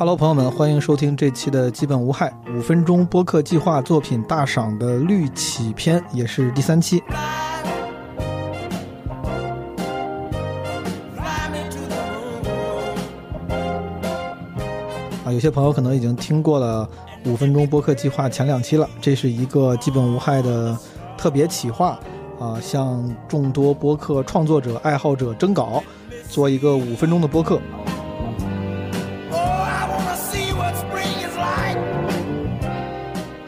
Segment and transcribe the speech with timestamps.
[0.00, 7.02] Hello，朋友们，欢迎收听这期的基本无害五分钟播客计划作品大赏的绿起篇，也是第三期。
[15.22, 16.88] 啊，有些朋友可能已经听过了
[17.26, 20.74] 五分钟播客计划前两期了，这是一个基本无害的
[21.18, 22.00] 特别企划
[22.38, 25.84] 啊，向众多播客创作者、爱好者征稿，
[26.30, 27.60] 做一个五分钟的播客。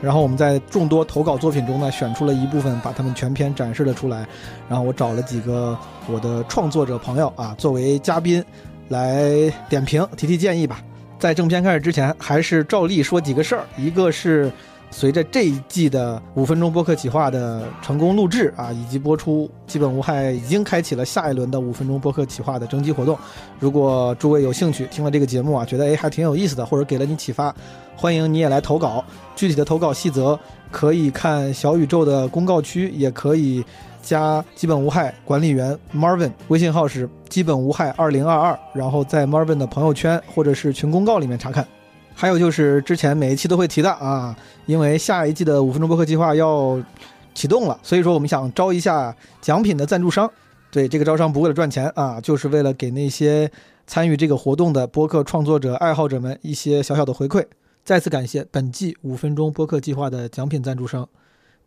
[0.02, 4.27] 然后我们在众多投稿作品中呢，选出了一部分，把他们全篇展示了出来。
[4.69, 5.78] 然后我找了几个
[6.09, 8.45] 我的创作者朋友啊，作为嘉宾
[8.88, 10.83] 来点评、提提建议吧。
[11.19, 13.65] 在正片开始之前，还是照例说几个事儿。
[13.78, 14.51] 一个是。
[14.92, 23.19] 随着这一季的五分钟播客企划的成功录制啊，以及播出，基本无害已经开启了下一轮的五分钟播客企划的征集活动。
[23.59, 27.52] 如果诸位有兴趣听了这个节目啊，觉得哎还挺有意思的，或者给了你启发，
[27.97, 29.03] 欢迎你也来投稿。
[29.34, 30.39] 具体的投稿细则
[30.70, 33.64] 可以看小宇宙的公告区，也可以
[34.03, 41.66] 加基本无害管理员 Marvin 微信号是基本无害二零二二，然后在 Marvin 的朋友圈或者是群公告里面查看。
[42.14, 46.82] 还有就是之前每一期都会提的啊，因为下一季的五分钟播客计划要
[47.34, 50.30] 启动了，所以说我们想招一下奖品的赞助商。
[50.70, 53.50] 对，这个招商不为了赚钱啊，就是为了给那些
[53.86, 57.44] 参与这个活动的播客创作者、爱好者们一些小小的回馈。
[57.84, 61.08] 再次感谢本季五分钟播客计划的奖品赞助商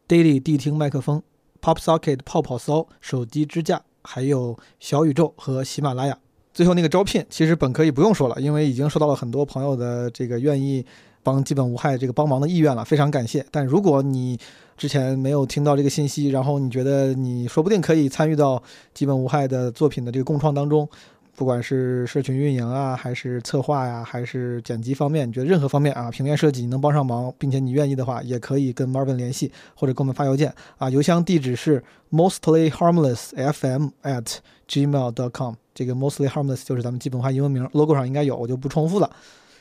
[0.08, 1.22] ：Daily 地听麦克风、
[1.62, 6.18] PopSocket 泡泡骚手机支架，还有小宇宙和喜马拉雅。
[6.54, 10.86] 最后那个招聘，其实本可以不用说了，因为已经收到了很多朋友的这个愿意
[11.26, 13.44] 帮基本无害这个帮忙的意愿了，非常感谢。
[13.50, 14.40] 但如果你
[14.78, 18.62] 之前没有听到这个信息，然后你觉得你说不定可以参与到
[18.94, 20.88] 基本无害的作品的这个共创当中，
[21.36, 34.38] 不管是社群运营啊，还是策划呀，还是剪辑方面，你觉得任何方面啊，平面设计你能帮上忙，并且你愿意的话，也可以跟 Marvin 联系，或者给我们发邮件啊，邮箱地址是 mostlyharmlessfm at
[34.70, 35.56] gmail.com。
[35.74, 39.10] 这个 mostly harmless 就是咱们基本化英文名，logo 上应该有，我就不重复了。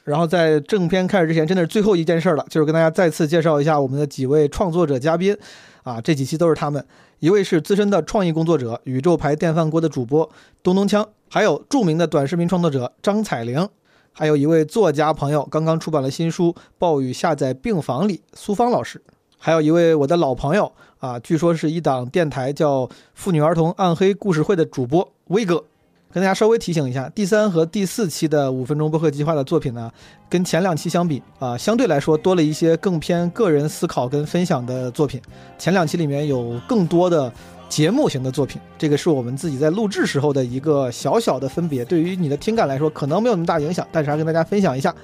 [0.05, 5.37] 然后在正片开始之前，真的是最后一件事了，就是跟大家再次介绍一下我们的几位创作者嘉宾，
[5.83, 6.85] 啊，这几期都是他们。
[7.21, 10.29] 一位是资深的创意工作者，宇宙牌电饭锅的主播
[10.63, 13.67] 东东锵，还有著名的短视频创作者张彩玲，
[14.13, 19.01] 还有一位作家朋友，刚刚出版了新书《暴雨下在病房里》苏芳老师，
[19.39, 25.65] 还有一位我的老朋友啊，据说是一档电台叫妇女儿童暗黑故事会的主播威哥。
[26.15, 29.91] 跟大家稍微提醒一下，第三和第四期的五分钟播客计划的作品呢，
[30.31, 35.21] 跟前两期相比啊，相对来说多了一些更偏个人思考跟分享的作品。
[35.59, 37.33] 前两期里面有更多的
[37.69, 41.85] 节目型的作品，这个是我们自己在录制时候的一个小小的分别。
[41.85, 44.95] 对于你的听感来说，可能没有那么大影响，但是还跟大家分享一下。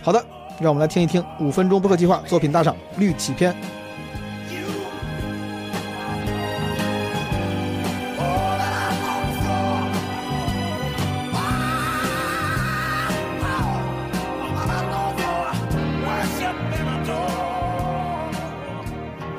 [0.00, 0.24] 好的，
[0.60, 3.52] 让我们来听一听五分钟播客计划作品大赏绿起篇。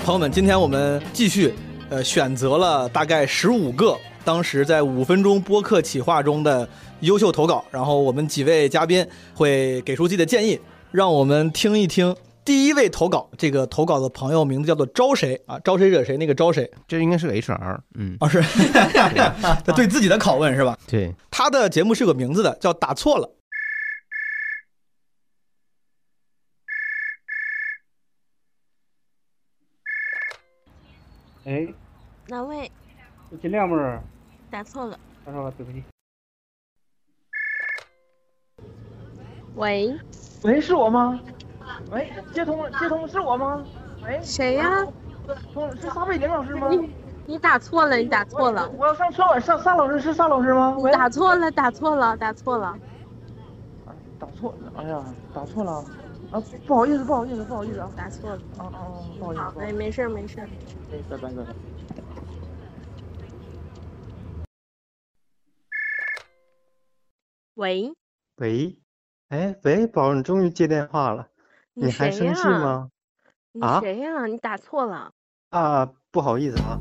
[0.07, 1.53] 朋友们，今天我们继续，
[1.89, 6.65] 呃，选择了大概十五个当时在五分钟播客企划中的
[7.01, 10.57] 优秀投稿，然后我们几位嘉宾会给出自己的建议，
[10.91, 12.15] 让我们听一听
[12.45, 13.29] 第一位投稿。
[13.37, 15.59] 这个投稿的朋友名字叫做招谁啊？
[15.59, 16.15] 招谁惹谁？
[16.15, 16.71] 那个招谁？
[16.87, 18.41] 这应该是个 HR，嗯，哦是，
[19.75, 20.77] 对自己的拷问是吧？
[20.87, 23.29] 对，他的节目是有名字的，叫打错了。
[31.47, 31.65] 哎，
[32.27, 32.69] 哪位？
[33.41, 34.01] 金亮妹儿，
[34.51, 34.99] 打错了。
[35.23, 35.81] 打错了，对不起。
[39.55, 39.97] 喂，
[40.43, 41.17] 喂，是我吗？
[41.89, 43.63] 喂，接通了，接通，是我吗？
[44.03, 44.85] 喂，谁呀？
[45.79, 46.67] 是撒贝宁老师吗？
[46.67, 46.93] 你
[47.25, 48.69] 你打错了，你打错了。
[48.71, 50.75] 我要上车晚上，撒老师是撒老师吗？
[50.77, 52.77] 你打错了，打错了，打错了。
[54.19, 55.01] 打错了，哎呀，
[55.33, 55.81] 打错了。
[56.31, 58.41] 啊，不好意思，不好意思，不好意思啊，打错了。
[58.57, 59.41] 哦哦，不好意思。
[59.41, 60.39] 好，哎，没事没事。
[60.41, 60.47] 哎，
[61.09, 61.55] 拜拜拜拜。
[67.55, 67.93] 喂。
[68.37, 68.77] 喂。
[69.29, 71.27] 哎，喂，宝，你终于接电话了。
[71.73, 72.89] 你还生气吗？
[73.61, 73.79] 啊？
[73.81, 74.25] 谁呀？
[74.25, 75.11] 你打错了。
[75.49, 76.79] 啊，不好意思啊。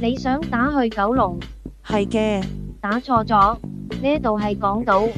[0.00, 1.38] 你想打去九龍？
[1.84, 2.46] 係嘅。
[2.80, 3.58] 打錯咗，
[4.02, 5.10] 呢度係港島。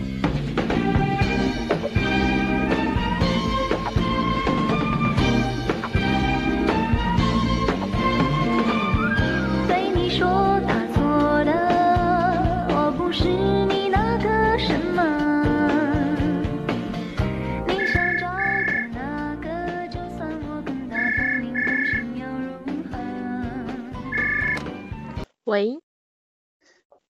[25.47, 25.81] 喂，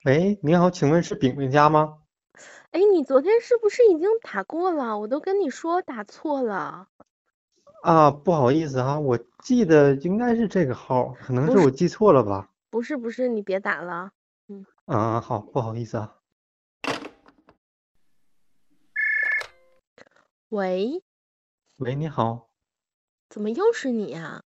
[0.05, 2.03] 喂，你好，请问是饼饼家吗？
[2.71, 4.99] 哎，你昨天是不是已经打过了？
[4.99, 6.87] 我都跟你说打错了。
[7.83, 12.51] 啊，不好意思啊，我记得应该是这个号，可能是我记错了吧？
[12.69, 14.11] 不是不是，你别打了。
[14.49, 16.19] 嗯啊，好，不好意思啊。
[20.51, 21.03] 喂，
[21.79, 22.51] 喂，你好。
[23.31, 24.43] 怎么又是你呀？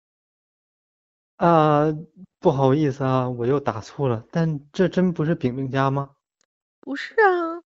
[1.41, 1.87] 啊，
[2.39, 6.11] 不好意思啊，我又打错了，但这真不是饼饼家吗？
[6.83, 7.63] 不是啊，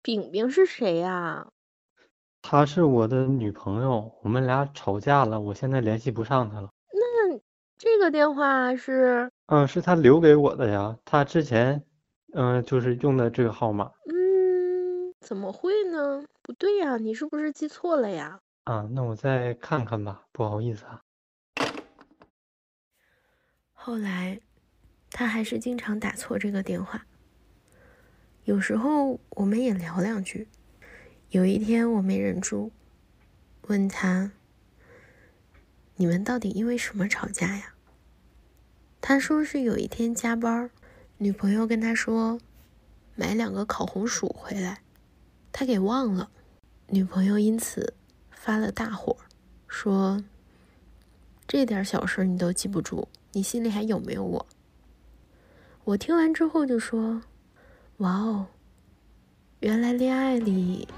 [0.00, 1.48] 饼饼是谁呀？
[2.40, 6.70] 她是我的女朋友，我们俩吵架了，我现在联系不上她了。
[6.94, 7.38] 那
[7.76, 9.30] 这个电话是？
[9.48, 11.84] 嗯，是她留给我的呀，她之前，
[12.32, 13.92] 嗯，就是用的这个号码。
[14.06, 16.24] 嗯，怎么会呢？
[16.40, 18.40] 不对呀，你是不是记错了呀？
[18.64, 21.02] 啊，那我再看看吧，不好意思啊。
[23.80, 24.40] 后来，
[25.08, 27.06] 他还是经常打错这个电话。
[28.44, 30.48] 有时候我们也聊两句。
[31.30, 32.72] 有一天我没忍住，
[33.68, 34.32] 问他
[35.94, 37.74] ：“你们到底因为什么吵架呀？”
[39.00, 40.68] 他说是有一天加班，
[41.18, 42.40] 女朋友跟他说
[43.14, 44.82] 买两个烤红薯回来，
[45.52, 46.30] 他给忘了，
[46.88, 47.94] 女朋友因此
[48.32, 49.16] 发了大火，
[49.68, 50.24] 说
[51.46, 53.08] ：“这点小事你都记不住。”
[53.38, 54.44] 你心里还有没有我？
[55.84, 57.22] 我听完之后就说
[57.98, 58.46] ：“哇哦，
[59.60, 60.88] 原来恋爱里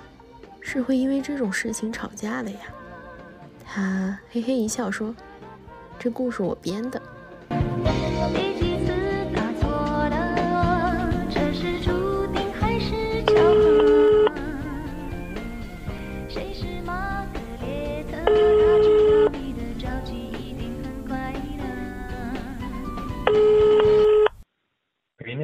[0.63, 2.61] 是会因为这种事情吵架的呀。”
[3.63, 5.15] 他嘿嘿一笑说
[6.01, 7.03] ：“这故事我编的。”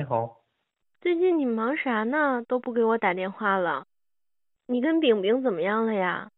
[0.06, 0.40] 好。
[1.00, 2.42] 最近你忙啥呢？
[2.46, 3.86] 都不给我打电话了。
[4.66, 6.30] 你跟饼饼怎么样了呀？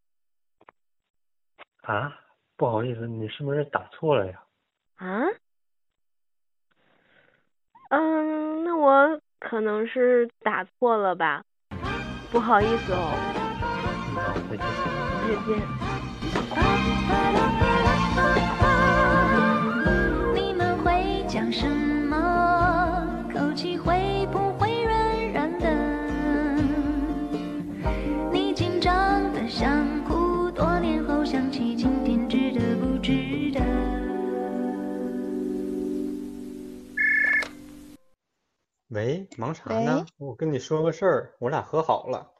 [1.82, 2.18] 啊，
[2.56, 4.42] 不好意思，你是不是打错了呀？
[4.96, 5.24] 啊？
[7.90, 11.44] 嗯，那我可能是打错了吧，
[12.30, 13.14] 不好意思哦。
[13.72, 14.66] 嗯，好，再见。
[15.24, 15.34] 再
[18.42, 18.47] 见。
[38.98, 40.04] 喂，忙啥呢？
[40.16, 42.32] 我跟你说个事儿，我俩和好了。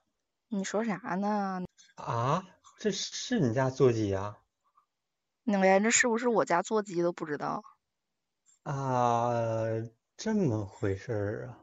[0.49, 1.63] 你说啥呢？
[1.95, 2.45] 啊，
[2.81, 4.35] 这是你家座机呀？
[5.45, 7.63] 你连这是不是我家座机都不知道？
[8.65, 9.67] 啊，
[10.17, 11.63] 这么回事儿啊？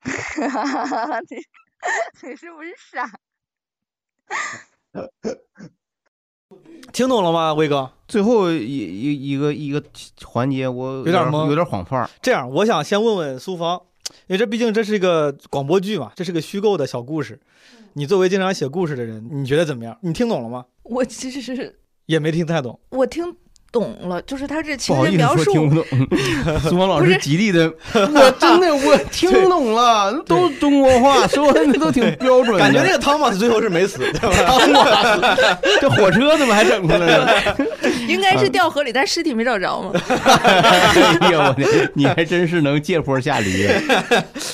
[1.28, 1.36] 你
[2.26, 3.20] 你是不是傻？
[6.90, 7.92] 听懂了吗，威哥？
[8.08, 9.84] 最后一一一个一个
[10.24, 12.08] 环节，我有点懵，有点晃范儿。
[12.22, 13.84] 这样，我想先问问苏芳，
[14.26, 17.38] 因为这毕竟这是一个广播剧嘛，这是个虚构的小故事。
[17.94, 19.98] 你作为经常写故事的人，你觉得怎么样？
[20.02, 20.66] 你听懂了吗？
[20.82, 22.78] 我其实是也没听太懂。
[22.90, 23.36] 我听
[23.72, 25.52] 懂了，就是他这情节描述。
[25.52, 25.84] 听不懂，
[26.68, 32.58] 苏芒老师极力的，我真的我听懂了，都中国话，说的都挺标准的。
[32.58, 34.58] 感觉那个汤马斯最后是没死，对吧？
[34.58, 37.56] 汤马斯， 这火车怎么还整出来了？
[38.08, 39.92] 应该是掉河里，但尸体没找着嘛。
[40.08, 43.68] 哎呀，我天，你还真是能借坡下驴。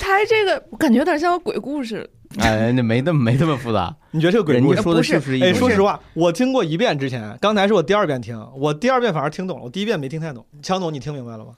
[0.00, 2.08] 他这个我感觉有点像个鬼故事。
[2.40, 3.94] 哎，那没那么没那么复杂。
[4.12, 10.44] 你觉得这个鬼故事人家说的是不是哎，说实话，我听过一遍之前，刚才是我第二遍听，我第二遍反而听懂了，我第一遍没听太懂。
[10.62, 11.52] 强总，你听明白了吗？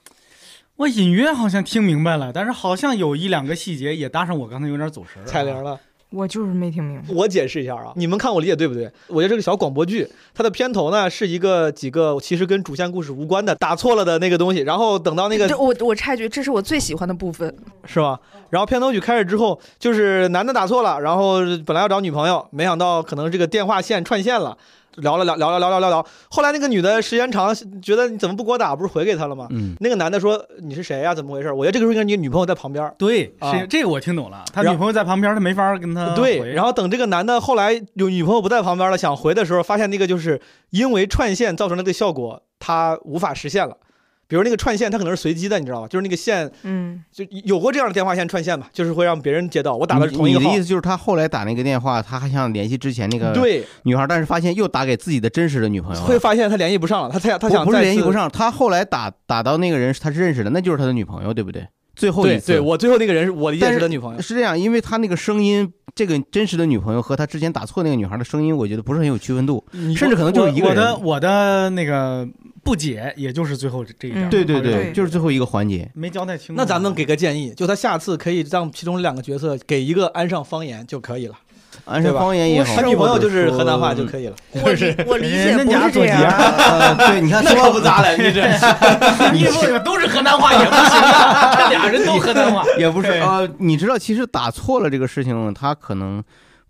[0.77, 5.25] 我隐约好像听明白了，但是好像有一两个细节也搭上我刚才有点走神儿。
[5.25, 5.79] 彩铃了，
[6.15, 7.07] 我就是没听明白。
[7.13, 8.89] 我解释一下啊，你们看我理解对不对？
[9.07, 17.53] 我觉得这个小广播剧，它的片头呢是一个几个其实跟主线故事无关的打错了的那个东西，然后等到那个这我我插一句，这是我最喜欢的部分。
[17.85, 18.19] 是吧？
[18.49, 24.57] 然后片头曲开始之后，就是男的打错了，然后本来要找女朋友，没想到可能这个电话线串线了，
[24.97, 29.47] 聊了聊聊聊聊聊聊聊，后来那个女的时间长，觉得你怎么不给我打，不是回给他了吗？
[29.51, 31.51] 嗯，那个男的说你是谁呀、怎么回事？
[31.51, 32.93] 我觉得这个时候应该你女朋友在旁边。
[32.97, 34.43] 对，啊是这个我听懂了。
[34.53, 43.77] 他女朋友在旁边，他没法跟他对，然后等这个男的后来有女朋友不在旁边了，想回的时候，发现那个就是因为串线造成的这个效果，他无法实现了。
[44.27, 45.87] 比如那个串线，它可能是随机的，你知道吧？
[45.87, 49.75] 就是那个线，嗯，就有过这样的电话线串线吧，就是会让别人接到。
[49.75, 57.81] 我打的是同一个号你的意，思就是他后来打那个电话，他还想联系之前那个对，女孩，但是发现又打给自己的真实的女朋友，会发现他联系不上了，他他他想不是想再。
[57.81, 61.67] 联系不上，他后来打打到那个人他是认识的，那就是他的女朋友，对不对？
[61.95, 64.21] 最后一次，对对，我最后那个人是我理解但是是他女朋友。
[64.21, 69.63] 是这样，因为他那个声音，这个真实的女朋友和他之前打错那个女孩的声音，我觉得不是很有区分度，
[69.95, 70.97] 甚至可能就是一个我的。
[70.97, 72.27] 我的那个
[72.63, 74.29] 不解，也就是最后这这一张。
[74.29, 75.89] 对对对，对就是最后一个环节。
[75.93, 76.53] 没交代清楚。
[76.57, 81.35] 那咱们给个建议，就他下次可以让其中两个角色给一个安上方言就可以了。
[81.83, 84.35] 安上方言也好，他女朋友就是河南话就可以了。
[84.53, 86.31] 我理我理解人不是这家做样。
[86.31, 88.47] 呃，对，你看 那可不咋的，你这
[89.33, 91.01] 你说的都是河南话也不行
[91.77, 92.63] 俩人都河南话。
[92.79, 96.23] 也不是呃，你知道，其实打错了这个事情，它可能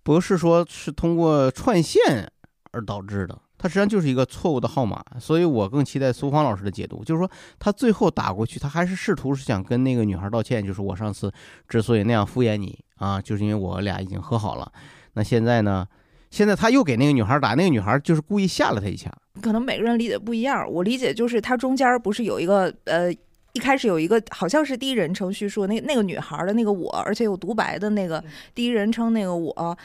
[0.04, 2.30] 不是说是通过串线
[2.72, 5.04] 而导致的，它实际上就是一个错误的号码。
[5.20, 11.32] 所以我更期待苏芳老师的解读，就是说他最后打过去，他还是试图是想跟那个女孩道歉，就是我上次
[11.70, 14.72] 之所以那样敷衍你啊，就是因为我俩已经和好了。
[15.14, 15.86] 那现在呢？
[16.32, 19.10] 现在他又给那个女孩打，那个女孩就是故意吓了他一下。
[19.42, 20.70] 可能每个人理解不一样。
[20.70, 23.10] 我理解就是他中间不是有一个呃，
[23.56, 29.78] 一开始有一个好像是第一人称叙述，那那个女孩的那个我，而且有独白的那个第一人称那个我，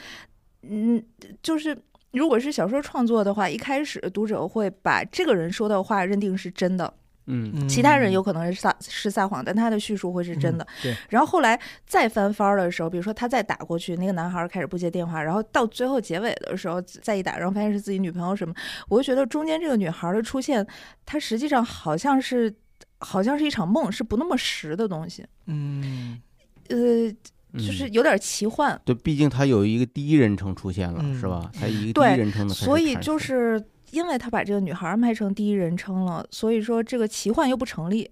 [0.61, 1.03] 嗯，
[1.41, 1.75] 就是。
[2.13, 6.93] 如果是小说创作的话，一开始读者会把这个人说的话认定是真的，
[7.27, 10.67] 嗯其他人有可能是撒是撒谎，但他的叙述会是真的。
[10.83, 18.53] 对，然后后来再翻番儿的时候，比如说他再打过去，那个男孩开始不接电话，然后到最后结尾的时候再一打，然后发现是自己女朋友什么，
[18.89, 20.67] 我就觉得中间这个女孩的出现，
[21.05, 22.53] 她实际上好像是
[23.01, 26.21] 好像是一场梦，是不那么实的东西，嗯，
[26.69, 27.11] 呃，
[27.53, 28.79] 就是嗯有点奇幻。
[28.85, 31.51] 对，毕竟他有一个第一人称出现了，嗯是吧？
[31.53, 38.09] 他一个第一人称的所以就是因为他把这个女孩安排成第一人称了，所以说这个奇幻又不成立。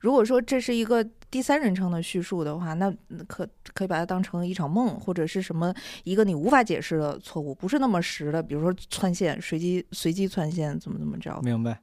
[0.00, 2.90] 如果说这是一个第三人称的叙述的话，那
[3.28, 5.72] 可可以把它当成一场梦，或者是什么
[6.04, 11.38] 一个你无法解释的错误，不是那么实的，比如说窜线、随机随机窜线，怎么怎么着。
[11.42, 11.78] 明白。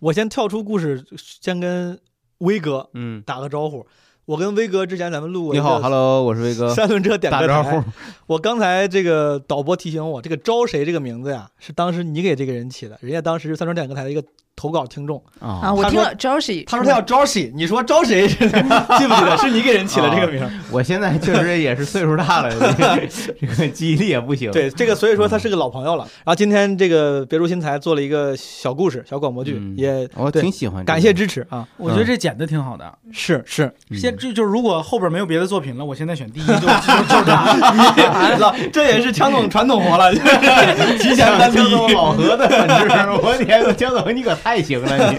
[0.00, 1.98] 我先跳出故事，先跟
[2.38, 3.86] 威哥嗯，打个招呼。
[4.26, 7.84] 我跟威哥之前咱们录过你好，Hello，我是威哥， 三轮车点歌打招呼台。。
[8.26, 14.22] 我刚才这个导播提醒我，这个招谁这个名字呀，是当时你给这个人起的，人家当时是三轮点歌台的一个
[14.56, 18.28] 投稿听众，啊，我听了 Joshi，他说他叫 Joshi，，你说招谁？
[18.28, 19.36] 记不记得？
[19.38, 20.50] 是你给人起了这个名儿？
[20.70, 23.08] 我现在确实也是岁数大了，这 个
[23.40, 24.50] 这个记忆力也不行。
[24.52, 26.04] 对，这个所以说他是个老朋友了。
[26.18, 30.84] 然后今天这个别出心裁做了一个小故事、小广播剧，嗯也我挺喜欢。
[30.84, 31.66] 感谢支持啊！
[31.78, 32.92] 我觉得这剪的挺好的。
[33.12, 38.36] 是是，嗯现就就是如果后边没有别的作品了，我现在选第一就就就 是他。
[38.38, 41.74] 老这也是强总传统活了，就是提前单江第一。
[41.74, 42.84] 总老何的本质，
[43.22, 45.18] 我天，江总你可太行了，你。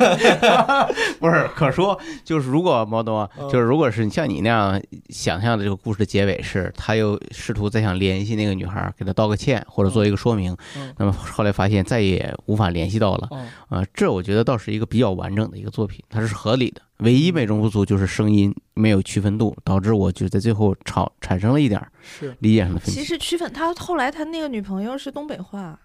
[1.20, 10.92] 不是可说就是如果毛东就是如果是像你那样想象的这个故事的结尾是，他又试图再想联系那个女孩，给她道个歉或者做一个说明，嗯。
[10.98, 13.48] 那么后来发现再也无法联系到了，嗯。
[13.70, 16.82] 啊，这我觉得倒是一个比较完整的一个作品，它是合理的。
[16.98, 22.36] 唯一美中不足就是声音没有区分度，导致我就在最后吵产生了一点儿是。
[22.40, 23.00] 理解上的分歧。
[23.00, 25.80] 其实区分他后来他那个女朋友是东北话，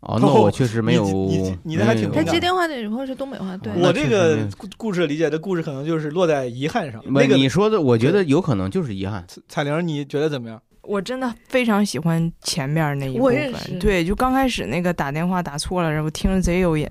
[0.00, 3.72] 哦，那我确实没有，你你你那还挺他接电话的女朋友是东北话，对。
[3.76, 7.02] 我这个故故事理解的故事可能就是落在遗憾上。
[7.06, 9.26] 那个你说的，我觉得有可能就是遗憾。
[9.46, 10.60] 彩玲，你觉得怎么样？
[10.82, 16.88] 我真的非常喜欢前面那一部我也是分，对，就刚开始那个打电话打错了，然后听着贼有瘾，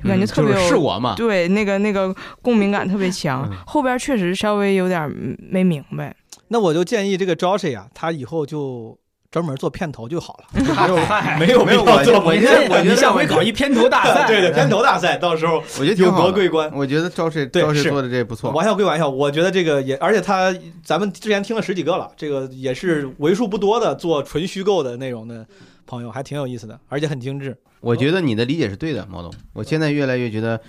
[0.00, 3.46] 就感觉嗯特别有、就是是我嘛对，那个那个共鸣感特别强。
[3.50, 6.14] 嗯后边确实稍微有点嗯没明白，
[6.48, 8.96] 那我就建议这个 Josh 呀，他以后就
[9.32, 10.60] 专门做片头就好了，
[11.40, 16.70] 没有没有必要做我觉得我觉得你下回搞一片头大赛，对对， 片头大赛，到时候我觉得挺有好桂冠。
[16.74, 18.50] 我觉得招谁对是招谁做的这不错。
[18.50, 25.46] 玩笑归玩笑，我觉得这个也，而且他咱们之前听了十几个了，这个也是为数不多的做纯虚构的内容的
[25.86, 27.56] 朋友，还挺有意思的，而且很精致。
[27.80, 29.32] 我觉得你的理解是对的，毛总。
[29.54, 30.60] 我现在越来越觉得，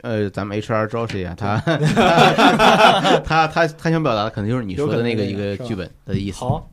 [0.00, 1.34] 呃，咱们 HR 招谁啊？
[1.36, 6.38] 他 他他他他想表达的可能就是你说的那个一个剧本的意思。
[6.40, 6.68] 好，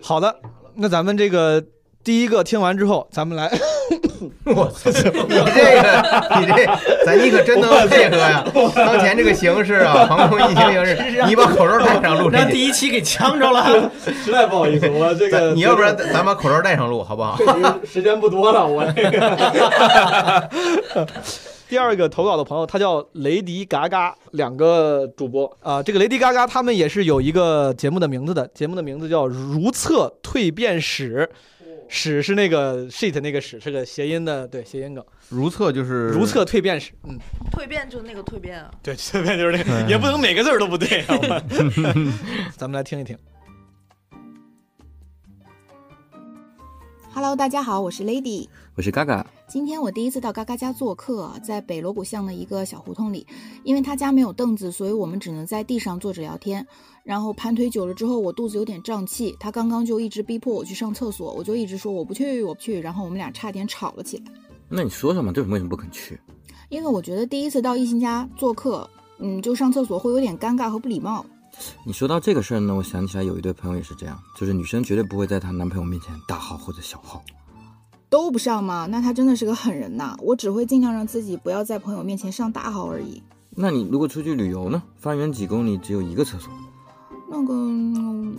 [0.00, 0.34] 好的，
[0.80, 1.60] 那咱们这个
[2.04, 3.50] 第一个听完之后，咱们来，
[4.46, 4.88] 我操！
[4.88, 8.44] 你这个，你这，咱你可真能配合呀！
[8.76, 13.90] 当前这个形势啊，防控疫情形势，你把口罩戴上录这让第一期给呛着了。
[14.24, 17.36] 实在不好意思，我这个你要不然咱把口罩戴上录好不好？
[17.84, 20.48] 时间不多了，我这个。
[21.68, 31.28] 第二个投稿的朋友，他叫雷迪嘎嘎，两个主播啊、这个雷迪嘎嘎他们也是有一个节目的名字的，节目的名字叫《如厕蜕变史》，
[31.86, 35.04] 史是那个 shit 那个史是个谐音的，对谐音梗。
[35.28, 37.18] 如厕就是如厕蜕变史，嗯，
[37.52, 38.70] 蜕变就是那个蜕变啊。
[38.82, 41.08] 对，蜕变就是那个，也不能每个字儿都不对啊。
[41.10, 41.42] 我
[42.56, 43.14] 咱们来听一听。
[47.12, 48.48] Hello，大家好，我是 Lady。
[48.74, 53.26] 我是嘎嘎，今天我第一次到嘎嘎家做客，在北锣鼓巷的一个小胡同里。
[53.64, 56.66] 因为他家没有凳子，所以我们只能在地上坐着聊天。
[57.02, 59.34] 然后盘腿久了之后，我肚子有点胀气。
[59.40, 62.78] 他刚刚就一直逼迫我去上厕所，我就一直说我不去，我不去。
[62.78, 64.24] 然后我们俩差点吵了起来。
[64.68, 66.20] 那你说说嘛，这为什么不肯去？
[66.68, 68.88] 因为我觉得第一次到异性家做客，
[69.18, 71.24] 嗯，就上厕所会有点尴尬和不礼貌。
[71.84, 77.24] 你说到这个事儿呢，我想起来有一对朋友也是这样，就是女生绝对不会在她男朋友面前大号或者小号。
[78.10, 78.86] 都不上吗？
[78.90, 80.16] 那他真的是个狠人呐！
[80.22, 83.22] 我只会尽量让自己不要在朋友面前上大号而已。
[83.50, 84.82] 那你如果出去旅游呢？
[84.96, 86.50] 方圆几公里只有一个厕所。
[87.30, 87.54] 那个，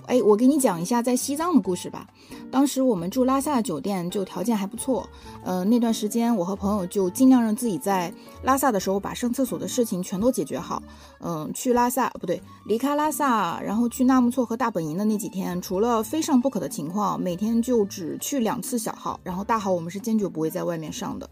[0.08, 2.08] 哎，我给你讲一下在西藏的故事吧。
[2.50, 5.08] 当时我们住拉萨的酒店，就条件还不错。
[5.44, 10.82] 呃，那段时间我和朋友就尽量让自己在拉萨的时候把上厕所的事情全都解决好。
[11.20, 21.30] 嗯、去拉萨不对，离开拉萨，然后去纳木错和大本营的那几天，除了非上不可的情况，每天就只去两次小号，然后大号我们是坚决不会在外面上的，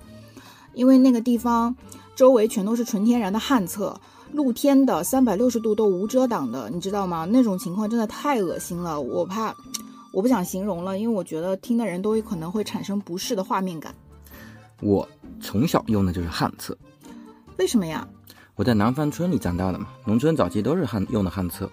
[0.75, 1.75] 因为那个地方
[2.15, 3.99] 周围全都是纯天然的旱厕。
[4.34, 7.25] 露天的三百六十度都无遮挡的，你知道吗？
[7.25, 9.55] 那种情况真的太恶心了，我怕，
[10.12, 13.93] 我不想形容了，因为我觉得听的人都有可能会产生不适的画面感。
[14.81, 15.07] 我
[15.41, 16.77] 从小用的就是旱厕，
[17.57, 18.07] 为什么呀？
[18.55, 21.69] 我在南方村里长大的嘛，农村早期都是旱用的旱厕，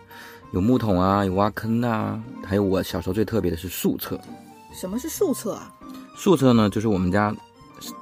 [0.52, 4.20] 有木桶啊，有挖坑的啊，还有我小时候最特别的是树厕。
[4.72, 5.72] 什么是树厕啊？
[6.16, 7.34] 树厕呢，就是我们家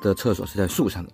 [0.00, 1.12] 的厕所是在树上的，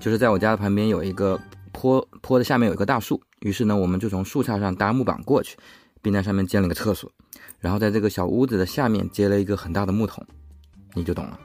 [0.00, 1.38] 就是在我家的旁边有一个
[1.82, 5.56] 坡，坡的下面有一个大树，于是呢，我们就从树杈上搭木板过去，
[6.00, 7.10] 并在上面建了个厕所，
[7.58, 10.24] 然后在这个小屋子的下面接了一个很大的木桶，
[10.94, 11.36] 你就懂了。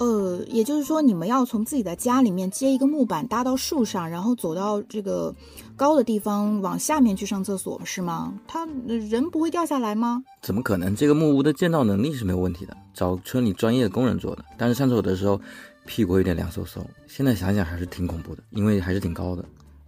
[0.00, 5.34] 呃，也就是说，你们要从自己的家里面接一个木板搭到树上，然后走到这个
[5.74, 8.34] 高的地方往下面去上厕所，是吗？
[8.46, 10.22] 他呃人不会掉下来吗？
[10.42, 10.94] 怎么可能？
[10.94, 14.44] 这个木屋的建造能力是没有问题的，找村里专业的工人做的。
[14.56, 15.40] 但是上厕所的时候，
[15.88, 16.84] 屁股有点凉飕飕。
[17.06, 19.42] 现在想想还是挺恐怖的，因为还是挺高的。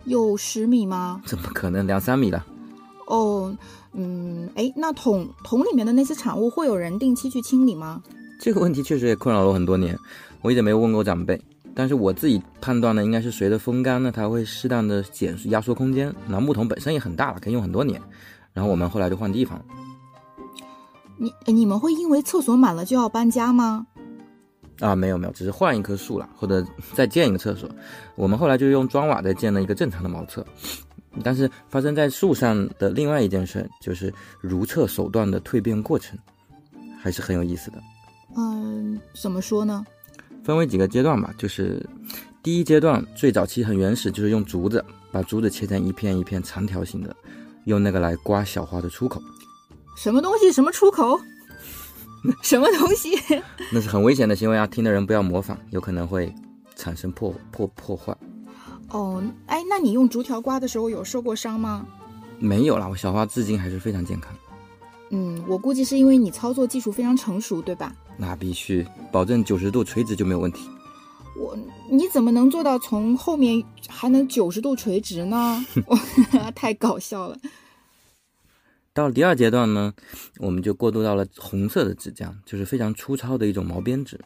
[0.04, 1.20] 有十米吗？
[1.26, 2.44] 怎么可能两三米了？
[3.06, 3.54] 哦，
[3.92, 8.02] 嗯，哎，那桶桶里面的那些产物会有人定期去清理吗？
[8.40, 9.94] 这个问题确实也困扰了我很多年，
[10.40, 11.38] 我一直没有问过长辈。
[11.74, 16.12] 但是我自己判断呢，应该是随着风干呢，它会适当的减压缩空间。
[16.26, 18.00] 那木桶本身也很大了，可以用很多年。
[18.54, 19.62] 然后我们后来就换地方。
[21.18, 23.86] 你你们会因为厕所满了就要搬家吗？
[24.80, 26.64] 啊，没有没有，只是换一棵树了， 或者
[26.94, 27.68] 再建一个厕所。
[28.16, 30.44] 我们后来就用砖瓦再建了一个正常的茅厕。
[31.24, 36.16] 但是发生在树上的另外一件事，就是如厕手段的蜕变过程，
[37.02, 37.82] 还是很有意思的。
[38.36, 39.84] 嗯，怎么说呢？
[40.44, 41.84] 分为几个阶段吧，就是
[42.44, 47.14] 第一阶段最早期很原始，就是用竹子把竹子切成一片一片长条形的，
[47.64, 49.20] 用那个来刮小花的出口。
[49.96, 50.52] 什么东西？
[50.52, 51.20] 什么出口？
[52.42, 53.10] 什么东西？
[53.72, 54.66] 那是很危险的行为啊！
[54.66, 56.34] 听的人不要模仿，有可能会
[56.76, 58.16] 产生破破破坏。
[58.90, 61.86] 哦，哎，那你用竹条刮的时候有受过伤吗？
[62.38, 64.34] 没有啦，我小花至今还是非常健康。
[65.10, 67.94] 嗯，我估计是因为你操作技术非常成熟，对吧？
[68.16, 70.68] 那必须，保证九十度垂直就没有问题。
[71.36, 71.56] 我
[71.88, 75.64] 你怎么能做到从后面还能九十度垂直呢？
[76.54, 77.36] 太搞笑了。
[78.92, 79.92] 到了第二阶段呢，
[80.38, 84.20] 我们就过渡到了红色的纸浆，就是非常粗糙的一种毛边纸。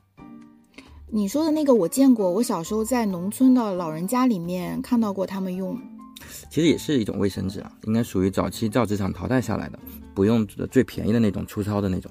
[1.12, 5.78] 你说的那个我见过，我小时候在农村的老人家里面看到过他们用。
[6.48, 9.78] 其实也是一种卫生纸啊，应该属于早期造纸厂淘汰下来的，
[10.14, 12.10] 不用最便宜的那种粗糙的那种。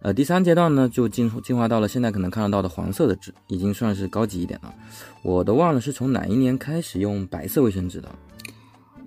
[0.00, 4.74] 呃，第三阶段呢，就进进化到了现在可能看得到的黄色的纸，已经算是高级一点了。
[5.22, 8.08] 我都忘了是从哪一年开始用白色卫生纸的。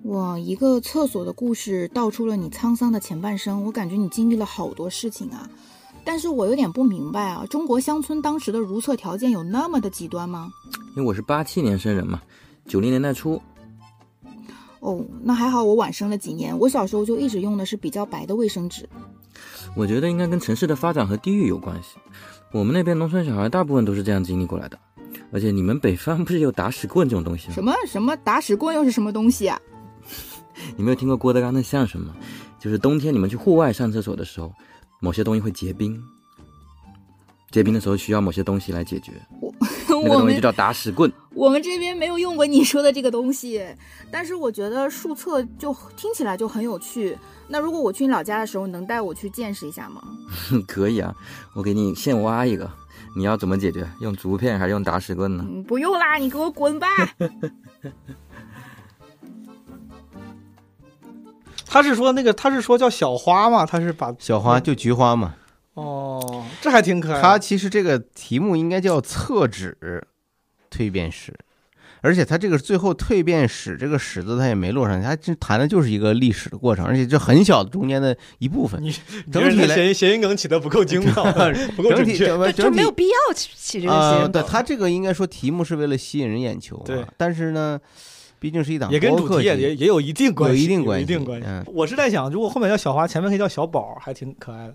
[0.06, 5.50] 哇，一个厕所的故事道出了你沧桑的前半生，我感觉你经历了好多事情啊。
[6.04, 10.52] 但是我有点不明白啊，中国乡村当时的如厕条件有那么的极端吗？
[10.94, 12.22] 因为我是八七年生人嘛，
[12.68, 13.42] 九零年代初。
[14.78, 16.56] 哦，那还好，我晚生了几年。
[16.56, 18.88] 我小时候就一直用的是比较白的卫生纸。
[19.74, 21.96] 我觉得应该跟城市的发展和地域有关系。
[22.52, 24.78] 我们那边农村小孩大部分都是这样经历过来的。
[25.32, 27.54] 而且你们北方不是有打屎棍这种东西吗？
[27.54, 29.60] 什么什么打屎棍又是什么东西啊？
[30.76, 32.14] 你没有听过郭德纲的相声吗？
[32.58, 34.52] 就是冬天你们去户外上厕所的时候，
[35.00, 36.02] 某些东西会结冰，
[37.50, 39.12] 结冰的时候需要某些东西来解决。
[39.40, 39.54] 我
[40.02, 41.10] 那个东西就叫打屎棍。
[41.34, 43.64] 我们这边没有用过你说的这个东西，
[44.10, 47.16] 但是我觉得数册就听起来就很有趣。
[47.48, 50.02] 那如果我去你老家的时候，能带我去见识一下吗？
[50.66, 51.14] 可以啊，
[51.54, 52.68] 我给你现挖一个。
[53.14, 53.88] 你要怎么解决？
[54.00, 55.46] 用竹片还是用打屎棍呢？
[55.48, 56.86] 嗯，不用啦，你给我滚吧！
[61.76, 63.66] 他是说那个，他是说叫小花吗？
[63.66, 65.34] 他是把小花就菊花嘛。
[65.74, 67.20] 哦，这还挺可爱的。
[67.20, 69.76] 它其实这个题目应该叫厕纸
[70.70, 71.34] 蜕变史，
[72.00, 78.82] 而且他这个最后蜕变史这个史字他也没落上，他这谈的就是一个历史的过程，而且这很小的中间的一部分。
[78.82, 78.90] 你
[79.30, 81.12] 整体来谐谐音梗起的不够精妙，
[81.76, 82.52] 不够整体准确。
[82.54, 84.32] 就没有必要起起这个谐啊，音梗。
[84.32, 87.78] 对他这个应该说题目是为了吸引人眼球，对，但是呢，
[88.38, 91.46] 毕竟是一档也跟主题也也也有一定关系，有一定关系一定关系。
[91.46, 94.74] 嗯我是在想，如果后面叫小花，前面可以叫小宝，还挺可爱的。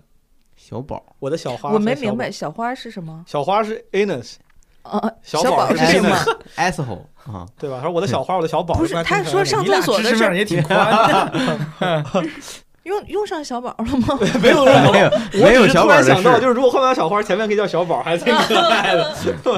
[0.56, 3.24] 小宝，我的小花，我没明白，小花是什么？
[3.26, 4.34] 小花是 anus，
[4.82, 6.16] 啊，小宝是什么？
[6.56, 7.78] asshole 啊，对吧？
[7.80, 8.74] 他说我的小花，我的小宝。
[8.74, 12.04] 不是，他说上厕所的事儿也挺宽的。
[12.84, 14.18] 用用上小宝了吗？
[14.42, 19.14] 没有没有没有我没有只是突然小宝的想到就是如果后面有小花，前面可以叫小宝，还挺可爱的。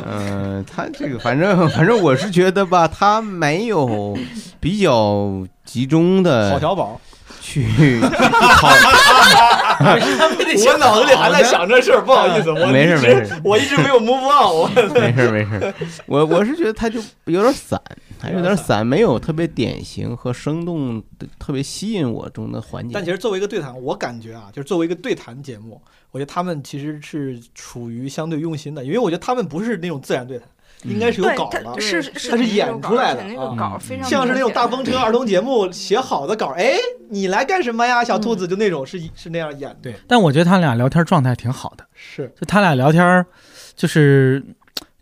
[0.06, 4.16] 嗯， 他这个反正反正我是觉得吧，他没有
[4.60, 7.00] 比较集中的好小宝。
[7.46, 7.62] 去
[8.00, 13.38] 考，我脑子里还在想这事儿，不好意思，我没事没事。
[13.44, 15.74] 我一直没有 move on，我没事没事，
[16.06, 17.78] 我我是觉得他就有点散，
[18.24, 22.92] 还有点散，没有特别典型和生动的、特别吸引我中的环节。
[22.94, 30.48] 但其实作为一个对谈，我感觉啊，就是作为一个对谈节目，我觉得他们其实是处于相对用心的，因为我觉得他们不是那种自然对谈。
[30.82, 36.74] 应该是有稿的，是他是是演出来的而且那个啊稿非常像是那种大风车儿童节目写好的稿，哎，
[37.08, 38.46] 你来干什么呀，小兔子？
[38.46, 39.76] 就那种是是那样演的。
[39.80, 43.24] 对，但我觉得他俩聊天状态挺好的，是就他俩聊天，
[43.74, 44.44] 就是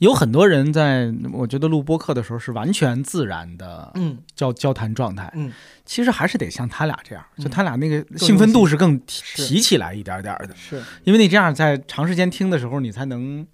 [0.03, 5.53] 有很多人在，我觉得录播客的时候是完全自然的，嗯，交交谈状态，嗯，
[5.85, 10.83] 其实还是得像他俩这样，就嗯他俩那个兴奋度是更提提起来一点点的，是。
[11.05, 13.47] 因为你这样在长时间听的时候，你才能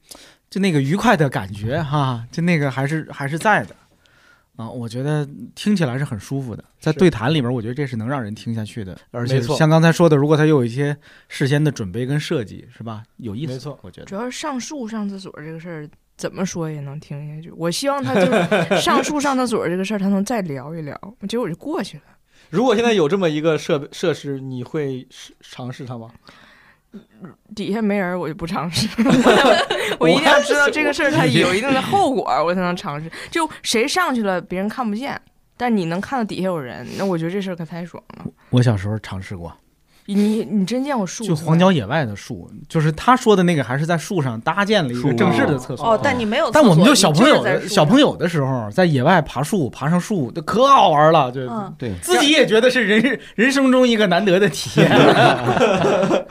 [0.48, 3.76] 就那个愉快的感觉哈，就那个还是还是在的。
[4.56, 10.96] 啊，我觉得听起来是很舒服的，在对谈里面，我觉得这是能让人听下去的，而且像刚才说的，如果他有一些
[11.28, 13.02] 事先的准备跟设计，是吧？
[13.18, 14.06] 有意思，没错，我觉得。
[14.06, 17.50] 主要是上树上厕所这个事儿，怎么说也能听下去。
[17.52, 20.94] 我希望他就是 上树上厕所这个事儿，他能再聊一聊。
[21.28, 22.02] 结果我就过去了。
[22.50, 26.10] 如果现在有这么一个设备设施，你会试尝试它吗？
[27.54, 28.88] 底下没人，我就不尝试。
[30.00, 33.10] 我一定要知道这个事儿它有一定的后果，我才能尝试。
[33.30, 35.20] 就谁上去了，别人看不见，
[35.56, 38.24] 但你能看到底下有人，那我觉得这事儿可太爽了。
[38.50, 39.54] 我小时候尝试过，
[40.14, 41.22] 你你真见过树？
[41.24, 45.92] 就荒郊野外的树，就是他说的那个，还是在树上搭建了一个正式的厕所。
[45.92, 54.90] 哦，但你没有，但我们就小朋友的小朋友的时候，在野外爬树，爬上树，就可好玩了，就、嗯对自己也觉得是人人生中一个难得的体验。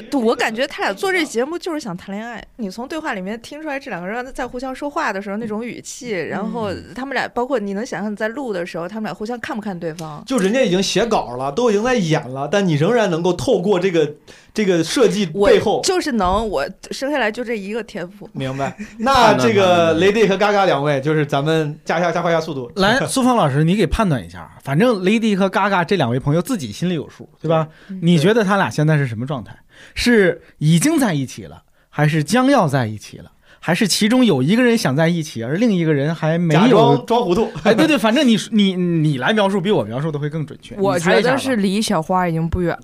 [0.00, 2.42] 对对，我感觉他俩做这节目就是想谈恋爱。
[2.56, 10.22] 你从对话里面听出来，这两个人在互相说话的时候那种语气，然后他们俩，包括你能想象在录的时候，他们俩互相看不看对方？
[10.26, 14.14] 就人家已经写稿了，都已经在演了，但你仍然能够透过这个
[14.52, 18.28] 这个设计背后，就是能，我生下来就这一个天赋。
[18.32, 18.76] 明白？
[18.98, 22.70] 那这个雷迪和嘎嘎两位，就是咱们加一下加快一下速度。
[22.76, 27.68] 来，苏芳老师，你给判断一下，反正 Lady 和嘎嘎这两位朋友自己心里有数，对吧？
[28.02, 29.54] 你觉得他俩现在是什么状态？
[29.94, 33.30] 是已经在一起了，还是将要在一起了？
[33.60, 37.50] 还是其中有一个人想在一起，而另一个人还没假有装装糊涂？
[37.62, 40.74] 哎，对对，反正你你你来描述比我描述的会更准确。
[40.76, 42.82] 我觉得是离小花已经不远了。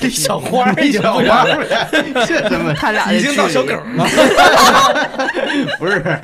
[0.00, 4.06] 离 小花已经不远了，这怎么他俩已经到小狗了。
[5.78, 6.20] 不是？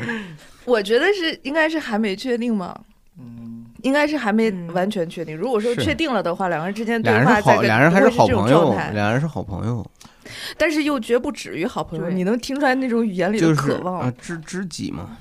[0.65, 2.81] 我觉得是应该是还没确定吧，
[3.19, 3.50] 嗯，
[3.83, 5.37] 应该是还没嗯完全确定。
[5.37, 9.85] 如果说确定了的话，两个人之间对话在跟俩人还不会是这种好朋友状，态俩人是好朋友，
[10.57, 14.01] 但是又绝不止于好朋友，你能听出来那种语言里的渴望。
[14.01, 15.17] 啊知知己嘛。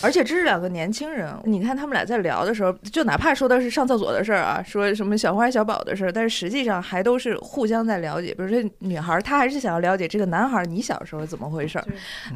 [0.00, 8.28] 而且这是两个年轻人，你看他们俩在聊的时候，就哪怕说的是上厕所的事儿啊，说什么小花小宝的事儿，但是实际上还都是互相在了解。
[8.34, 11.84] 比如说女孩，她还是想要了解这个男孩，你小时候怎么回事儿，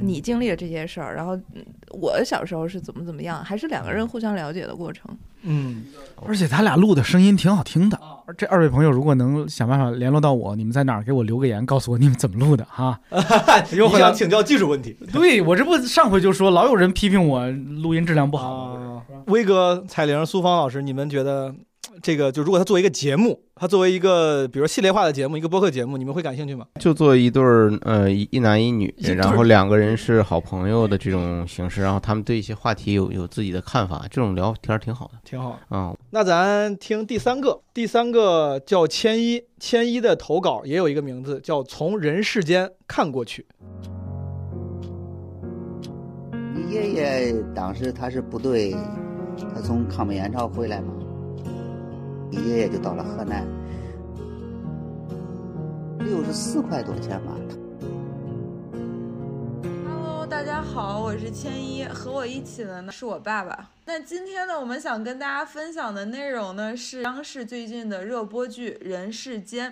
[0.02, 5.16] 你经历了这些事儿，然后嗯我小时候是怎么怎么样，还是两个人互相了解的过程。
[5.46, 5.85] 嗯，
[6.26, 7.98] 而且他俩录的声音挺好听的。
[8.37, 12.98] 这二位朋友如果能想办法联络到我，你们在哪儿给我留个言，告诉我你们怎么录的哈。
[13.70, 14.96] 你想请教技术问题？
[15.12, 18.48] 对我这不上回就说，老有人批评我录音质量不好。
[18.50, 21.54] 啊，威哥、彩玲、苏芳老师，你们觉得
[22.03, 26.66] 这个就如果他作为一个节目，他作为一个比如说系列化的节目，一个播客节目，你们会感兴趣吗？
[26.81, 35.12] 就做一对儿呃一一男一女，然后两个人是好朋友的这种形式，然后他们对一些话题有有自己的看法，这种聊天儿挺好的。
[35.25, 35.59] 挺好。
[35.68, 43.42] 啊、那咱听第三个，第三个叫千一，千一的投稿也有一个名字叫《从人世间看过去》。
[46.55, 48.75] 你爷爷当时他是部队，
[49.55, 50.92] 他从抗美援朝回来嘛，
[52.30, 53.46] 爷爷就到了河南，
[55.98, 57.32] 六十四块多钱吧。
[60.28, 63.70] 大家好，我是千一，和我一起的呢是我爸爸。
[63.84, 69.70] 那今天呢，我们想跟大家分享的内容呢是央视最近的热播剧《人世间》。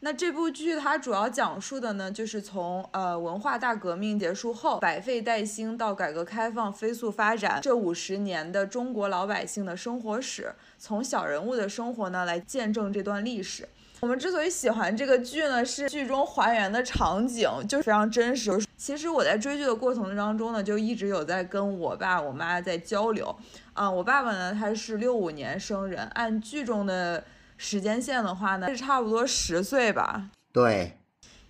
[0.00, 13.68] 那这部剧它主要讲述的呢，就是从呃文化大革命结束后，百废待兴到改革开放飞速发展这五十年的中国老百姓的生活史，从小人物的生活呢来见证这段历史。
[14.00, 18.62] 我们之所以喜欢这个剧呢，是剧中还原的场景就是非常真实。
[18.76, 23.34] 其实我在追剧的过程当中呢，就一直有在跟我爸我妈在交流。
[23.72, 27.24] 啊、我爸爸呢他是六五年生人，按剧中的
[27.56, 30.28] 时间线的话呢，是差不多十岁吧。
[30.52, 30.98] 对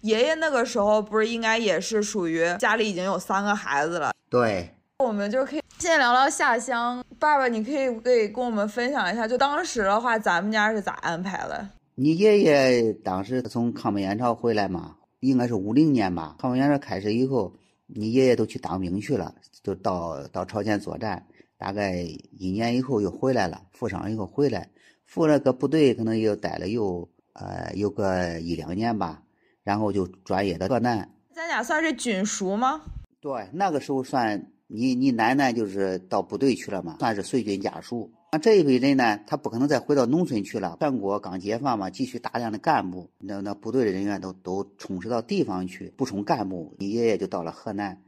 [0.02, 4.12] 爷爷那个时候不是应该也是属于家里已经有三个孩子了。
[4.30, 7.04] 对，我们就可以先聊聊下乡。
[7.18, 11.68] 爸爸，你可以可以跟我们分享一下，就当时的话，咱们家是咋安排的？
[11.98, 16.37] 你爷爷当时从抗美援朝回来嘛，应该是五零年吧。
[16.38, 17.54] 抗美援朝开始以后，
[17.87, 22.02] 你爷爷都去当兵去了，就到到朝鲜作战，大概
[22.38, 24.68] 一年以后又回来了，负伤以后回来，
[25.06, 29.22] 负了个部队，可能又待了有呃有个一两年吧，
[29.64, 31.11] 然后就专业的河南。
[31.32, 32.82] 咱家算是军属吗？
[33.22, 38.12] 对，那个时候算你你奶奶就是到部队去了嘛，算是随军家属。
[38.32, 40.76] 那这一辈人呢，他不可能再回到农村去了。
[40.80, 46.74] 全国刚解放嘛，急需大量的干部，那那部队的人员都都充实到地方去补充干部。
[46.78, 48.02] 你爷爷就到了河南，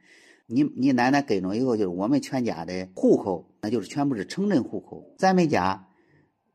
[0.47, 5.15] 你你奶奶跟着以后，就是我们全家的户口，那就是全部是城镇户口。
[5.17, 5.89] 咱们家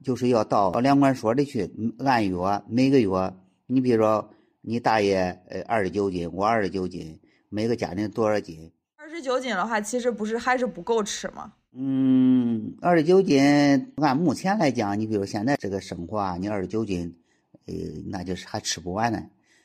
[0.04, 3.34] 就是要到粮管所里去，按月每个月，
[3.66, 4.30] 你比如说
[4.62, 8.72] 你大爷呃二十九斤，我二十九斤，每个家庭多少斤？
[8.98, 11.54] 二十九斤的话，其实不是还是不够吃吗？
[11.76, 13.42] 嗯，二十九斤，
[13.96, 17.18] 按目前来讲，你比如现在这个生活啊，你二十九斤，
[17.66, 17.74] 呃，
[18.06, 19.24] 那就是还吃不完呢。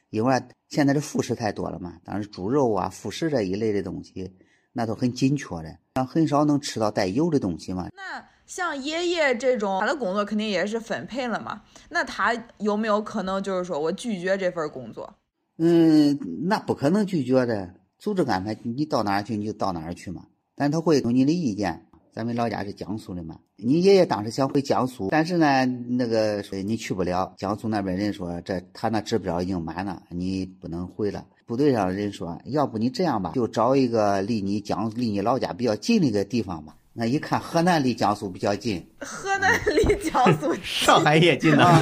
[0.09, 4.33] 因为现在的副食太多了嘛，当然猪肉啊、副食这一类的东西，
[4.73, 7.91] 那都很紧缺的，很少能吃到带油的东西嘛。
[7.95, 11.61] 那像爷爷这种，他的工作肯定也是分配了嘛。
[11.91, 15.15] 那他有没有可能就是说我拒绝这份工作？
[15.59, 16.19] 嗯，
[16.49, 20.25] 那不可能拒绝的，组织安排你到哪儿去你就到哪儿去嘛。
[20.55, 21.85] 但他会有你的意见。
[22.19, 31.25] 咱们老家是江苏的嘛，你爷爷当时想回江苏，但是呢，那个说你去不了，江苏那边人说这他那指标已经满了，你不能回了。
[31.47, 36.75] 部队上人说，要不你这样吧，就找一个离你江离你老家比较近的一个地方吧。
[36.93, 41.81] 那一看河南离江苏比较近，河南离江苏近， 上海也近呐。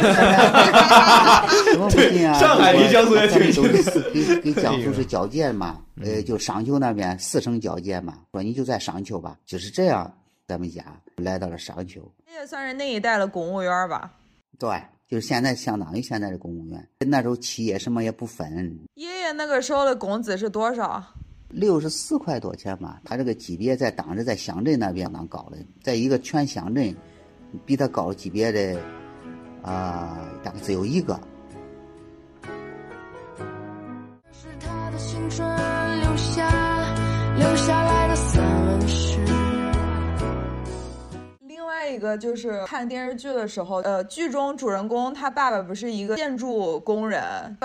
[1.72, 2.38] 怎 么不近啊？
[2.38, 3.64] 上海离江苏也挺近，
[4.44, 8.18] 跟江苏是交界嘛，呃，就商丘那边四省交界嘛。
[8.33, 10.12] 说你就在商丘吧，就是这样。
[10.46, 10.85] 咱们家
[11.16, 14.12] 来到了商丘，这也算是那一代的公务员吧？
[14.59, 16.88] 对，就是现在相当于现在的公务员。
[17.00, 18.78] 那时候企业什么也不分。
[18.94, 21.02] 爷爷那个时候的工资是多少？
[21.48, 23.00] 六十四块多钱吧。
[23.04, 26.94] 他这个级别在当时在乡镇那边当高的，在一个全乡镇，
[27.64, 28.80] 比他高级别的
[29.62, 31.20] 啊、呃，大概只有一个。
[34.30, 35.44] 是他的青春
[36.00, 36.48] 留下
[37.37, 38.14] 留下来的
[41.92, 47.22] 一个就是看电视剧的时候，呃，剧中主人公他爸爸不是一个建筑工人，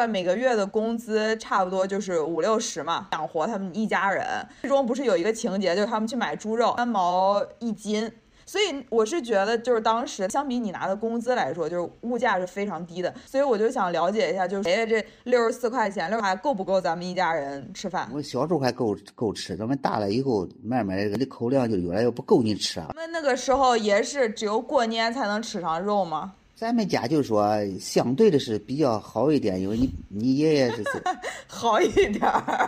[0.10, 4.26] 每个月的工资差不多就是五六十嘛，养活他们一家人。
[4.62, 8.12] 剧中不是有一个情节，就是他们去买猪肉，三毛一斤。
[8.52, 13.14] 所以我是觉得，就是当时相比你拿的工资来说，就是物价是非常低的。
[13.26, 18.10] 所以我就想了解一下，就是爷爷这六十四块钱，六还够不够咱们一家人吃饭？
[18.12, 22.92] 我小时候还够够吃，咱们大了以后，慢慢这个口粮就越来越不够你吃啊。
[22.94, 26.34] 那那个时候也是只有过年才能吃上肉吗？
[26.54, 30.84] 咱们家就是说相对的是比较好一点，因为你你爷爷是
[31.48, 32.22] 好一点，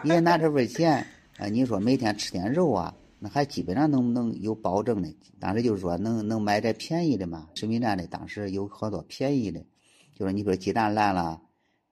[0.05, 1.05] 爷爷拿这份钱
[1.37, 2.93] 啊，你说每天吃点肉啊。
[3.23, 5.07] 那还基本上能能有保证的，
[5.39, 7.47] 当时就是说能能买点便宜的嘛。
[7.55, 9.65] 食品站的当时有好多便宜的，
[10.13, 11.41] 就是你比如鸡蛋烂了，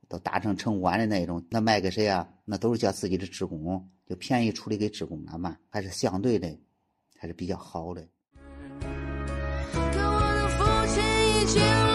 [0.09, 2.27] 都打成成碗的那种，那卖给谁啊？
[2.43, 6.53] 那都是叫自己的职工，就便宜处理给职工了嘛，还是相对的，
[7.17, 8.05] 还是比较好的。
[9.71, 11.90] 可我的父亲已经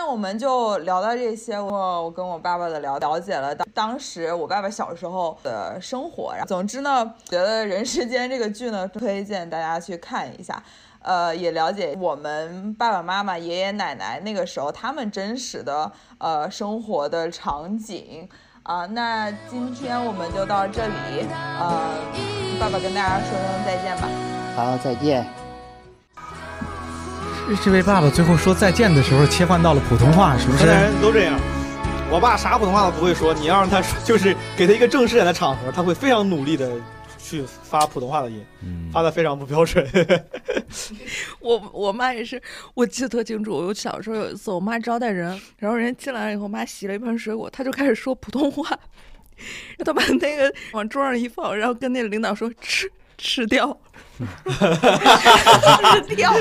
[0.00, 1.60] 呢，我们就聊到这些。
[1.60, 6.34] 我我跟我爸爸的了了解了当当时我爸爸小时候的生活。
[6.46, 10.62] 总之呢，觉得《人世间》这个剧呢， 推荐大家去看一下。
[11.02, 18.28] 呃，也了解我们爸爸妈妈、爷爷奶奶那个时候他们真实的呃生活的场景
[18.62, 18.84] 啊。
[18.86, 21.26] 那今天我们就到这里，
[21.58, 21.90] 呃，
[22.58, 24.08] 爸爸跟大家说声再见吧。
[24.56, 25.39] 好，再见。
[27.50, 30.58] 这这位爸爸最后说再见的时候切换到了普通话，是不是？
[30.58, 31.36] 河南人都这样。
[32.08, 36.70] 我爸啥普通话都不会说，你要让他说，就是给他一个正式点的场合，他会非常努力的
[37.18, 38.40] 去发普通话的音，
[38.92, 39.84] 发的非常不标准。
[41.40, 42.40] 我我妈也是，
[42.74, 43.52] 我记得特清楚。
[43.52, 48.78] 我小时候有一次，我妈招待人，然后人进来了以后，我妈洗了一盆水果，她就开始说普通话，
[49.84, 52.88] 她把那个往桌上一放，然后跟那个领导说吃
[53.20, 53.76] 吃掉，
[56.06, 56.32] 吃掉。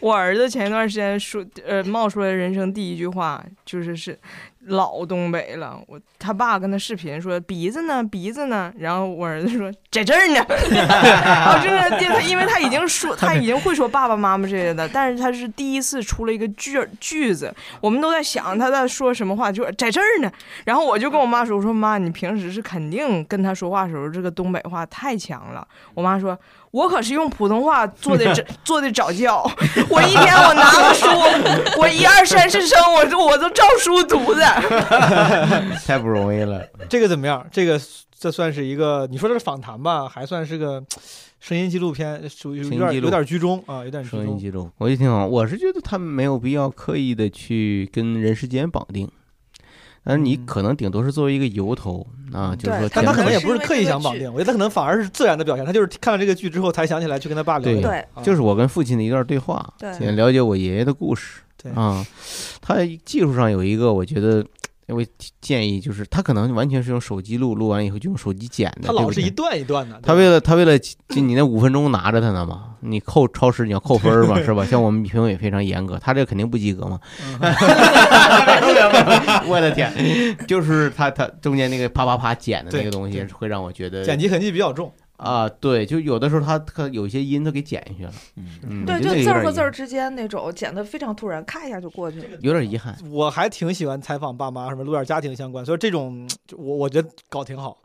[0.00, 4.18] 我儿子前一段时间说，呃，冒出来人生第一句话就是是
[4.66, 5.80] 老东北了。
[5.86, 10.44] 我他爸跟他视频说鼻子呢，鼻子呢，然后我儿子说在这儿呢。
[10.70, 20.30] 然后就是，因为他已经说他已经会说爸爸妈妈这些的，但是他是第一次出了一个句句子，我们都在想他在说什么话，就在这儿呢。
[20.64, 25.66] 然后我就跟我妈说，我说妈，你平时是肯定跟他说话的时候这个东北话太强了。
[25.94, 26.38] 我妈说。
[26.70, 28.32] 我可是用普通话做的
[28.64, 29.42] 做的早教，
[29.88, 31.06] 我一天我拿个书，
[31.80, 34.44] 我一二三四声，我我都照书读的，
[35.84, 36.64] 太不容易了。
[36.88, 37.44] 这个怎么样？
[37.50, 37.80] 这个
[38.16, 40.80] 这算是一个，你说这是访谈吧，还算是个
[41.40, 44.04] 声音纪录片，属于有点有点居中啊，有点。
[44.04, 45.26] 声音记录，我觉得挺好。
[45.26, 49.10] 我是觉得他们没有必要刻意的去跟人世间绑定。
[50.10, 57.80] 但是你可能顶多是作为一个由头啊，就是说，但他可能也不是刻意想绑定，我觉得他可能反而是自然的表现，他就是看了这个剧之后才想起来去跟他爸聊。
[57.80, 61.42] 对，就是我跟父亲的一段对话，对，了解我爷爷的故事。
[61.62, 62.04] 对啊，
[62.60, 64.44] 他技术上有一个，我觉得。
[64.90, 65.04] 我
[65.40, 68.88] 建议就是，他可能完全是用手机录，录完以后就用手机剪的。
[68.88, 69.98] 他老是一段一段的。
[70.02, 74.64] 他为了他为了就你那五分钟拿着他呢嘛，你扣超时你要扣分嘛， 是吧？
[74.64, 76.98] 像我们评委非常严格，他这肯定不及格嘛。
[79.46, 79.92] 我的天，
[80.46, 84.92] 就是他他中间那个啪啪啪剪的那个东西，会让我觉得剪辑痕迹比较重。
[85.20, 88.12] 啊，对，就有的时候他他有些音他给剪下去了，
[88.66, 92.96] 嗯，对，就字儿和字儿之间那种剪的非常突然，咔一下就过去了，有点遗憾。
[93.10, 97.76] 我还挺喜欢采访爸妈，什么录点家庭相关，所以这种我我觉得搞挺好。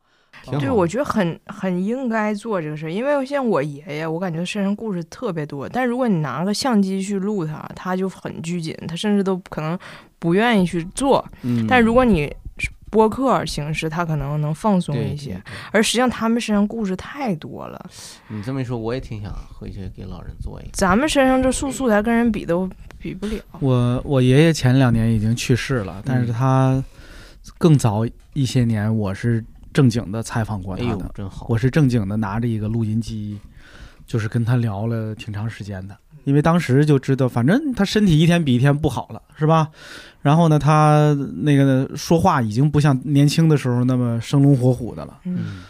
[0.60, 9.78] 对，我觉得很很应该做这个事儿，因为像我爷爷，我感觉身上故事特别多，但如果你拿个相机去录他，他就很拘谨，他甚至都可能
[10.20, 11.26] 不愿意去做。
[11.42, 12.32] 嗯，但如果你
[12.96, 15.42] 播客形式，他可能能放松一些，
[15.74, 17.90] 而实际上他们身上故事太多了。
[18.30, 20.70] 你这么一说，我也挺想回去给老人做一个。
[20.72, 23.42] 咱们身上这素素材跟人比都比不了。
[23.60, 26.82] 我我爷爷前两年已经去世了，但是他
[27.58, 31.48] 更早一些年，我是正经的采访过他的，真好。
[31.50, 33.38] 我是正经的拿着一个录音机，
[34.08, 35.98] 就是跟他聊了挺长时间的。
[36.24, 39.70] 因为当时就知道，反正他身体一天比一天不好了，是吧？
[40.26, 45.20] 然后呢，他那个说话已经不像年轻的时候那么生龙活虎的了。
[45.26, 45.64] 嗯，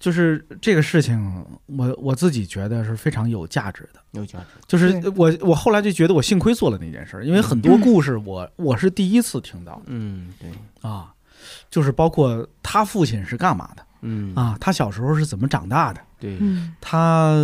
[0.00, 4.00] 就是这个事情，我我自己觉得是非常有价值的。
[4.12, 4.46] 有价值。
[4.66, 9.78] 就是我我后来就觉得我幸亏做了那件事，因为很多故事我我是第一次听到。
[9.84, 10.48] 嗯，对。
[10.80, 11.12] 啊，
[11.70, 13.84] 就是包括他父亲是干嘛的。
[14.00, 16.00] 嗯啊，他小时候是怎么长大的？
[16.18, 16.38] 对，
[16.80, 17.36] 他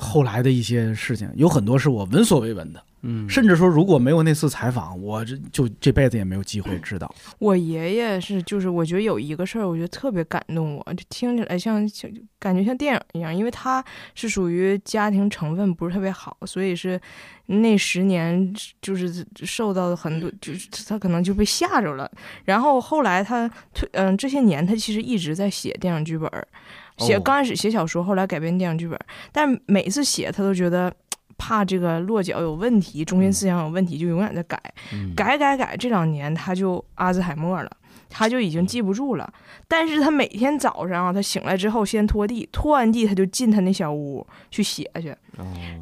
[0.00, 2.80] 后来的一些事情有很多是我闻所未闻的。
[3.02, 7.12] 嗯，甚至说如果没有那次采访，我这就这辈子也没有机会知道。
[7.38, 13.82] 我爷爷是，就是我觉得有一个事儿，我觉得特别感动我，就听起来像像感觉像电影一样，因为他
[14.14, 17.00] 是属于家庭成分不是特别好，所以是
[17.46, 22.10] 那十年就是受到很多，就是他可能就被吓着了。
[22.44, 26.30] 然后后来他退，嗯，这些年他其实一直在写电影剧本，
[26.98, 28.98] 写刚开始写小说，后来改编电影剧本，
[29.32, 30.92] 但每次写他都觉得。
[31.40, 34.60] 怕这个落脚有问题，中心思想有问题，就永远在改，
[35.16, 35.74] 改改改。
[35.74, 37.70] 这两年他就阿兹海默了，
[38.10, 39.32] 他就已经记不住了。
[39.66, 45.16] 但是他每天早上啊，他醒来之后先拖地，拖完地他就进他那小屋去写去，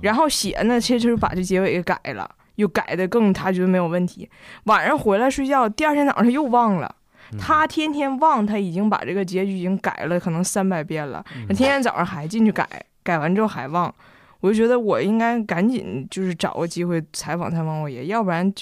[0.00, 4.30] 然后写呢，其实就把这结尾给改了，又改的更他觉得没有问题。
[4.64, 6.94] 晚上回来睡觉，第二天早上又忘了。
[7.38, 11.22] 他天天忘，他已经把这个结局已经改了，可能三百遍了。
[11.48, 12.66] 他天天早上还进去改，
[13.02, 13.92] 改完之后还忘。
[14.40, 18.52] 我就觉得我应该赶紧就是找个机会采访采访我爷，要不然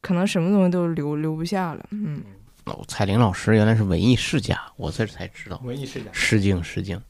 [0.00, 1.86] 可能什么东西都留留不下了。
[1.90, 2.22] 嗯，
[2.64, 5.60] 哦，彩玲老师原来是文艺世家，我这才知道。
[5.64, 7.00] 文艺世家，失敬失敬。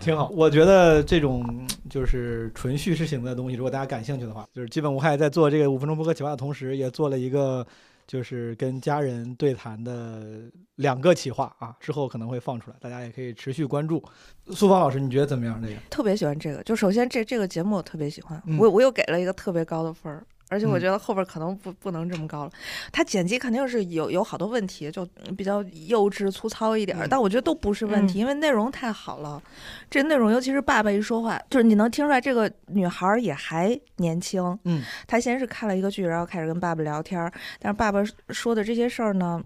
[0.00, 0.28] 挺好。
[0.30, 7.66] 我觉得这种嗯就是纯叙事型的东西，如果大家感兴趣的话，就是基本无害在做这个五分钟播客企划的同时，也做了一个
[8.12, 10.42] 就是跟家人对谈的
[10.74, 14.04] 两个企划啊，之后可能会放出来，大家也可以持续关注。
[14.48, 15.58] 苏芳老师，你觉得怎么样？
[15.62, 20.26] 这个特别喜欢这个，就首先这这个节目我特别喜欢，嗯我我又给了一个特别高的分儿。
[20.52, 20.80] 而且我嗯。
[20.80, 22.50] 觉得后边可能不不能这么高了，
[22.92, 28.20] 它剪辑肯定是有有好多问题，就比较幼稚粗糙一点儿，但我觉得都不是问题，嗯。
[28.20, 29.42] 因为内容太好了。
[29.90, 34.58] 这内容尤其是爸爸一说话，就是你能听出来这个女孩儿也还年轻。
[34.64, 39.42] 嗯，她先是看了一个剧，然后开始跟爸爸聊天儿，但是爸爸说的这些事儿呢，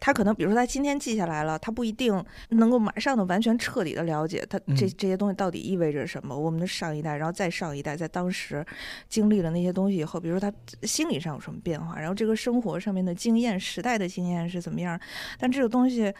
[0.00, 6.36] 他可能比如说他今天记下来了，他不一定能够马上的完全彻底的了解他这嗯这些东西到底意味着什么。
[6.36, 8.64] 我们的上一代，然后再上一代，在当时
[9.08, 14.98] 经历了那些东西以后，比如说他心理上有什么变化，然后这个生活上面的经验、时代的经验是怎么样，
[15.38, 16.12] 但这个东西。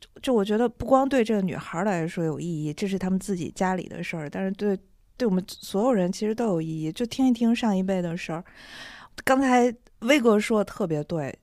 [0.00, 4.78] 就就我觉得不光对这个女孩来说有意义，这是他们自己家里的事儿，但是对
[5.16, 6.92] 对我们所有人其实都有意义。
[6.92, 8.44] 就听一听上一辈的事儿。
[9.24, 11.36] 刚才威哥说的特别对，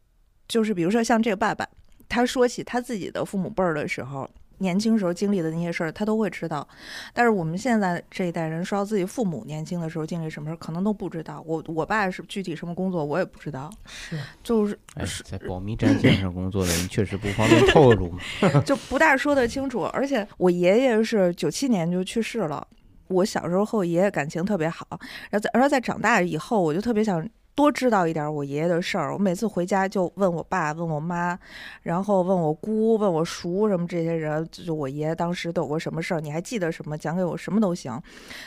[0.47, 1.67] 就是比如说像这个爸爸，
[2.07, 4.29] 他说起他自己的父母辈儿的时候，
[4.59, 6.65] 年轻时候经历的那些事儿，他都会知道。
[7.13, 11.43] 但是我们现在这一代人说到自己父母年轻的时候经历什么事儿，可能都不知道。
[11.45, 13.69] 我我爸是具体什么工作，我也不知道。
[13.85, 18.19] 是，就是哎，在保密战线上工作的人确实不方便 透露嘛。
[18.63, 19.83] 就不大说得清楚。
[19.85, 22.65] 而且我爷爷是九七年就去世了，
[23.07, 24.87] 我小时候和我爷爷感情特别好，
[25.31, 27.27] 然后在然后在长大以后，我就特别想。
[27.55, 31.39] 多知道一点我爷爷的事儿，我每次回家就问我爸、问我妈，
[31.81, 36.97] 然后问我姑、问我叔什么这些人，就我爷爷当时都有过什么事儿，你还记得什么？
[36.97, 37.99] 讲给我什么都行。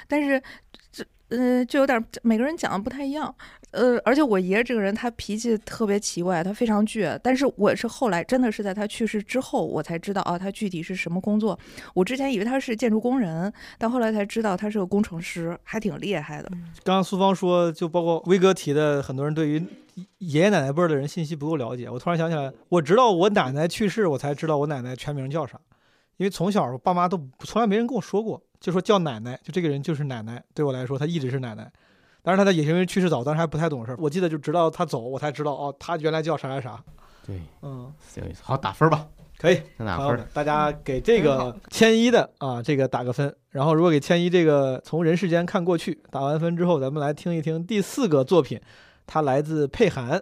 [0.07, 0.41] 但是
[0.91, 3.35] 这呃，就有点每个人讲的不太一样。
[3.73, 7.19] 呃，而且我爷爷这个人，他脾气特别奇怪，他非常倔。
[7.23, 11.59] 但是我是后来真的是在他去世之后，我才知道啊，他具体是什么工作。
[11.93, 16.49] 我之前以为他是建筑工人，但后来才知道他是个工程师，还挺厉害的。
[16.83, 19.63] 刚刚苏芳说，就包括威哥提的，很多人对于
[20.17, 21.91] 爷爷奶奶辈儿的人信息不够了解。
[21.91, 25.61] 我突然想起来，我直到我奶奶去世，我才知道我奶奶全名叫啥，
[26.17, 30.43] 因为从小爸妈都从来没人跟我说过，就说叫奶奶，就这个人就是奶奶。
[30.55, 31.71] 对我来说，她一直是奶奶。
[32.23, 33.97] 当然，她的也是因为去世早，当时还不太懂事儿。
[34.01, 36.85] 我记得就直到她走，我才知道哦，她原来叫啥啥啥。
[37.27, 38.41] 对，嗯，有意思。
[38.43, 39.07] 好，打分吧。
[39.39, 43.33] 可以，那打分朋友们，大家给这个千一的啊，这个打个分。
[43.51, 48.61] 然后，如果给千一这个从人世间看过去打完分之后，咱们来听一听第四个作品，
[49.07, 50.21] 它来自佩涵。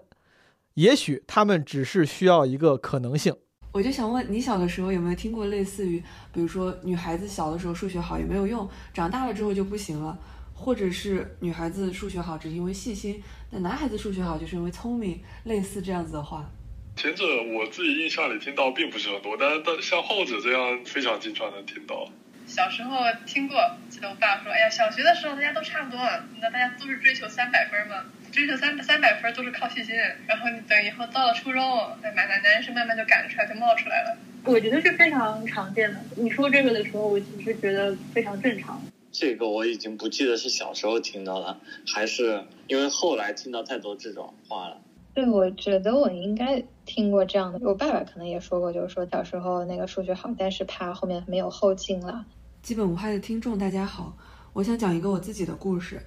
[0.74, 3.34] 也许他们只是需要一个可能性。
[3.76, 6.02] 我就想问你小的时候有没有听过类似于，
[6.32, 10.18] 比如说女孩子小的时候数学好也没有用，长大了之后就不行了，
[10.54, 16.50] 或者是女孩子数学好只是因为细心，那男孩子数学好就是因为聪明，类似这样子的话。
[16.96, 22.08] 前者我自己印象里听到并不是很多，但但像后者这样非常经常能听到。
[22.46, 23.56] 小时候听过，
[23.90, 26.00] 记得我爸说：“哎呀，小学的时候大家都差不多，
[26.40, 29.94] 那大家都是追求三百分嘛，追求三三百分都是靠细心。
[30.26, 31.60] 然后你等以后到了初中，
[32.02, 34.16] 那男男男生慢慢就赶出来，就冒出来了。
[34.44, 36.00] 我觉得是非常常见的。
[36.16, 38.80] 你说这个的时候，我其实觉得非常正常。
[39.10, 41.58] 这个我已经不记得是小时候听到了，
[41.92, 44.80] 还是因为后来听到太多这种话了。
[45.14, 52.24] 对，我觉得我应该听过这样的，我爸爸可能也说过，就是说小时候那个数学好，但是怕后面没有后劲了。
[52.66, 54.18] 基本无害的听众，大家好，
[54.52, 56.02] 我想讲一个我自己的故事。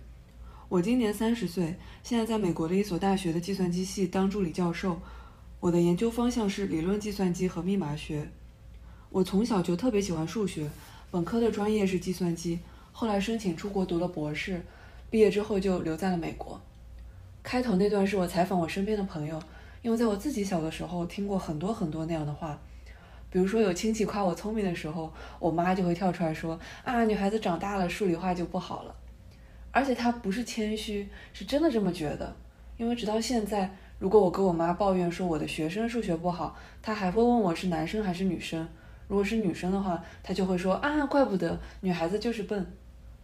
[0.67, 4.99] 我今年三十岁，现在在美国的一所大学的计算机系当助理教授。
[5.61, 8.29] 我的研究方向是理论计算机和密码学。
[9.09, 10.69] 我从小就特别喜欢数学，
[11.09, 12.59] 本科的专业是计算机，
[12.91, 14.61] 后来申请出国读了博士，
[15.09, 16.59] 毕业之后就留在了美国。
[17.41, 19.41] 开头那段是我采访我身边的朋友，
[19.81, 22.59] 因为在我自己小的时候听过很多很多那样的话。
[23.31, 28.95] 比如说有亲戚夸我聪明的时候，我妈就会跳出来说：“啊，女孩子长大了数理化就不好了。”
[29.71, 32.35] 而且她不是谦虚，是真的这么觉得。
[32.77, 33.69] 因为直到现在，
[33.99, 38.67] 如果我跟我妈抱怨说我的学生数学不好，她还会问我是男生还是女生。
[39.07, 42.65] 如果是女生的话，她就会说：“啊，怪不得女孩子就是笨。”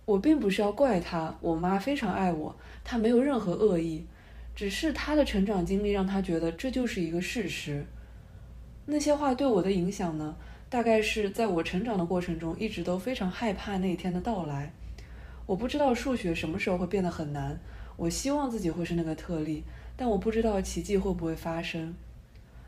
[0.06, 4.06] 我并不是要怪她，我妈非常爱我，她没有任何恶意，
[4.56, 7.84] 只是她的成长经历让她觉得这就是一个事实。
[8.86, 10.36] 那些话对我的影响呢？
[10.69, 14.73] 大概是在我成长的过程中，一直都非常害怕那一天的到来。
[15.45, 17.59] 我不知道数学什么时候会变得很难，
[17.97, 19.63] 我希望自己会是那个特例，
[19.95, 21.95] 但我不知道奇迹会不会发生。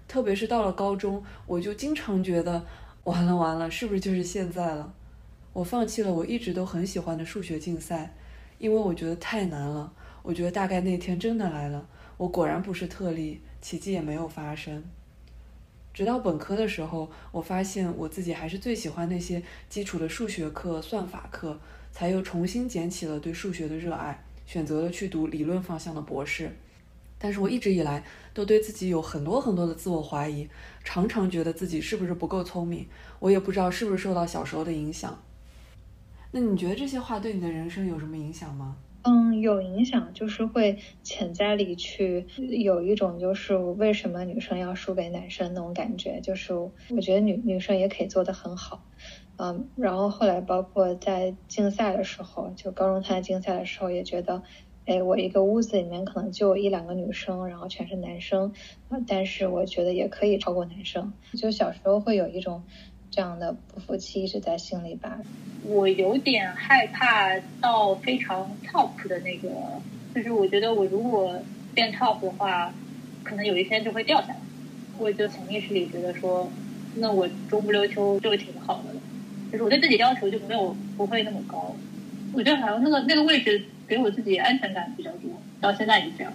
[0.08, 2.66] 特别是到了高中，我就经常觉得，
[3.04, 4.94] 完了完了，是不是就是现在了？
[5.54, 8.16] 我放弃了我一直都很喜欢的数学竞赛，
[8.60, 9.92] 因为我觉得太难了。
[10.24, 11.88] 我觉得大概那天真的来了，
[12.18, 14.84] 我果然不是特例，奇迹也没有发生。
[15.98, 21.60] 直到本科的时候，我发现我自己还是最喜欢那些基础的数学课、算法课，
[21.92, 26.56] 才又重新捡起了对数学的热爱，选择了去读理论方向的博士。
[27.18, 30.48] 但是我一直以来都对自己有很多很多的自我怀疑，
[30.84, 32.86] 常常觉得自己是不是不够聪明，
[33.18, 35.20] 我也不知道是不是受到小时候的影响。
[36.30, 38.78] 那你觉得这些话对你的人生有什么影响吗？
[39.04, 42.28] 嗯，有影响，就是会潜在里去
[42.60, 46.72] 有一种就是为什么女生要输给男生那种感觉，就是我
[47.02, 48.84] 觉得女女生也可以做得很好，
[49.38, 54.44] 嗯，然后后来包括在竞赛的时候，就高中参加竞赛的时候也觉得，
[54.86, 58.54] 哎，我一个屋子里面可能就一两个女生，然后全是男生，
[59.08, 62.66] 但是我觉得也可以超过男生，就小时候会有一种
[63.12, 65.20] 这样的不服气一直在心里吧。
[65.64, 69.50] 我有点害怕到非常 top 的那个，
[70.16, 71.42] 就是我觉得我如果
[71.74, 72.74] 变 top 的话，
[73.24, 74.38] 可能有一天就会掉下来。
[74.98, 76.52] 我就潜意识里觉得说，
[76.96, 79.02] 那我中不溜秋就挺好的了。
[79.52, 81.76] 就是我对自己要求就没有不会那么高。
[82.34, 85.32] 我觉得好像那个那个位置给我自己安全感比较多，
[85.62, 86.34] 到现在也这样。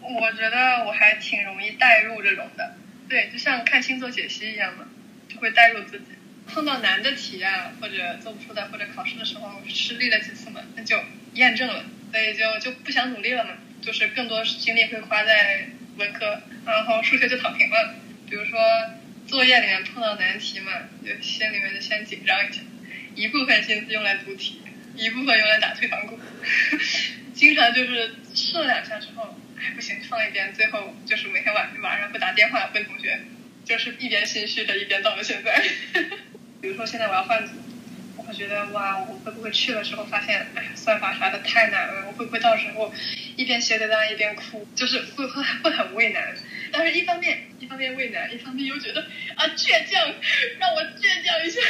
[0.00, 2.74] 我觉得我还挺容易带入这种的，
[3.08, 4.86] 对，就像看星座解析一样嘛，
[5.38, 6.06] 会带入自己。
[6.46, 17.94] 碰到难的题啊，或者做不出来，或者考试的时候失利了几次嘛，那就验证了，所以就就不想努力了嘛，就是更多精力会花在文科，然后数学就躺平了。
[18.28, 18.60] 比如说
[19.26, 20.70] 作业里面碰到难题嘛，
[21.02, 22.60] 就心里面就先紧张一下，
[23.14, 24.60] 一部分心思用来读题，
[24.94, 26.20] 一部分用来打退堂鼓，
[27.32, 33.18] 经常就是试了两下之后，哎不行，放一边，最后就是每天晚晚上会打电话问同学，
[33.64, 35.64] 就是一边心虚的，一边到了现在。
[36.60, 37.52] 比如说现在我要换组，
[38.16, 42.92] 我会觉得哇，我会不会去了之后发现，哎呀，算法啥的太难了，我会不会到时候
[43.36, 46.34] 一边写答案一边哭，就是会会会很畏难。
[46.72, 49.00] 但是一方面一方面畏难，一方面又觉得
[49.36, 50.00] 啊倔强，
[50.58, 51.60] 让我倔强一下。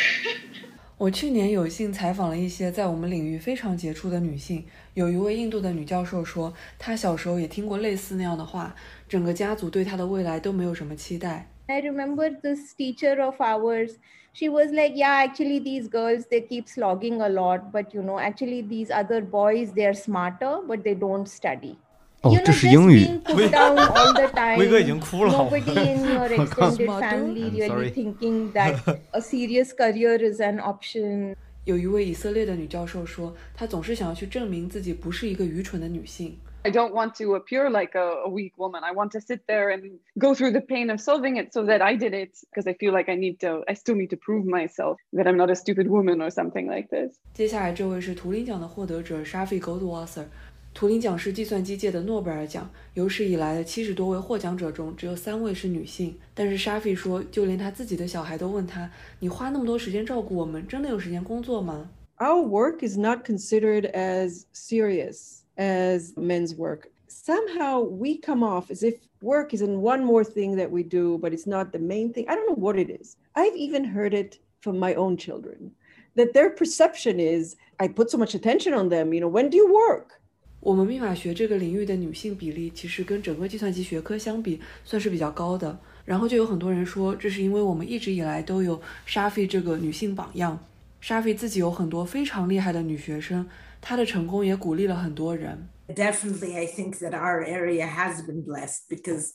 [0.96, 4.64] 我去年有幸采访了一些在我们领域非常杰出的女性，
[4.94, 8.76] 有一位印度的女教授说，她小时候也听过类似那样的话，
[9.08, 11.48] 整个家族对她的未来都没有什么期待。
[11.69, 13.99] I remember this teacher of ours.
[14.33, 18.19] She was like, "Yeah, actually, these girls they keep slogging a lot, but you know,
[18.19, 21.75] actually, these other boys they are smarter, but they don't study."
[22.21, 24.57] 哦 you，know, 这是 just 英语 being。put down all the time.
[24.57, 27.89] 威哥已经哭了 Nobody in your 我刚 extended family I'm sorry.
[27.89, 31.35] really thinking that a serious career is an option.
[31.65, 36.37] 有一位以色列的女教授说，她总是想要去证明自己不是一个愚蠢的女性。
[36.65, 38.83] I don't want to appear like a, a weak woman.
[38.83, 41.81] I want to sit there and go through the pain of solving it so that
[41.81, 44.45] I did it because I feel like I need to, I still need to prove
[44.45, 47.15] myself that I'm not a stupid woman or something like this.
[47.33, 50.25] 接下来这位是图灵奖的获得者 Shafi Goldwasser。
[50.71, 56.19] 图灵奖是计算机界的诺贝尔奖，有史以来的七十多位获奖者中，只有三位是女性。
[56.33, 66.89] 但是 Shafi 说，就连他自己的小孩都问他：“你花那么多时间照顾我们，真的有时间工作吗？” Our work is not considered as serious as men's work.
[67.07, 71.33] Somehow we come off as if work isn't one more thing that we do, but
[71.33, 72.25] it's not the main thing.
[72.29, 73.15] I don't know what it is.
[73.33, 75.71] I've even heard it from my own children
[76.15, 79.13] that their perception is I put so much attention on them.
[79.13, 80.19] You know, when do you work?
[80.61, 85.79] 我们密码学这个领域的女性比例，其实跟整个计算机学科相比，算是比较高的。
[86.03, 90.59] 然后就有很多人说，这是因为我们一直以来都有 Shafi 这个女性榜样。
[91.01, 93.47] Shafi 自己有很多非常厉害的女学生，
[93.83, 95.69] 她的成功也鼓励了很多人。
[95.87, 99.31] Definitely, I think that our area has been blessed because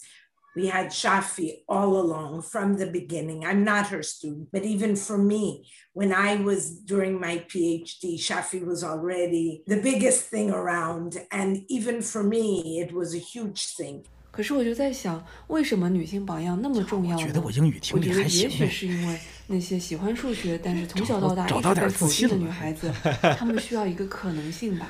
[0.54, 3.44] we had Shafi all along from the beginning.
[3.44, 5.64] I'm not her student, but even for me,
[5.94, 11.20] when I was doing my PhD, Shafi was already the biggest thing around.
[11.32, 14.04] And even for me, it was a huge thing.
[14.30, 17.22] 可是我就在想，为什么女性榜样那么重要呢？
[17.22, 19.18] 我觉得我英语听我觉得也力还行许是因为
[19.51, 22.93] 那些喜欢数学，但是从小到大一直找到点被否定的自信了女孩子，
[23.35, 24.87] 她们需要一个可能性吧。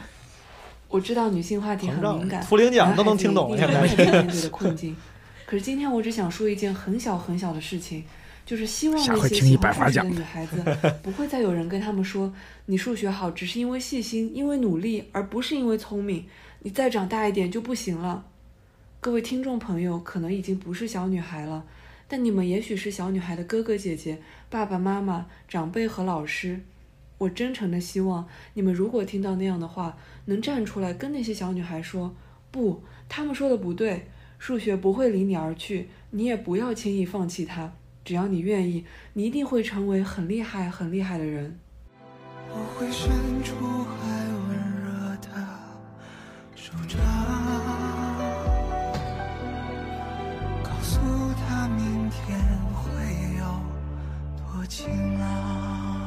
[0.90, 4.94] 我知道女性话题很敏感，图灵奖都能听懂现在面对的困境。
[5.46, 8.04] 可是今天我只想说一件很小很小的事情，
[8.46, 10.62] 就是希望那些喜欢数学的女孩子
[11.02, 12.32] 不会再有人跟她们说，
[12.66, 16.26] 你数学好只是因为细心，因为努力，而不是因为聪明。
[16.62, 18.26] 你再长大一点就不行了。
[19.00, 21.64] 各位听众朋友，可能已经不是小女孩了，
[22.10, 26.60] 但你们也许是小女孩的哥哥姐姐、爸爸妈妈、长辈和老师。
[27.20, 32.16] 我真诚的希望你们如果听到那样的话，能站出来跟那些小女孩说
[32.50, 34.08] ：“不，他们说的不对，
[34.40, 37.74] 数学不会离你而去，你也不要轻易放弃它。
[38.04, 41.60] 只要你愿意，你一定会成为很厉害、很厉害的人。”
[42.52, 43.10] 我会伸
[43.44, 45.30] 出还温热的
[46.56, 47.19] 手掌，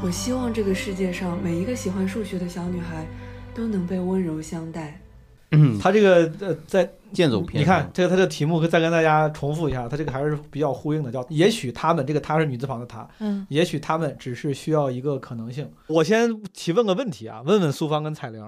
[0.02, 3.06] 我希望这个世界上每一个喜欢数学的小女孩
[3.54, 5.00] 都能被温柔相待。
[5.52, 15.70] 嗯，他这个呃，在剑走偏你看这个他的题目，再跟大家重复一下，他这个还是比较呼应的，叫也许他们这个他是女字旁的他，嗯也许他们只是需要一个可能性。
[15.86, 18.42] 我先提问个问题啊，问问苏芳跟彩玲，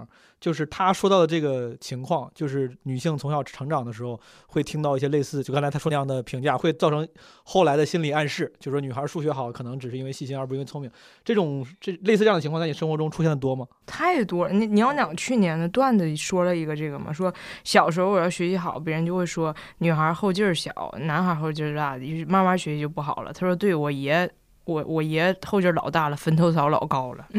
[0.44, 7.08] 就是他说到的这个情况，就是女性从小成长的时候会听到一些类似，就刚才他说那样的评价，会造成
[7.44, 10.90] 后来的心理暗示，就是说女孩数学好可能只是因为细心而不是因为聪明。
[11.24, 13.66] 这种这类似这样的情况在你生活中出现的多吗？
[13.86, 14.52] 太多了。
[14.52, 17.32] 你你要讲去年的段子说了一个这个嘛，说
[17.64, 21.96] 小时候我要学习好，别人就会说女孩后劲儿小，男孩后劲儿大，
[22.28, 23.32] 慢慢学习就不好了。
[23.32, 24.30] 他说对我爷。
[24.64, 27.26] 我我爷后劲儿老大了，坟头草老高了，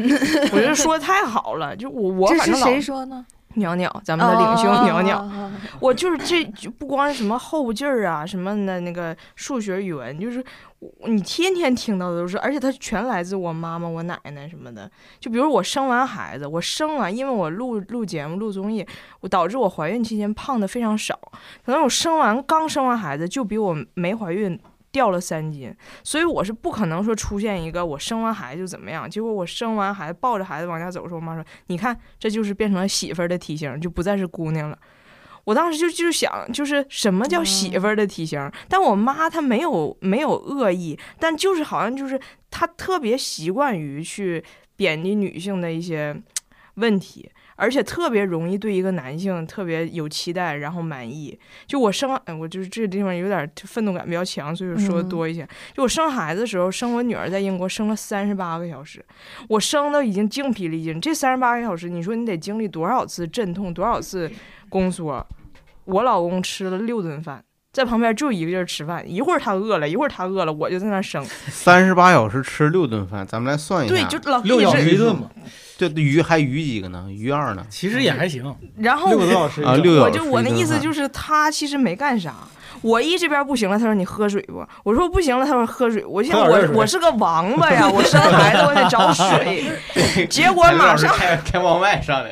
[0.52, 1.74] 我觉得说的太好了。
[1.76, 3.24] 就我我反正老谁说呢？
[3.54, 10.44] 鸟鸟，咱们的领袖哦鸟鸟，哦哦哦我就是这就不光是什么后劲儿啊，什么的那个数学、语文，就是
[11.06, 14.90] 你天天听到的都是，而且它全来自我妈妈、我奶奶什么的。
[15.18, 18.86] 就比如我生完孩子，我生完，因为我录录节目、录综艺，
[19.20, 21.18] 我导致我怀孕期间胖的非常少，
[21.64, 24.60] 可能我生完刚生完孩子就比我没怀孕。
[24.96, 25.70] 掉了三斤，
[26.02, 29.08] 所以我是不可能说出现一个我生完孩子就怎么样。
[29.08, 34.78] 结果我生完孩子抱着孩子往家走的时候，我妈说：“你看，这就是变成了媳妇儿的体型，就不再是姑娘了。”
[35.44, 38.50] 我当时就就想，就是什么叫媳妇儿的体型？
[38.70, 42.18] 但我妈她没有没有恶意，但就是好像就是
[42.50, 44.42] 她特别习惯于去
[44.76, 46.16] 贬低女性的一些
[46.76, 47.30] 问题。
[47.56, 51.36] 而且特别容易对一个男性特别有期待，然后满意。
[51.66, 55.46] 就我生，哎，我就是这个地方有点愤怒感比较强，所以说的多一些。
[55.74, 59.04] 就我生孩子的时候，生我女儿在英国生了三十八个小时，
[59.48, 61.00] 我生的已经精疲力尽。
[61.00, 64.30] 这三十八个小时，你说你得经历多少次阵痛，多少次
[64.68, 65.26] 宫缩？
[65.86, 67.42] 我老公吃了六顿饭。
[67.72, 71.22] 在旁边就一个劲儿吃饭，一会儿他饿了，一会儿他饿了，我就在那生。
[71.24, 73.94] 三十八小时吃六顿饭，咱们来算一下。
[73.94, 75.30] 对就老六小时一顿嘛。
[75.78, 77.06] 对，鱼还鱼几个呢？
[77.10, 77.64] 鱼二呢？
[77.68, 78.54] 其实也还行。
[78.78, 80.10] 然后六个多小时啊，六我。
[80.10, 82.34] 就我那意思就是，他其实没干啥。
[82.82, 84.64] 我一这边不行了，他说你喝水不？
[84.84, 86.04] 我说不行了，他说喝水。
[86.04, 89.70] 我想我我是个王八呀，我生孩子我得找水，
[90.28, 92.30] 结果马上开开往外上来。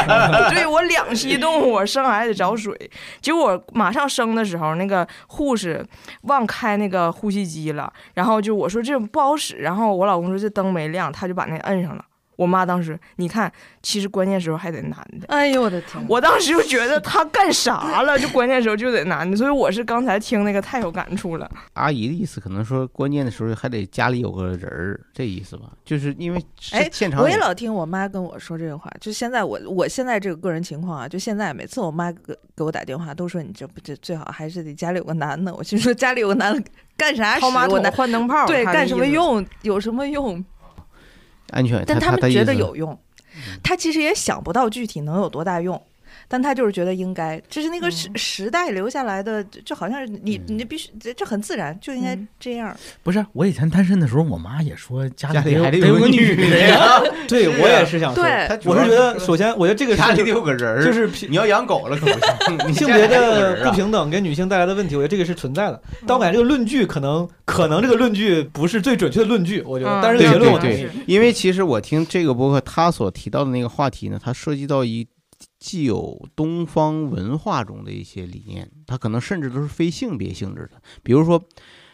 [0.52, 2.74] 对我两栖动物，我生孩子找水，
[3.22, 5.84] 结果马上生的时候，那个护士
[6.22, 12.04] 忘开那个呼吸机了，然后就我说这不好使，然后我老公说这灯没亮，他就把那摁上了。
[12.36, 13.50] 我妈当时，你看，
[13.82, 15.26] 其实关键时候还得男的。
[15.28, 16.04] 哎呦我的天！
[16.08, 18.18] 我当时就觉得他干啥了？
[18.18, 21.50] 就关键时候就得男的，所以我是刚才听那个太有感触了。
[21.72, 25.72] 阿姨的意思可能说，关键的时候还得家里有个人儿，这意思吧？
[25.84, 28.90] 就是因为哎现场我也老听我妈跟我说这个话。
[29.00, 35.54] 就现在我我现在这个个人情况啊，就现在每次我妈给给我打电话，都说你这不这最好还是得家里有个男的。
[35.54, 36.62] 我心说家里有个男的
[36.96, 37.40] 干啥使？
[37.40, 39.44] 掏马桶我男换灯泡对，干什么用？
[39.62, 40.44] 有什么用？
[41.50, 42.98] 安全，但他们觉得有用，
[43.62, 45.80] 他其实也想不到具体能有多大用，
[46.28, 52.76] 但他就是觉得应该，这是那个时时代留下来的，就好像是你你必须这这很自然，就应该这样。
[53.02, 57.00] 不是，我以前单身的时候，我妈也说家家里还得有个女女的呀。
[57.28, 58.24] 对我也是想说，
[58.64, 62.66] 我是觉得，首先我觉得这个家里得有个人儿，就是你要养狗了可不行。
[62.68, 65.80] 你性别的不平等给女性带来的问题，我觉得这个是存在的。
[66.06, 70.00] 但我感觉这个论据可能可能这个论据不是最准确的论据，我觉得。
[70.02, 75.06] 但是对结论我同意对对。，因为其实我听这个博客他所提到的那个话题呢，它涉及到一
[75.66, 81.42] 既有东方文化中的一些理念，它可能甚至都是非性别性质的，比如说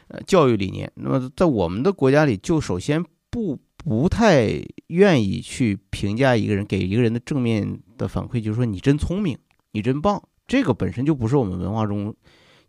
[0.09, 0.93] 呃教育理念。
[0.97, 9.39] 那么在我们的国家里，就首先不不太愿意去评价一个人，给一个人的正面的反馈，就是说你真聪明，
[9.71, 12.15] 你真棒，这个本身就不是我们文化中。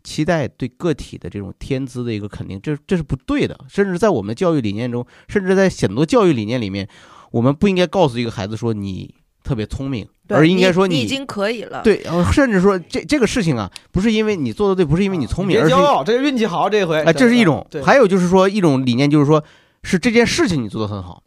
[0.02, 3.58] 期待对个体的这种天资的一个肯定，这这是不对的。
[3.70, 6.86] 甚至在我们的教育理念中，甚至在很多教育理念里面，
[7.30, 11.82] 我们不应该告诉一个孩子说你特别聪明，而应该说你已经可以了。
[11.82, 16.98] 对，呃甚至说这这个事情啊，不是因为你做的对，不是因为你聪明，而是别骄傲，这是运气好这回。
[17.02, 17.66] 哎，这是一种。
[17.82, 19.44] 还有就是说一种理念，就是说
[19.82, 21.22] 是这件事情你做的很好，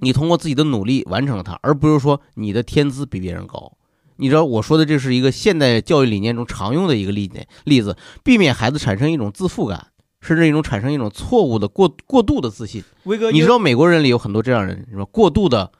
[0.00, 3.72] 你通过自己的努力完成了它，而不是说你的天资比别人高。
[4.16, 9.88] 你知道我说的这是一个现代教育理念中常用的一个例子，例子，避免孩子产生一种自负感，
[10.20, 12.84] 甚至一种产生一种错误的过过度的自信。
[13.04, 15.04] 威哥，你知道美国人里有很多这样的人，是吧？
[15.06, 15.72] 过度的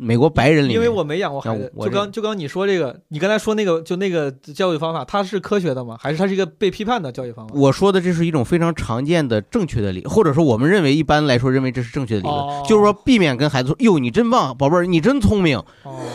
[0.00, 5.96] 美国白人里面，因为我没养过孩子，就刚就刚你说这个，你刚才说那个就那个教育方法，它是科学的吗？
[6.00, 7.54] 还是它是一个被批判的教育方法？
[7.56, 15.60] 我说的这是一种非常常见的正确的理，或者说我们认为一般来说认为这是正确的理论，哦就是说避免跟孩子说哟你真棒，宝贝儿你真聪明，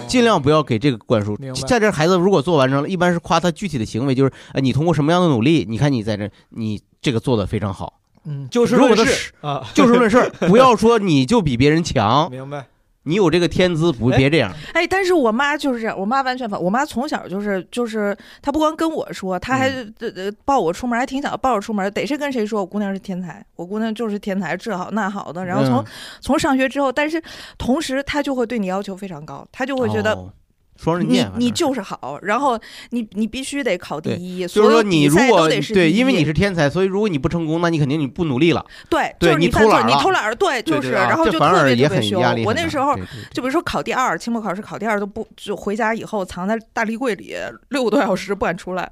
[0.07, 1.37] 尽量不要给这个灌输。
[1.67, 7.99] 在这孩子如果做完成了，一般是夸他具体的行为，就是呃你通过什么样的努力，你看你在这你这个做的非常好。
[8.25, 12.65] 嗯，就是如果他论事啊就事论事，不要说你就比别人强， 明白？
[13.03, 14.51] 你有这个天资，不别这样。
[14.73, 25.45] 哎，但是我妈就是这样，我妈完全反，我妈从小就是就是，她不光跟我说，她还嗯呃呃抱我出门，还挺想，抱我出门，得是跟谁说我姑娘是天才，我姑娘就是天才，这好那好的。
[25.45, 25.85] 然后从、嗯
[26.21, 27.21] 从上学之后，但是
[27.57, 30.13] 同时她就会对你要求非常高，她就会觉得。
[30.13, 30.31] 哦
[30.75, 32.59] 双刃你剑，你就是好，然后
[32.89, 38.65] 你你必须得考第一，就所有是说你如果得是对，因为你是天才，所以如果你不成功，那你肯定你不努力了。
[38.89, 42.43] 对，对就是你，偷懒了你偷懒儿，对，就是，对对啊然后就特别而也很特别凶压力。
[42.43, 47.35] 我那时候对对就比如说考第二，期末考试考第二都不就回家以后藏在大立柜里
[47.69, 48.91] 六个多小时不敢出来，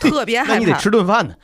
[0.00, 0.76] 特别害那你得。
[0.78, 1.34] 吃顿饭呢，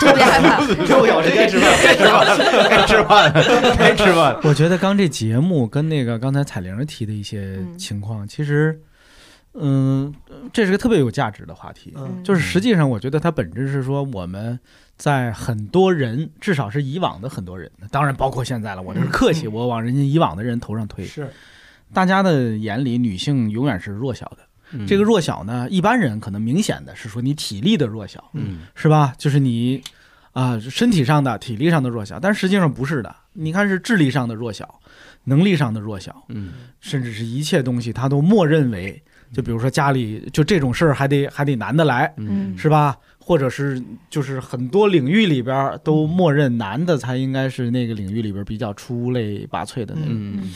[0.00, 0.58] 特别害怕。
[0.84, 4.36] 六个小时该吃饭，该吃饭，该吃饭，该吃饭。
[4.42, 8.78] 我觉得刚这节目跟那个刚才彩玲提的一些嗯情况，其实，
[9.54, 10.12] 嗯，
[10.52, 11.92] 这是个特别有价值的话题。
[11.96, 14.58] 嗯就是实际上，我觉得它本质是说我们
[14.96, 18.82] 在很多人，至少是以往的很多人，当然包括现在了。
[18.82, 21.04] 我这是客气，我往人家以往的人头上推。
[21.04, 21.30] 是，
[21.92, 24.38] 大家的眼里，女性永远是弱小的。
[24.72, 29.14] 嗯这个弱小呢，一般人可能明显的是说你体力的弱小，嗯，是吧？
[29.16, 29.80] 就是你
[30.32, 33.14] 啊、身体上的、体力上的弱小，但实际上不是的。
[33.34, 34.80] 你看是智力上的弱小，
[35.24, 39.00] 能力上的弱小，嗯，甚至是一切东西，他都默认为，
[39.32, 42.96] 就比如说家里就这种事儿还得还得男的来，嗯是吧？
[43.18, 50.12] 或者是就是很多领域里边儿都默认男的才应该是那个领域里边儿比较出类拔萃的那种。
[50.14, 50.52] 嗯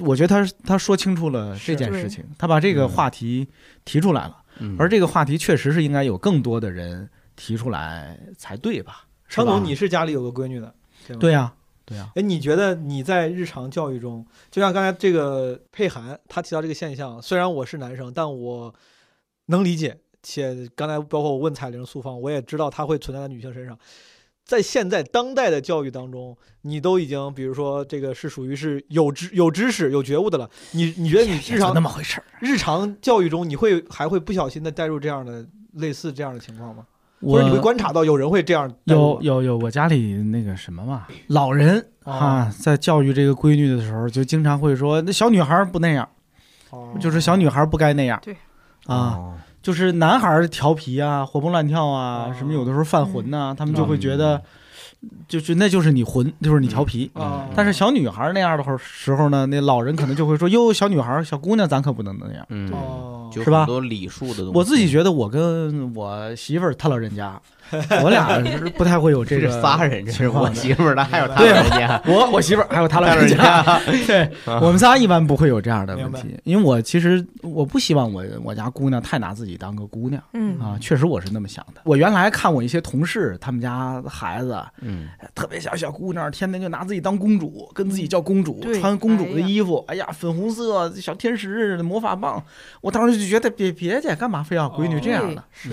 [0.00, 3.48] 我觉得他他说清楚了这件事情，他把这个话题
[3.84, 9.04] 提出来了，嗯而这个话题确实是应该有更多的人提出来才对吧？
[9.28, 10.72] 昌总，你是家里有个闺女的？
[11.18, 11.52] 对呀、
[11.86, 18.74] 对呀、哎，你觉得你在日常教育中，就像刚才这个佩涵他提到这个现象，虽然我是男生，但我
[19.46, 23.78] 能理解，且刚才包括我问彩玲、苏芳，我也知道它会存在在女性身上。
[24.46, 30.48] 在现在当代的教育当中，你都已经，比如说这个是属于是有知有知识、有觉悟的了。
[30.72, 32.24] 你你觉得你日常那么回事儿？
[32.40, 36.86] 日常教育中，你会还会不小心的带入这样的类似这样的情况吗？
[37.24, 46.08] 我或者你会观察到有人会这样有有有，我家里那个什么嘛，老人哦啊，在教育这个闺女的时候，就经常会说，那小女孩儿不那样，
[46.70, 48.20] 哦就是小女孩儿不该那样。
[48.22, 48.36] 对
[48.86, 54.42] 啊，就是男孩儿调皮啊，活蹦乱跳啊，什么有的时候犯浑呐、他们就会觉得。
[55.28, 57.10] 就是那就是你混，就是你调皮。
[57.14, 64.52] 啊但是小女孩儿那样的时时候呢，那老人可能就会说：“哟，小女孩儿、小姑娘，咱可不能那样。”嗯，哦是吧很多礼数的东西。
[64.54, 67.40] 我自己觉得，我跟我媳妇儿她老人家，
[68.02, 81.80] 我俩是不太会有这个 这仨人这是情况我媳妇儿，还有他老人家， 我我媳妇儿还有他老人家，对啊我们仨一般不会有这样的问题，因为我其实我不希望我我家姑娘太拿自己当个姑娘，嗯啊，确实我是那么想的。
[81.84, 92.42] 我原来看我一些同事，他们家孩子，嗯，特别小小姑娘，天天就拿自己当公主，跟自己叫公主，穿公主的衣服，哎呀，粉红色小天使魔法棒，
[92.80, 95.42] 我当时就觉得别别介，干嘛非要闺女这样的？
[95.52, 95.70] 是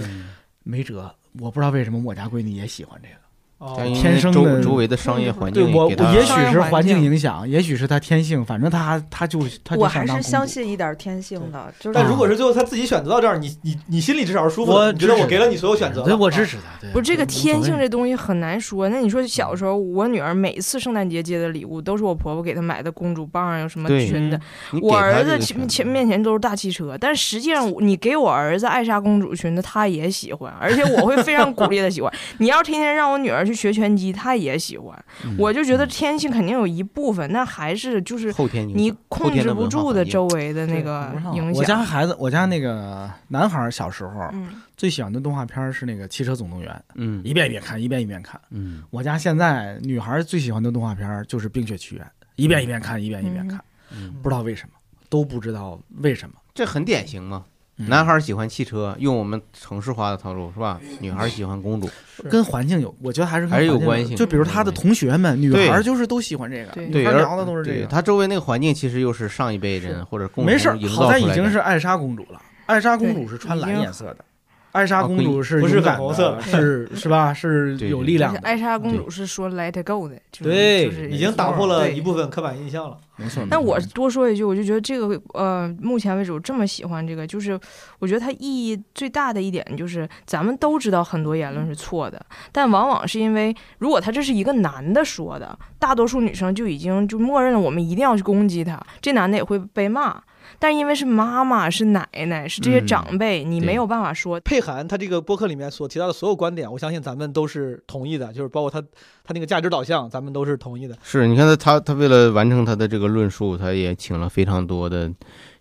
[0.64, 3.31] 没辙，我不知道为什么我家闺女也喜欢这个。
[3.62, 16.64] 哦但因为天生的周围的商业环境对我，给他我也许是环境影响，也许是他天性，反正他他就他就我还是相信一点天性的，就是但如果是最后他自己选择到这儿，你你你心里至少是舒服的，我你觉得我给了你所有选择我啊支持他。
[16.82, 18.90] 对不是这个天性这东西很难说。
[18.90, 24.40] 那你说小时候，我女儿每次圣诞节接的礼物都是我婆婆给她买的公主棒啊，有什么裙子。
[24.82, 32.12] 我儿子前前面前都是大汽车，但实际上你给我儿子爱莎公主裙子，他也喜欢，而且我会非常鼓励他喜欢。
[32.40, 35.06] 你要天天让我女儿去学拳击，他也喜欢。
[35.26, 41.54] 嗯我就觉得天性肯定有一部分，那还是就是后天你控制不住的周围的那个影响。
[41.54, 48.40] 我家孩子，我家那个男孩小时候嗯最喜欢的动画片是那个《汽车总动员》，嗯一遍一遍看，一遍一遍看。
[48.50, 54.74] 嗯我家现在女孩最喜欢的动画片就是《冰雪奇缘》，一遍一遍看，一遍一遍看，嗯，不知道为什么，
[55.10, 56.36] 都不知道为什么。
[56.54, 57.46] 这很典型嘛。
[57.82, 57.90] 嗯。
[57.90, 60.80] 男孩儿喜欢汽车，用我们城市化的套路是吧？
[61.00, 61.90] 女孩儿喜欢公主，
[62.30, 64.16] 跟环境有，我觉得还是还是有关系。
[64.16, 66.88] 就比如他的同学们，女孩儿就是都喜欢这个，对。
[66.88, 67.88] 女孩聊的都是这个。
[67.88, 72.42] 他周围那个环境其实又是上一辈人或者共没事儿，好在已经是艾莎公主了。
[72.68, 74.24] 艾莎公主是穿蓝颜色的，
[74.72, 77.34] 艾莎公主是不是粉红色是 是吧？
[77.34, 78.40] 是有力量的。
[78.40, 82.98] 艾莎公主是说 “let it go” 的，就是对就是已经打破了一部分刻板印象了。
[83.18, 83.46] 没错。
[83.50, 87.60] 但我多说一句，我就觉得这个呃，目前为止我这么喜欢这个，就是
[88.00, 100.22] 我觉得它意义最大的一点就是，咱们都知道很多言论是错的，但往往是因为如果他这是一个男的说的，大多数女生就已经就默认了我们一定要去攻击他，这男的也会被骂。
[100.62, 104.40] 但因为是妈妈、是奶奶、是这些嗯长辈，你没有办法说。
[104.42, 108.80] 佩涵他这个播客里面所提到的所有观点，我相信咱们都是同意的，就是包括他
[109.24, 110.96] 他那个价值导向，咱们都是同意的。
[111.02, 115.12] 是，你看他他他为了完成他的这个论述，他也请了非常多的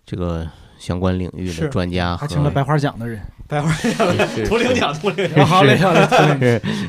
[0.04, 0.46] 这个
[0.78, 5.78] 相关领域的专家和还请了百花奖的人，白花奖 是图灵奖，图灵奖好嘞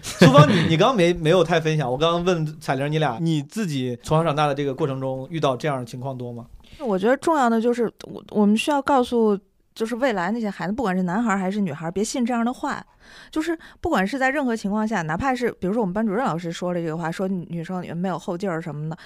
[0.04, 6.46] 苏芳，你你刚刚没没有太分享，我刚刚问彩玲，你俩你自己从小长大的这个过程中遇到这样的情况多吗？
[6.80, 9.40] 我觉得重要的就是我我们需要告诉。
[9.74, 12.86] 就是未来那些孩子，不管是男孩还是女孩，别信这样的话。
[13.32, 18.98] 就是不管是在任何情况下，哪怕是比如说我们班主任老师说了这个话，说女生没有后劲儿什么的，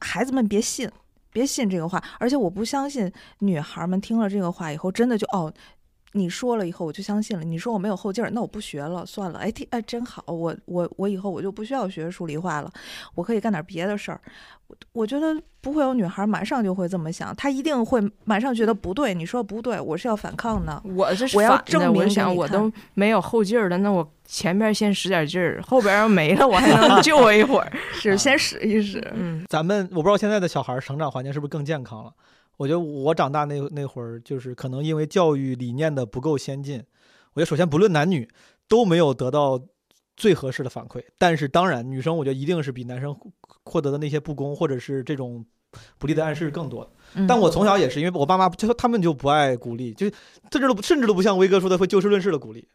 [0.00, 0.90] 孩子们别信，
[1.32, 2.02] 别信这个话。
[2.18, 5.50] 而且我不相信女孩们听了这个话以后，真的就哦，
[6.16, 7.44] 你说了以后我就相信了。
[7.44, 9.38] 你说我没有后劲儿，那我不学了，算了。
[9.38, 12.70] 哎，听哎真好，我我我以后我就不需要学数理化了，
[13.14, 14.20] 我可以干点别的事儿。
[14.68, 19.14] 我我觉得不会有女孩马上就会这么想，她一定会马上觉得不对。
[19.14, 27.72] 你说不对，我是要反抗的，我这是我要证明我想我都没有后劲儿了，那我前边先使点劲儿，后边要没了，我还能 救我一会儿。
[27.92, 32.12] 是先使一使，嗯，咱们我不知道现在的小孩儿成长环境是不是更健康了。
[32.56, 36.82] 我觉得我长大那那会儿，就是可能因为教育理念的不够先进，
[37.34, 38.28] 我觉得首先不论男女
[38.68, 39.60] 都没有得到
[40.16, 41.02] 最合适的反馈。
[41.18, 43.14] 但是当然，女生我觉得一定是比男生
[43.64, 45.44] 获得的那些不公或者是这种
[45.98, 46.90] 不利的暗示更多
[47.28, 50.06] 但我从小也是，因为我爸妈就他们就不爱鼓励，就
[50.50, 52.66] 甚至都甚至都不像威哥说的会就事论事的鼓励，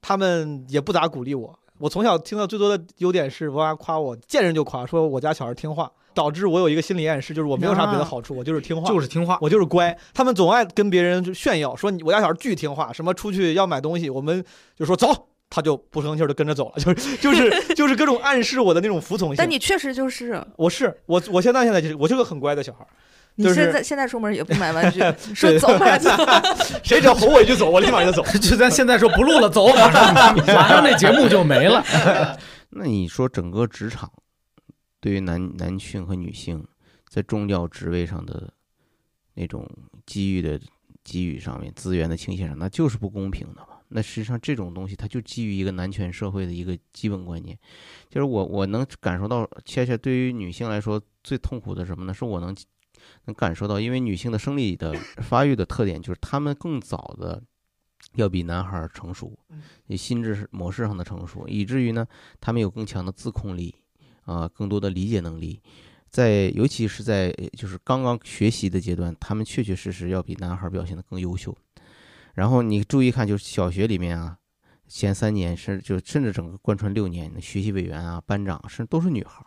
[0.00, 1.58] 他们也不咋鼓励我。
[1.78, 9.94] 我从小听到最多的优点是我妈夸我，见人就夸，说我家小孩听话，导致我有一个心理暗示，就是我没有啥别的好处，我就是听话，就是听话，我就是乖。
[10.14, 14.42] 他们总爱跟别人就炫耀，说你我家小孩巨听话，什么出去要买东西，我们
[14.74, 19.36] 就说走，他就不生气儿的跟着走了， 就是就是就是各种暗示我的那种服从性。
[19.36, 22.88] 但你确实就是，我是我我现在现在就是我就是个很乖的小孩儿。
[23.38, 25.00] 你就是现在现在出门也不买玩具，
[25.36, 26.08] 说走吧走。
[26.82, 28.24] 谁只要吼我一句走，我立马就走。
[28.40, 31.84] 就咱现在说不录了，走，马上马上那节目就没了。
[32.70, 34.10] 那你说整个职场
[35.06, 36.66] 对于男男性和女性
[37.08, 38.52] 在重要职位上的
[39.34, 39.64] 那种
[40.04, 40.60] 机遇的
[41.04, 43.68] 给予上面、资源的倾斜上，那就是不公平的嘛？
[43.86, 47.56] 那实际上这种东西它就基于一个男权社会的一个基本观念，
[48.08, 52.12] 就是我我能感受到，恰恰对于女性来说最痛苦的什么呢？
[52.12, 52.52] 是我能
[53.26, 54.92] 能感受到，因为女性的生理的
[55.22, 57.40] 发育的特点就是她们更早的
[58.14, 59.38] 要比男孩成熟，
[59.86, 62.04] 也心智模式上的成熟，以至于呢，
[62.40, 63.72] 她们有更强的自控力，
[64.26, 65.58] 啊、更多的理解能力，
[66.10, 71.56] 在尤其是在呃就是刚刚学习的阶段，他们确确实实要比男孩儿表现得更优秀。
[72.34, 74.36] 然后你注意看，就是小学里面啊，
[74.86, 79.46] 前三年甚至就甚至整个贯穿六年，学习委员啊、班长甚至都是女孩儿。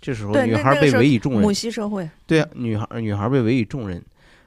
[0.00, 4.04] 这时候，女孩儿被委以重任，母系社会，对啊，女孩儿女孩儿被委以重任，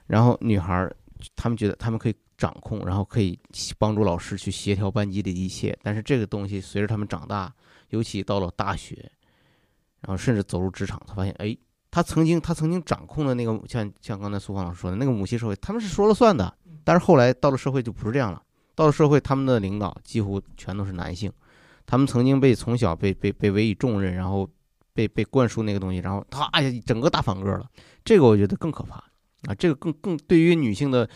[0.08, 0.96] 然后女孩儿
[1.36, 3.40] 她们觉得他们可以掌控，然后可以
[3.78, 5.78] 帮助老师去协调班级里的一切。
[5.82, 7.54] 但是这个东西随着他们长大，
[7.90, 9.10] 尤其到了大学，
[10.06, 11.58] 然后甚至走入职场，他发现，哎，
[11.90, 16.56] 他曾经他曾经掌控的那个，像像刚才苏芳老师说的那个母系社会，他们是说了算的。
[16.84, 18.42] 但是后来到了社会就不是这样了，
[18.76, 21.32] 到了社会，他们的领导几乎全都是男性，
[21.88, 24.48] 他们曾经被从小被被被委以重任，然后
[24.94, 27.66] 被被灌输那个东西，然后他哎呀，整个大反个了。
[28.04, 28.98] 这个我觉得更可怕
[29.48, 31.10] 啊，这个更更对于女性的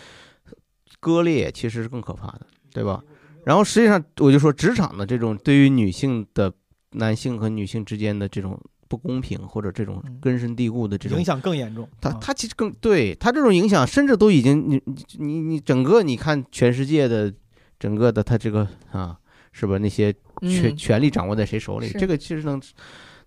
[0.99, 3.03] 割裂其实是更可怕的，对吧？
[3.45, 6.51] 然后实际上我就说，职场的这种对于女性的
[6.93, 8.59] 男性和女性之间的这种
[8.89, 11.87] 不公平，或者这种根深蒂固的这种影响更严重。
[12.01, 14.81] 它它其实更对它这种影响，甚至都已经你
[15.19, 17.31] 你你整个你看全世界的
[17.79, 19.15] 整个的它这个啊，
[19.51, 19.77] 是吧？
[19.77, 20.11] 那些
[20.41, 22.59] 权嗯权力掌握在谁手里，这个其实能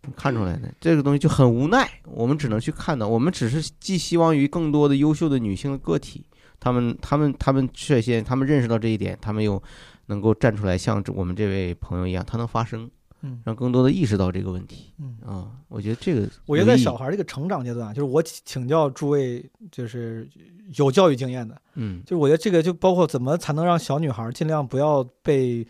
[0.03, 0.75] 能看出来的。
[0.81, 6.27] 这个东西就很无奈，我们只能去看到，我们只是寄希望于更多的优秀的女性的个体，
[6.59, 9.63] 她们她们她们率先，她们认识到这一点，她们又
[10.07, 12.91] 能够站出来，像这我们这位朋友一样，她能发声。
[13.23, 14.93] 嗯让更多的意识到这个问题。
[14.99, 20.29] 嗯啊，我觉得这个我觉得在小孩这个成长阶段啊，就是我请请教诸位，就是
[20.77, 25.67] 有教育经验的，嗯就是我觉得这个就包括怎么才能让小女孩尽量不要被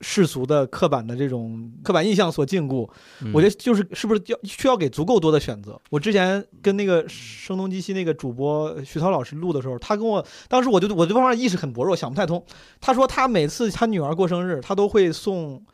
[0.00, 2.86] 世俗的刻板的这种刻板印象所禁锢。
[3.22, 5.80] 嗯我觉得就是是不是要需要给足够多的选择？
[5.88, 12.44] 我之前跟那个声东击西那个主播徐涛老师录的时候，他跟我当时我就我对方面意识很薄弱，想不太通。
[12.82, 15.64] 他说他每次他女儿过生日，他都会送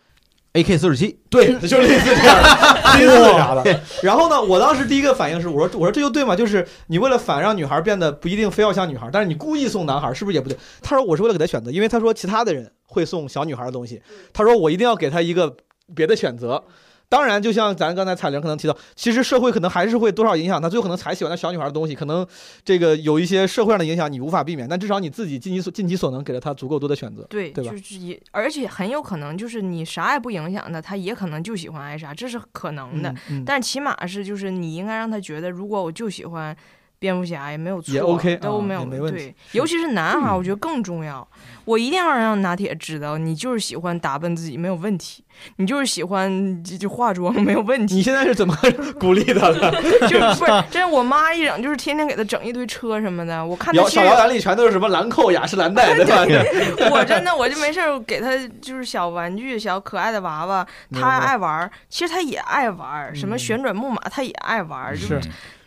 [0.52, 3.80] AK 四十七，对， 就是类似这样的， 类似啥的。
[4.02, 10.58] 然后呢，我当时第一个反应是，我说我说这就对嘛，就是你为了反让女孩变得不一定非要像女孩，但是你故意送男孩，是不是也不对？
[10.82, 15.56] 他说我是为了给他选择，因为他说其他的人会送小女孩的东西，他说我一定要给他一个
[15.94, 16.64] 别的选择。
[17.10, 22.24] 当然，就像咱刚才彩玲可能提到，其实社会可能还是会多少影响他，最后可能才喜欢那小女孩的东西，可能
[22.64, 27.76] 这个有一些社会上的影响你无法避免，但至少你自己尽你所尽其所能，给了他足够多的选择，对，对吧就？
[27.78, 33.10] 是也，而且很有可能就是你啥也不影响他，他也可能就喜欢艾莎，这是可能的。
[33.10, 36.56] 嗯嗯但起码是就是你应该让他觉得，如果我就喜欢
[37.00, 41.26] 蝙蝠侠也没有错，也 OK，啊都没有、对，尤其是男孩，我觉得更重要。
[41.64, 45.24] 我一定要让拿铁知道，你就是喜欢打扮自己没有问题，
[45.56, 47.94] 你就是喜欢就就化妆没有问题。
[47.94, 48.54] 你现在是怎么
[49.00, 49.70] 鼓励他的？
[50.08, 56.24] 就是不是，真是我妈一整就是天天给他整一堆车什么的，我看小摇篮里全都是什么兰蔻、雅诗兰黛，对吧？
[56.92, 65.20] 我真的我就没事儿给他就是小玩具、小可爱的娃娃，他爱玩儿，其实他也爱玩儿，什么旋转木马他也爱玩儿，就是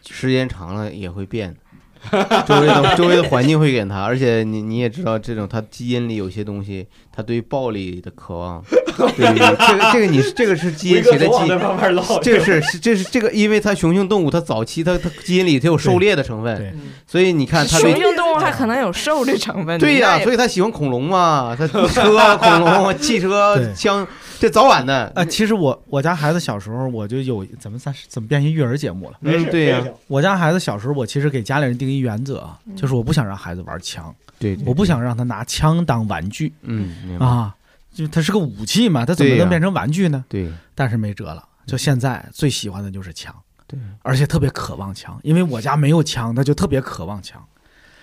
[0.10, 1.56] 时间长了也会变，
[2.46, 8.64] 周围的周围的环境会给他，而且你你也知道，这种他基因里有些东西，他对于暴力的渴望，
[9.16, 16.78] 对于这个这个你是这个是基因写的基我一个总往那方面唠，这个是是这是这个，因为它雄性动物，它早期它它基因里它有狩猎的成分，
[17.08, 19.80] 所以你看它对雄性动物还可能有狩猎成分。
[19.80, 24.06] 对呀、所以他喜欢恐龙嘛，他车、恐龙、汽车、枪，
[24.40, 25.12] 这早晚的。
[25.16, 29.18] 呃，其实我我家孩子小时候我就有怎么咱怎么变成育儿节目了？
[29.20, 37.56] 没事嗯对呀我家孩子小时候我其实给家里人定一原则，就是我不想让孩子玩枪，对，我不想让他拿枪当玩具，嗯啊，
[37.94, 40.24] 就它是个武器嘛，它怎么能变成玩具呢？
[40.28, 43.34] 对，但是没辙了，就现在最喜欢的就是枪，
[43.68, 47.42] 对，而且特别渴望枪，因为我家没有枪，他就特别渴望枪。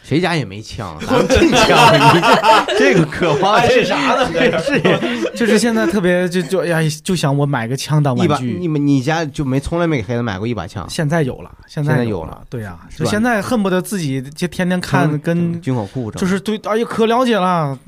[0.02, 2.20] 谁家也没枪，咱们真枪，你
[2.78, 4.26] 这这个渴望哎是啥呢？
[4.58, 8.56] 是，就是现在特别就就哎呀，就想我买个枪当，玩具。
[8.58, 10.84] 你们你家就没从来没给孩子买过一把枪？
[10.88, 17.78] 现在有了，现在有了，对呀、就现在恨不得自己就天天看嗯跟军火库就是对，哎呀，可了解了，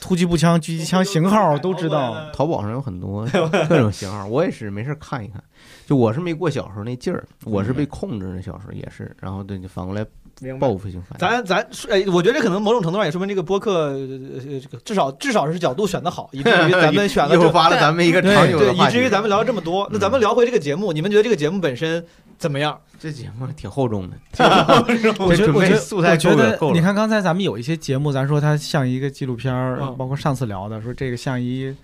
[0.00, 2.14] 突击步枪、狙击枪型号都知道。
[2.32, 3.26] 淘宝上有很多
[3.68, 5.42] 各种型号，我也是没事看一看。
[5.86, 10.04] 就我是没过小时候那劲儿，我是被控制的，小时候也是，然后对，就反过来
[10.40, 11.18] 明白报复性反应。
[11.18, 19.88] 咱咱哎，我觉得这可能某种程度上也说明这个播客，呃，呃这个至少至少是角度选的好，以至于咱们 选了这诱发了咱们一个长久的话题嗯以至于咱们聊了这么多。
[19.92, 22.04] 那咱们聊回这个节目，你们觉得这个节目本身
[22.38, 22.78] 怎么样？
[22.98, 24.16] 这节目挺厚重的，
[25.18, 31.74] 我觉得，准备我觉得，素材我觉得够了够，了你看刚才咱们有一些节目，咱说它像一个纪录片儿，嗯包括上次聊的，说这个像一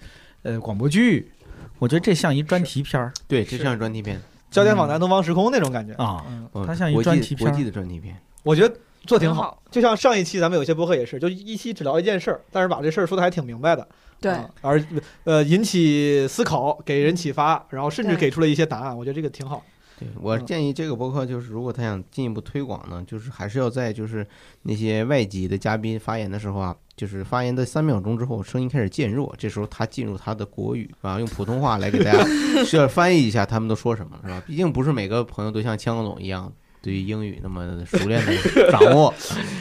[0.42, 1.30] 呃广播剧，
[1.78, 3.12] 我觉得这像一专题片儿。
[3.28, 4.20] 对，这像专题片。
[4.50, 6.24] 焦点访谈、东方时空那种感觉啊
[6.54, 8.16] 嗯它像一个专题片国际的专题片。
[8.42, 8.74] 我觉得
[9.06, 9.62] 做挺好。
[9.70, 13.86] 就像上一期咱们有些播客也是，就一期只聊一件事儿，但是把这事儿说的还挺明白的。
[14.20, 14.82] 对啊而
[15.24, 19.62] 呃引起思考，给人启发，然后甚至给出了一些答案，我觉得这个挺好。
[20.00, 24.26] 对我建议这个博客就是，如果他想进一步推广呢，就是还是要在就是
[24.62, 32.24] 那些外籍的嘉宾发言的时候啊，就是发言的三秒钟之后，声音开始渐弱，这时候他进入他的国语啊，用普通话来给大家
[32.64, 34.42] 需要翻译一下他们都说什么，是吧？
[34.46, 36.50] 毕竟不是每个朋友都像枪总一样
[36.82, 38.32] 对于英语那么熟练的
[38.72, 39.12] 掌握。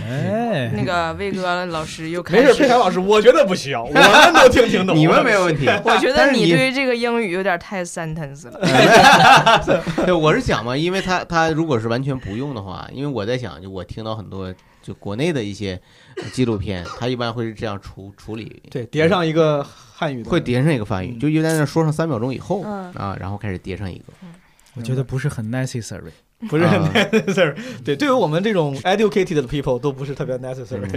[0.08, 4.96] 哎，那个魏哥老师又开始没事，佩凯老师，我觉得不需要，我们都听听懂。
[4.96, 5.68] 你们没有问题。
[5.84, 8.60] 我觉得是你对于这个英语有点太 sentence 了。
[10.06, 15.80] 对，我是想嘛，因为他他如果是完全不用的话，因为我在想，就我听到很多就国内的一些
[16.18, 24.06] 呃纪录片，他一般会是这样处处理，对，叠上一个汉语的，会叠上一个法语，就就在那说上三秒钟以后嗯啊，然后开始叠上一个。
[24.80, 26.12] 我觉得不是很 necessary。
[26.48, 27.54] 不是 necessary。
[27.84, 30.88] 对，对于我们这种 educated 的 people 都不是特别 necessary。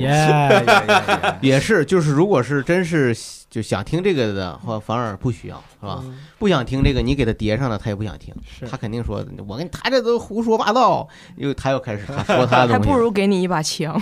[1.40, 3.12] 也是，就是如果是真是
[3.50, 6.00] 就想听这个的话，反而不需要，是吧？
[6.04, 8.34] 嗯不想听这个，你给他叠上了，他也不想听，
[8.68, 14.00] 他肯定说，我跟他这都胡说八道，又他又开始他说他的还东西，不如给你一把枪。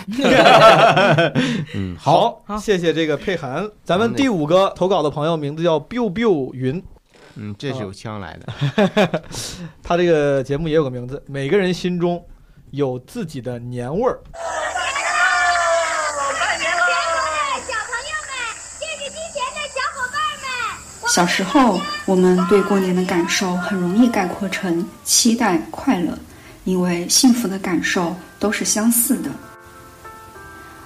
[1.75, 3.69] 嗯，好，谢谢这个佩涵。
[3.85, 6.83] 咱们第五个投稿的朋友名字叫 biu biu 云，
[7.37, 9.23] 嗯，这是有枪来的。
[9.83, 12.25] 他这个节目也有个名字，每个人心中
[12.71, 14.19] 有自己的年味儿。
[21.09, 26.17] 小时候，我们对过年的感受很容易概括成期待、快乐，
[26.63, 29.29] 因为幸福的感受都是相似的。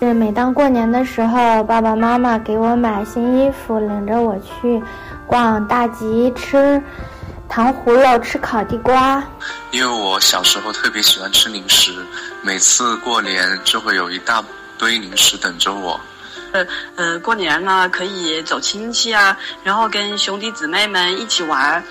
[0.01, 4.83] 是每当过年的时候，爸爸妈妈给我买新衣服，领着我去
[5.27, 6.83] 逛大集，吃
[7.49, 9.23] 糖葫芦，吃烤地瓜。
[9.71, 11.93] 因为我小时候特别喜欢吃零食，
[12.43, 14.43] 每次过年就会有一大
[14.79, 16.01] 堆零食等着我。
[16.53, 16.65] 呃
[16.97, 21.83] 呃，过年了可以走亲戚啊，然后跟兄弟姊妹们一起玩。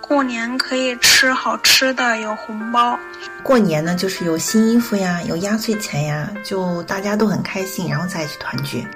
[0.00, 2.98] 过年可以吃好吃的，有红包。
[3.42, 8.86] 过年呢，就是有新衣服呀，有压岁钱呀，就大家都很开心，然后在一起团聚。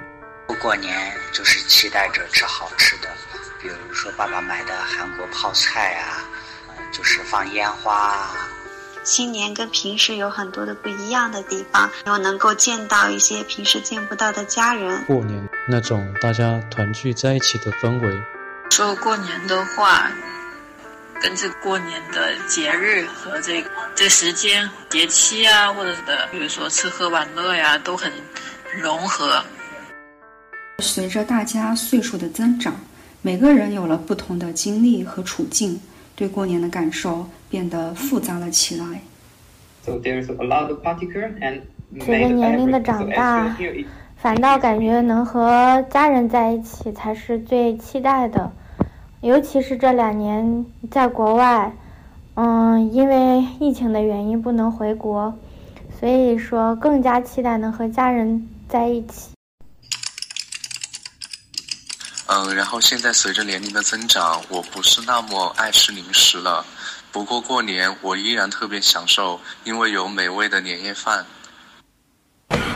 [0.61, 0.93] 过年
[1.31, 3.07] 就是期待着吃好吃的，
[3.61, 6.23] 比如说爸爸买的韩国泡菜啊，
[6.69, 8.47] 呃就是放烟花啊。
[9.03, 15.01] 新年跟平时有很多的不一样的地方，又能够见到一些平时见不到的家人。
[15.05, 18.21] 过年那种大家团聚在一起的氛围。
[18.69, 20.11] 说过年的话，
[21.21, 28.11] 跟这过年的节日和这个这时间、节气啊，或者的，比如说吃喝玩乐呀，都很
[28.75, 29.41] 融合。
[30.79, 32.75] 随着大家岁数的增长，
[33.27, 35.77] 每个人有了不同的经历和处境，
[36.15, 39.01] 对过年的感受变得复杂了起来。
[39.83, 41.59] So there's a lot of particle and
[41.99, 43.53] 随着年龄的长大，
[44.15, 48.49] 反倒感觉能和家人在一起才是最期待的。
[49.19, 51.73] 尤其是这两年在国外，
[52.35, 55.33] 嗯，因为疫情的原因不能回国，
[55.99, 59.31] 所以说更加期待能和家人在一起。
[62.27, 66.65] 嗯，然后现在随着年龄的增长，我不是那么爱吃零食了。
[67.11, 71.25] 不过过年我依然特别享受，因为有美味的年夜饭。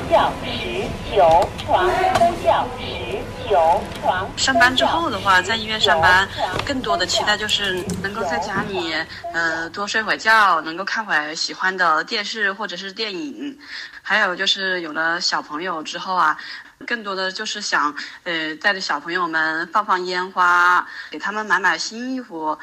[0.09, 1.89] 叫十九床，
[2.43, 4.29] 叫十九床。
[4.37, 6.27] 上班之后的话，在医院上班，
[6.65, 8.93] 更多的期待就是能够在家里，
[9.33, 13.57] 呃，多睡会觉，能够看会喜欢的电视或者是电影。
[14.03, 16.35] 还有就是有了小朋友之后啊，
[16.82, 22.57] 更多的就是想，呃，带着小朋友们放放烟花，给他们买买新衣服。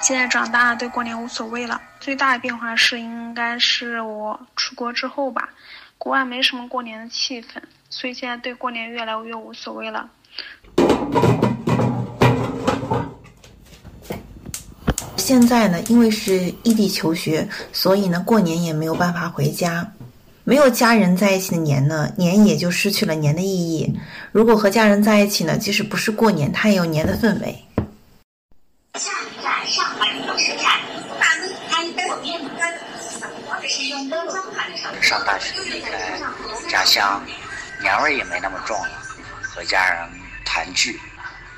[0.00, 1.80] 现在长大，对过年无所谓了。
[2.00, 5.48] 最大的变化是，应该是我出国之后吧，
[5.98, 7.60] 国外没什么过年的气氛，
[7.90, 10.08] 所以现在对过年越来越无所谓了。
[15.16, 19.86] 现在呢，因为是异地求学，所以呢，过年也没有办法回家。
[20.50, 23.96] 没有家人在一起的年呢，年也就失去了年的意义。
[24.32, 27.64] 如果和家人在一起呢，即使不是过年，它也有年的氛围。
[28.98, 30.80] 下一站上海火车站，
[31.20, 32.50] 大门开左边门。
[35.00, 36.18] 上大学离开
[36.68, 37.24] 家乡，
[37.80, 38.90] 年味也没那么重了，
[39.40, 40.10] 和家人
[40.44, 40.98] 团聚，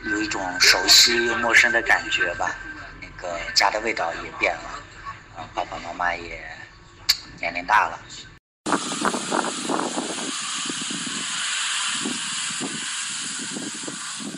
[0.05, 2.55] 有一种熟悉又陌生的感觉吧。
[3.01, 4.83] 那个家的味道也变了，
[5.35, 6.39] 啊，爸爸妈妈也
[7.41, 7.99] 年龄大了。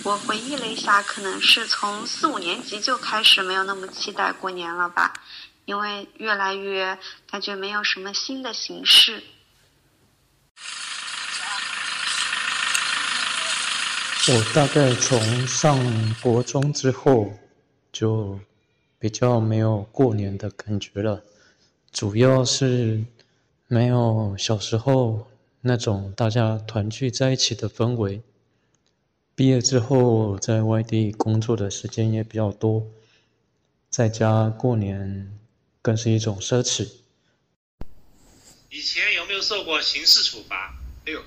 [0.02, 5.14] 我回忆了一下，可能是从四五年级就开始没有那么期待过年了吧，
[5.64, 6.98] 因为越来越
[7.30, 9.22] 感觉没有什么新的形式。
[14.28, 17.32] 我大概从上国中之后，
[17.90, 18.38] 就
[18.98, 21.22] 比较没有过年的感觉了，
[21.92, 23.02] 主要是
[23.75, 25.27] 没有小时候
[25.62, 28.22] 那种大家团聚在一起的氛围。
[29.35, 32.87] 毕业之后，在外地工作的时间也比较多，
[33.91, 35.37] 在家过年
[35.83, 36.89] 更是一种奢侈。
[38.70, 40.72] 以前有没有受过刑事处罚？
[41.05, 41.20] 没有。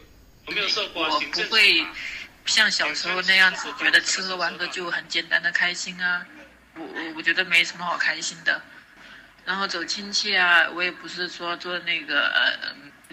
[0.46, 1.94] 有没有受过我行政处不会罚？
[2.46, 6.26] 像小时候那样子，觉得吃喝玩乐就很简单的开心啊。
[6.76, 8.62] 我我我觉得没什么好开心的。
[9.48, 12.52] 然后走亲戚啊，我也不是说做那个呃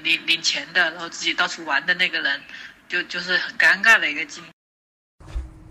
[0.02, 2.40] 领领钱的，然后自己到处玩的那个人，
[2.88, 4.48] 就就是很尴尬的一个经历。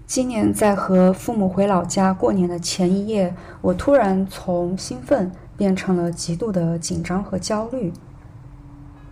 [0.06, 7.92] 今年在和父母回老家过年的前一夜，我突然从兴奋变成了极度的紧张和焦虑。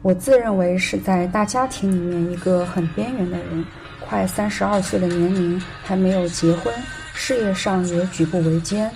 [0.02, 3.66] 我自认为是在大家庭里面一个很边缘的人，
[3.99, 6.74] 快三十二岁的年龄还没有结婚，
[7.14, 8.89] 事业上也举步维艰。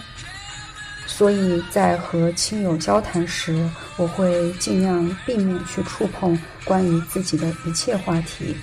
[1.06, 8.56] 所以在和亲友交谈时，我会尽量避免去触碰关于自己的一切话题。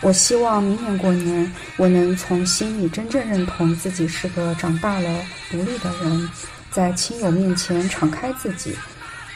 [0.00, 6.28] 我希望明年过年，我能从心里真正认同自己是个长大了、独立的人，
[6.70, 8.76] 在亲友面前敞开自己，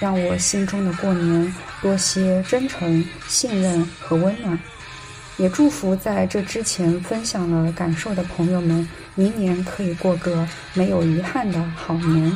[0.01, 4.59] 让我心中的过年多些真诚、信任和温暖。
[5.37, 12.31] 也祝福在这之前分享了感受的朋友们，明年可以过个没有遗憾的好年。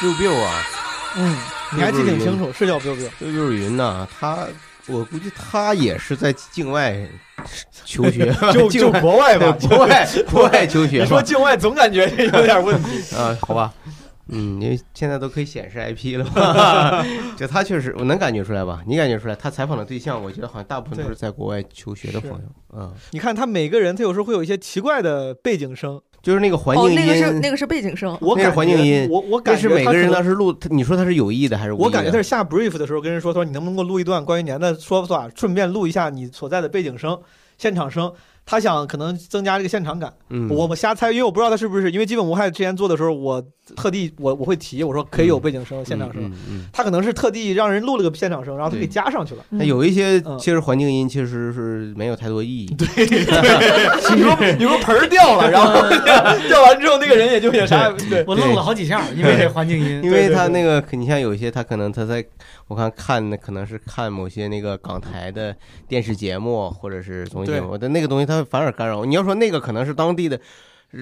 [0.00, 0.62] biu biu 啊，
[1.16, 1.36] 嗯，
[1.76, 3.08] 你还记挺清楚，是叫 biu biu。
[3.20, 4.48] biu biu 云呐，他
[4.86, 6.96] 我估计他也是在境外
[7.84, 11.02] 求学 就就国外吧， 国外国外求学。
[11.04, 13.36] 你说境外总感觉有点问题啊？
[13.42, 13.72] 好吧，
[14.28, 17.04] 嗯，因为现在都可以显示 IP 了吧？
[17.36, 18.82] 就他确实，我能感觉出来吧？
[18.86, 19.34] 你感觉出来？
[19.34, 22.40] 他采访的对象，我觉得好像大部分都是在国外求学的朋友。
[22.74, 31.84] 嗯，你看他每个人，他有时候会有一些奇怪的背景声，就是那个环境哦，音，那个是那个是背景声，我那是感觉环境音，我我感觉是每个人当时录，你说他是有意的还是无意的？
[31.84, 37.18] 我感觉他是下 brief 的时候跟人说，他说你能不能给我录一段关于年的说法，顺便录一下你所在的背景声、
[37.58, 38.12] 现场声。
[38.44, 40.12] 他想可能增加这个现场感。
[40.30, 40.48] 嗯。
[40.50, 43.42] 我我瞎猜，因为我不知道他是不是，因为基本无害之前做的时候，我
[43.76, 46.22] 特地我我会提，我说可以有背景声、现场声。
[46.24, 49.44] 嗯嗯他可能是特地让人录了个现场声，然后他给加上去了。
[49.50, 50.38] 那有一些嗯。
[50.38, 52.66] 其实环境音其实是没有太多意义。
[52.74, 53.20] 对对，
[54.16, 55.72] 你说你说盆儿掉了，然后
[56.48, 62.24] 掉完之后那个人也就也啥也对，我愣了好几下，因为这环境音，因为他那个，你像有一些他可能他在，
[62.68, 65.54] 我看看的可能是看某些那个港台的
[65.86, 69.06] 电视节目或者是综艺节目，但那个东西它反而干扰我。
[69.06, 70.40] 你要说那个可能是当地的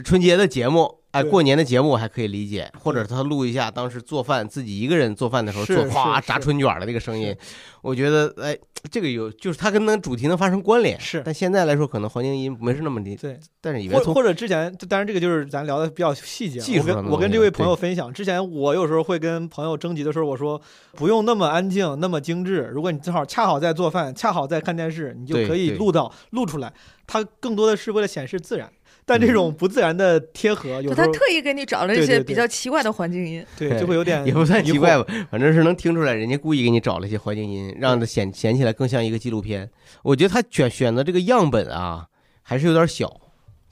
[0.05, 7.35] 春节的节目，哎，过年的节目我还可以理解，或者他录一下当时做饭自己一个人做饭的时候是做哗炸春卷的那个声音，
[7.83, 8.57] 我觉得哎，
[8.89, 10.99] 这个有就是它跟那主题能发生关联。
[11.01, 16.63] 是，但现在来说可能环境音没是那么的，对，但是以为从或或者之前，当然这个就是咱聊的比较细节啊。
[16.63, 20.61] 技术我跟我跟这位朋友分享，之前我有时候会跟朋友征集的时候，我说
[20.95, 22.71] 不用那么安静，那么精致。
[22.73, 26.73] 如果你正好恰好在做饭，恰好在看电视，你就可以录到录出来。
[27.11, 28.71] 它更多的是为了显示自然，
[29.05, 33.45] 但这种不自然的贴合，有时候就他特意给你找了一些比较奇怪的环境音。
[33.59, 39.69] 对就会有点也不算奇怪吧，反正是能听出来，人家故意给你找了一些环境音，让它显显起来更像一个纪录片。
[40.05, 42.07] 我觉得他选选择这个样本啊，
[42.43, 43.21] 还是有点小，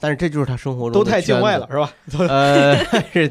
[0.00, 1.92] 但是这就是他生活中都太境外了，是吧？
[2.28, 3.30] 呃，但是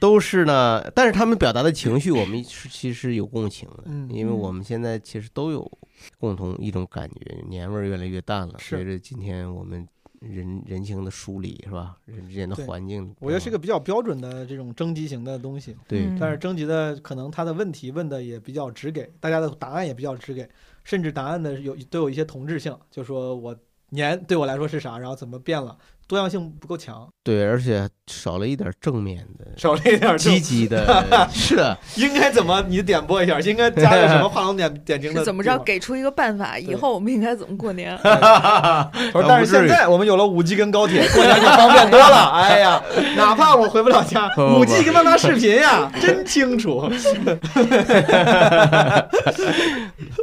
[0.00, 5.70] 都是呢，但是他们表达的情绪，我们是其实有共情的，嗯因为我们现在其实都有
[6.18, 8.54] 共同一种感觉，年味儿越来越淡了。
[8.58, 9.86] 随着今天我们
[10.20, 11.96] 人人情的梳理，是吧？
[12.04, 15.76] 人之间的环境，我觉得是个比较标准的这种征集型的东西。
[15.86, 20.48] 对嗯但是征集的可能他的问题问的也比较直给，大家的答案也比较直给，
[20.84, 23.56] 甚至答案的有都有一些同质性，就说我
[23.90, 25.76] 年对我来说是啥，然后怎么变了，
[26.08, 27.06] 多样性不够强。
[27.22, 32.64] 对，而且少了一点正面的， 少了一点积极的， 是的，应该怎么？
[32.66, 35.58] 你点播一下，应该加个什么画龙点点睛的 怎么着？
[35.58, 37.96] 给出一个办法，以后我们应该怎么过年？
[38.02, 42.30] 他说但是现在我们有了五 G 跟高铁，过年可方便多了。
[42.30, 42.82] 哎呀，
[43.16, 46.90] 哪怕我回不了家，五 G 跟他妈视频呀，真清楚。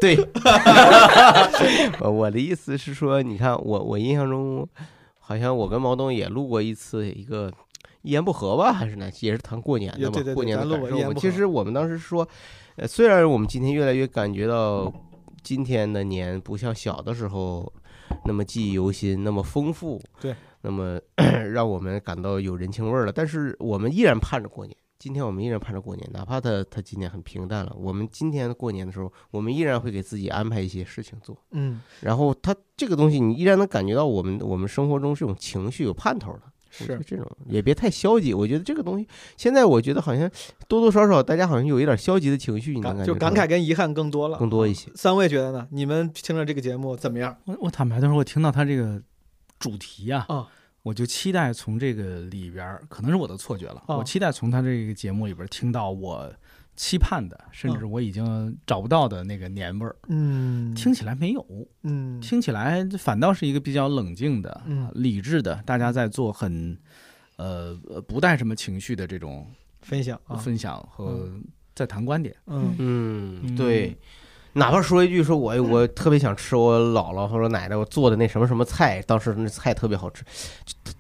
[0.02, 0.18] 对，
[2.00, 4.68] 我我的意思是说，你看我我印象中，
[5.28, 7.52] 好像我跟毛东也录过一次一个
[8.04, 12.28] 一言不合吧，还是哪也是谈过年的嘛，对对对过年的感受其实我们当时说，
[12.76, 14.94] 呃，虽然我们今天越来越感觉到
[15.42, 17.72] 今天的年不像小的时候
[18.26, 21.00] 那么记忆犹新，那么丰富，对，那么
[21.52, 24.78] 让我们感到有人情味儿了，但是我们依然盼着过年。
[25.06, 31.38] 今天我们依然盼着过年，哪怕他他今年很平淡了，我们今天过年的时候，我们依然会给自己安排一些事情做。
[31.52, 36.42] 嗯，然后他这个东西，你依然能感觉到我们我们生活中是种情绪有盼头的。
[36.72, 38.34] 是这种也别太消极。
[38.34, 39.08] 我觉得这个东西，
[39.38, 40.28] 现在我觉得好像
[40.68, 44.90] 多多少少大家好像有一点消极的情绪，你能感觉就感慨跟遗憾更多了，更多一些。
[44.96, 45.68] 三位觉得呢？
[45.70, 47.38] 你们听了这个节目怎么样？
[47.46, 49.00] 我我坦白的说，我听到他这个
[49.60, 50.48] 主题啊，啊
[50.86, 56.32] 我就期待从这个里边儿，可能是我的错觉了，啊我期待从他这个节目里边儿听到我
[56.76, 59.96] 期盼的，甚至啊我已经找不到的那个年味儿。
[60.10, 61.44] 嗯听起来没有，
[61.82, 66.78] 嗯听起来反倒是一个比较冷静的、嗯理智的，大家在做很
[67.38, 69.48] 呃呃不带什么情绪的这种
[69.82, 71.28] 分享啊分享和
[71.74, 72.36] 在谈观点。
[72.46, 73.98] 嗯嗯，对。
[74.56, 80.24] 哪怕说一句说我我特别想吃我姥姥或者奶奶我做的那什么什么菜，当时那菜特别好吃，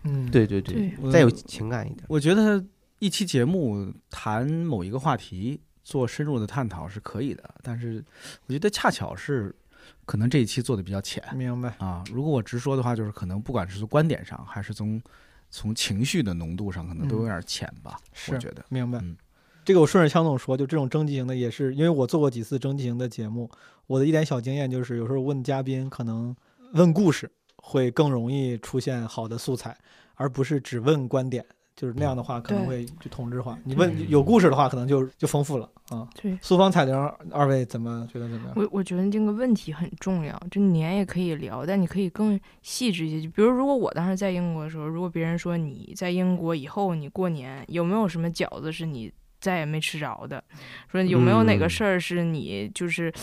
[0.03, 2.03] 嗯对对对，再有情感一点。
[2.09, 2.63] 我觉得
[2.99, 8.03] 一期节目谈某一个话题，做深入的探讨是可以的，但是
[8.47, 9.55] 我觉得恰巧是
[10.05, 11.23] 可能这一期做的比较浅。
[11.33, 12.03] 明白啊？
[12.11, 15.01] 如果我直说的话，就是可能不管是从观点上，还是从
[15.49, 17.97] 从情绪的浓度上，可能都有点浅吧。
[18.11, 18.99] 是我觉得明白。
[19.01, 19.15] 嗯
[19.65, 23.49] 这个我顺着枪总说，就这种征集型的，也是因为我做过几次征集型的节目，
[23.87, 26.33] 我的一点小经验就是，有时候问嘉宾可能
[26.73, 29.75] 问故事会更容易出现好的素材，
[30.13, 31.43] 而不是只问观点。
[31.75, 33.59] 就是那样的话，可能会就同质化。
[33.65, 36.07] 你问有故事的话，可能就就丰富了啊。
[36.15, 36.95] 对苏芳、彩玲，
[37.29, 38.53] 二位怎么觉得怎么样？
[38.55, 43.27] 我我觉得这个问题很重要，就年也可以聊，但你可以更细致一些。
[43.27, 49.11] 就比如，如果我当时在英国的时候，如果别人说你在英国以后你过年有没有什么饺子是你
[49.45, 50.43] 再也没吃着的，
[50.91, 53.13] 说有没有哪个嗯事儿是你就是。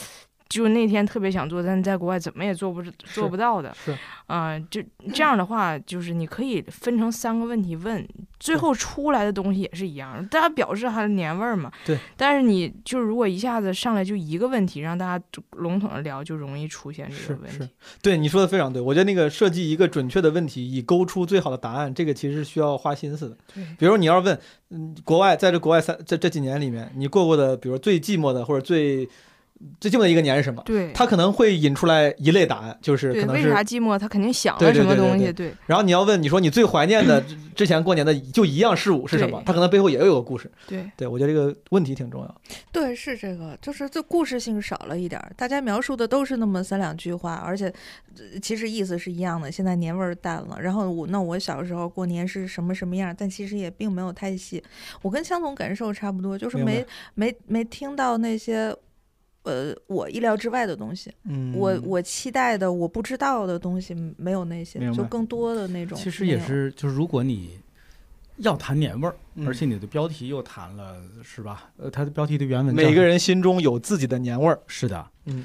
[0.52, 3.96] 就那天特别想做，但是在国外怎么也做不做不到的，是
[4.26, 4.82] 啊、就
[5.14, 8.06] 这样的话，就是你可以分成三个问题问，
[8.38, 11.72] 最后出来的东西也是一样，大家表示还是年味儿嘛。
[11.86, 11.98] 对。
[12.18, 17.56] 但是你就如果一下子上来就一个问题，让大家笼统的聊，就容易出现这个问题。
[17.56, 17.68] 是是，
[18.02, 18.80] 对你说的非常对。
[18.82, 23.36] 我觉得那个设计一个准确的问题，以勾出最好的答案，这个其实是需要花心思的。
[23.54, 23.64] 对。
[23.78, 24.38] 比如你要问，
[24.68, 29.08] 嗯，国外在这国外三这这几年里面，你过过的，比如最寂寞的或者最。
[29.80, 30.62] 最寂寞的一个年是什么？
[30.64, 33.98] 对，他可能会引出来一类答案，就是可能是为啥寂寞？
[33.98, 35.32] 他肯定想了什么东西。
[35.32, 35.52] 对。
[35.66, 37.22] 然后你要问，你说你最怀念的
[37.54, 39.42] 之前过年的就一样事物是什么？
[39.44, 40.50] 他可能背后也有个故事。
[40.66, 42.40] 对，对我觉得这个问题挺重要。
[42.70, 47.72] 对，是这个，就是这故事性少了一点，大家描述的都是那么三两句话，而且
[48.40, 49.50] 其实意思是一样的。
[49.50, 54.62] 现在年味儿淡了，然后我那我小时候过年是什么什么样，但其实也并没有太细。
[55.02, 56.84] 我跟香总感受差不多，就是没
[57.14, 58.74] 没没听到那些。
[59.44, 65.98] 呃，我意料之外的东西，嗯，我我期待的我不知道的东西没有那些，就更多的那种。
[65.98, 67.58] 其实也是，就是如果你
[68.36, 69.16] 要谈年味儿，
[69.46, 71.70] 而且你的标题又谈了，是吧？
[71.76, 75.44] 呃，它的标题的原文，每个人心中有自己的年味儿，是的，嗯，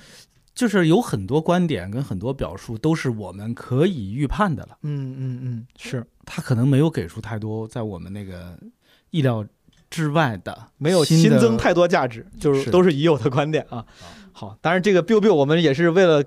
[0.53, 8.57] 就是有很多观点跟很多表述都是我们可以预判的了，嗯嗯嗯，是他可能没有给出太多在我们那个
[9.09, 9.45] 意料。
[9.89, 13.85] 之外的没有新增太多价值，就是都是已有的观点啊。
[14.31, 16.23] 好，当然这个 biu biu 我们也是为了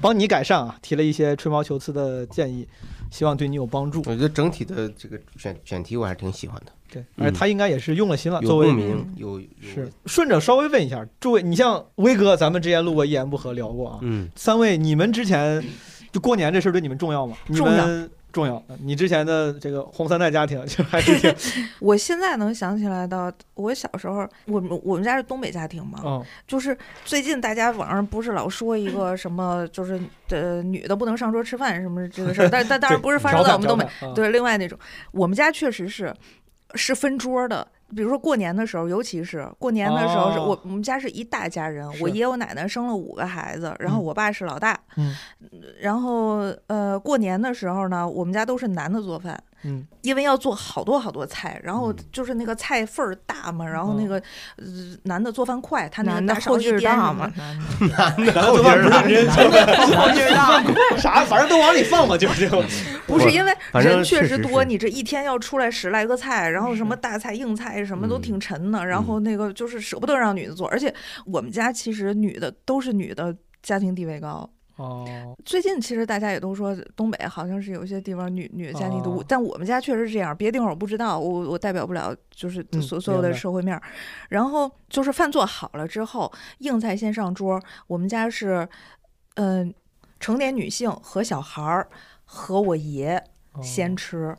[0.00, 2.68] 帮你改善啊，提了一些吹毛求疵的建议，
[3.10, 4.00] 希望对你有帮助。
[4.00, 6.72] 我觉得整体的这个选选题我还是挺喜欢的。
[6.92, 8.40] 对，而且他应该也是用了心了。
[8.42, 13.98] 有共鸣，有是顺着稍微问一下诸位，你像威哥，咱们之前录过一言不合聊过啊。
[14.02, 15.64] 嗯，三位，你们之前
[16.12, 17.36] 就过年这事儿对你们重要吗？
[17.54, 17.86] 重要。
[18.36, 21.34] 重要的，你之前的这个红三代家庭就还是挺。
[21.80, 29.98] 我现在能想起来的，我小时候，我们我们家是东北家庭嘛，嗯，就是最近大家网上不是老说一个什么，就是
[30.28, 34.78] 呃女的不能上桌吃饭什么这个事儿，但但当然不是发生 在我们东北，对，另外那种，
[35.12, 36.14] 我们家确实是
[36.74, 37.66] 是分桌的。
[37.94, 45.14] 比如说过年的时候，尤其是过年的时候，是我我们家是一大家人，我爷我奶奶生了五个孩子，然后我爸是老大，嗯，
[45.80, 49.40] 然后呃过年的时候呢，我们家都是男的做饭。
[49.66, 54.16] 嗯，因为要做好多好多菜，然后就是那个菜份儿大嘛，然后那个
[54.56, 54.64] 呃
[55.02, 57.30] 男的做饭快，他那个大后劲大嘛，
[57.80, 58.46] 男的。
[58.46, 60.62] 后劲大，后劲儿大，
[60.96, 62.48] 啥反正都往里放嘛，就就
[63.06, 70.94] 不是因为人确实多，你这一天要出来十来个菜，然后什么大菜硬菜什么都挺沉的，然后那个就是舍不得让女的做，而且
[71.24, 74.48] 我们家其实女的都是女的，家庭地位高。
[74.76, 83.80] 哦，最近其实大家也都说东北好像是有些地方女女的家庭多，但我们家确实是这样，别的地方我不知道，我我代表不了，就是所所有的社会面。
[84.28, 87.58] 然后就是饭做好了之后，硬菜先上桌。
[87.86, 88.68] 我们家是，
[89.36, 89.72] 嗯，
[90.20, 91.88] 成年女性和小孩儿
[92.26, 93.22] 和我爷
[93.62, 94.36] 先吃。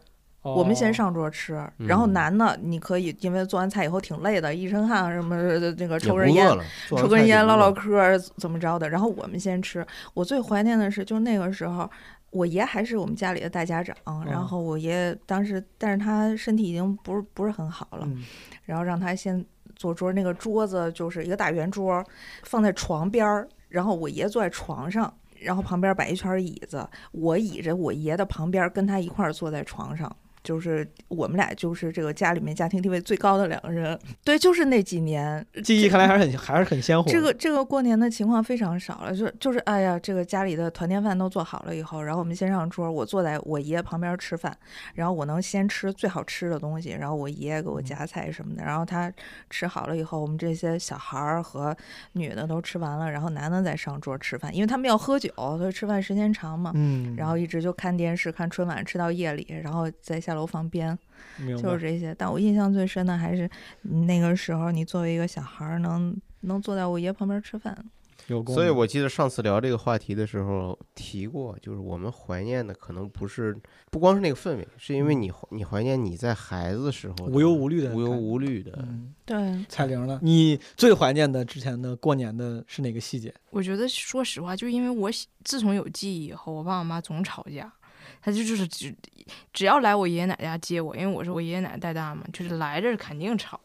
[0.56, 5.36] 我们先上桌吃，然后男的你可以，因为做完菜以后挺累的，一身汗什么
[5.78, 6.48] 那个抽根烟，
[6.90, 8.90] 抽根烟唠唠嗑怎么着的。
[8.90, 9.86] 然后我们先吃。
[10.14, 11.90] 我最怀念的是，就那个时候，
[12.32, 13.96] 我爷还是我们家里的大家长。
[14.26, 18.08] 然后我爷当时，但是他身体已经不是不是很好了，
[18.64, 19.44] 然后让他先
[19.76, 20.14] 坐桌。
[20.14, 22.04] 那个桌子就是一个大圆桌，
[22.44, 23.48] 放在床边儿。
[23.70, 30.10] 然后我爷坐在床上，然后旁边摆一圈椅子，我倚着我爷的旁边，跟他一块儿坐在床上。
[30.48, 37.12] 就是我们俩就是这个家里面家庭地位最高的两个人，对，就是那几年记忆看来还是很还是很鲜活。
[37.12, 44.58] 这个这个过年的情况非常少了，就就是哎呀，这个家里的团年饭都做好了以后，然后我们先上桌，我坐在我爷爷旁边吃饭，
[44.94, 49.12] 然后我能先吃最好吃的东西，然后我爷爷给我夹菜什么的，然后他
[49.50, 51.76] 吃好了以后，我们这些小孩儿和
[52.14, 60.37] 女的都吃完了，然后男的再上桌吃饭，因为他们要喝酒，所以吃饭时间长嘛，嗯，然后一直就看电视看春晚吃到夜里，然后再下。
[60.38, 60.98] 楼房边，
[61.62, 62.16] 就是这些。
[62.18, 63.50] 但我印象最深的还是
[63.82, 67.76] 那个时候，你作为一个小孩儿，能能坐在我爷旁边吃饭。
[68.28, 73.58] 有，所以我记得上次聊这个话题的时候提过，就是我们怀念的可能不是
[73.90, 78.86] 不光是那个氛围，是因为你你怀念你在孩子时候无忧无虑的无忧无虑的。
[79.24, 80.20] 对，彩玲呢？
[80.22, 83.34] 你最怀念的之前的过年的是哪个细节？
[83.50, 85.10] 我觉得说实话，就因为我
[85.46, 87.72] 自从有记忆以后，我爸我妈总吵架。
[88.22, 88.96] 他就就是只
[89.54, 93.60] 只要来我爷爷奶奶家接我，因为我是我爷爷奶奶带大嘛，就是来这肯定吵。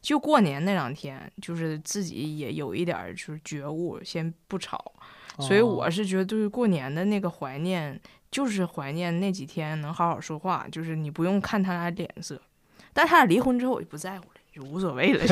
[0.00, 4.92] 就过年那两天，就是自己也有一点就是觉悟，先不吵。
[5.38, 7.98] 所以我是觉得对于过年的那个怀念，
[8.30, 12.40] 就是怀念那几天能好好说话，就是你不用看他俩脸色。
[12.92, 14.35] 但他俩离婚之后，我就不在乎了。
[14.56, 15.22] 就无所谓了。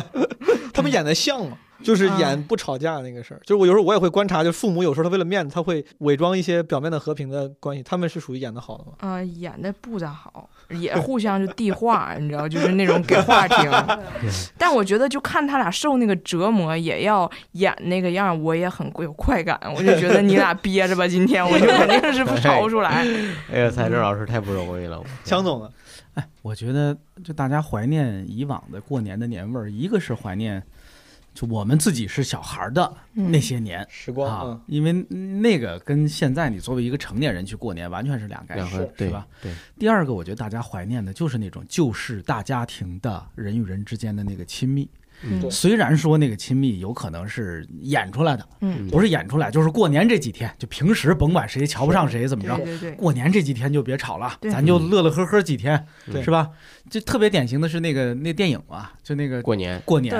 [0.72, 1.58] 他们演的像吗？
[1.82, 3.40] 就是演不吵架那个事儿。
[3.42, 7.82] 就是我有时候我也会观察，就父母有时候他为了面子，他会伪装一些表面的和平的关系。
[7.82, 8.92] 他们是属于演的好的吗？
[8.98, 13.70] 啊、演的不咋好，也互相就递话，你知道，就是那种给话听。
[14.58, 19.58] 但我觉得就看他俩受那个折磨，也要演那个样，我也很有快感。
[19.74, 23.06] 我就觉得你俩憋着吧，今天我就肯定是跑不出来。
[23.50, 25.02] 哎呀，蔡志老师太不容易了。
[25.24, 25.70] 强总呢？
[26.20, 30.62] 哎， 我觉得就大家怀念以往的过年的年味儿，一个是怀念。
[31.32, 34.92] 就我们自己是小孩的那些年、嗯、时光啊，嗯、因为
[35.38, 39.24] 那个跟现在你作为一个成年人去过年完全是两概念，是吧？
[39.40, 39.54] 对。
[39.78, 44.90] 第二个，我觉得大家怀念的就是那种旧式大家庭的人与人之间的那个亲密。
[45.22, 55.86] 嗯，虽然说那个亲密有可能是演出来的，嗯，不是演出来，就是过年这几天，就平时甭管谁瞧不上谁怎么着，对对对，过年这几天就别吵了，咱就乐乐呵呵几天，
[56.22, 56.48] 是吧？
[56.88, 59.80] 就特别典型的是那个那电影嘛，就那个过年。
[59.84, 60.14] 过年，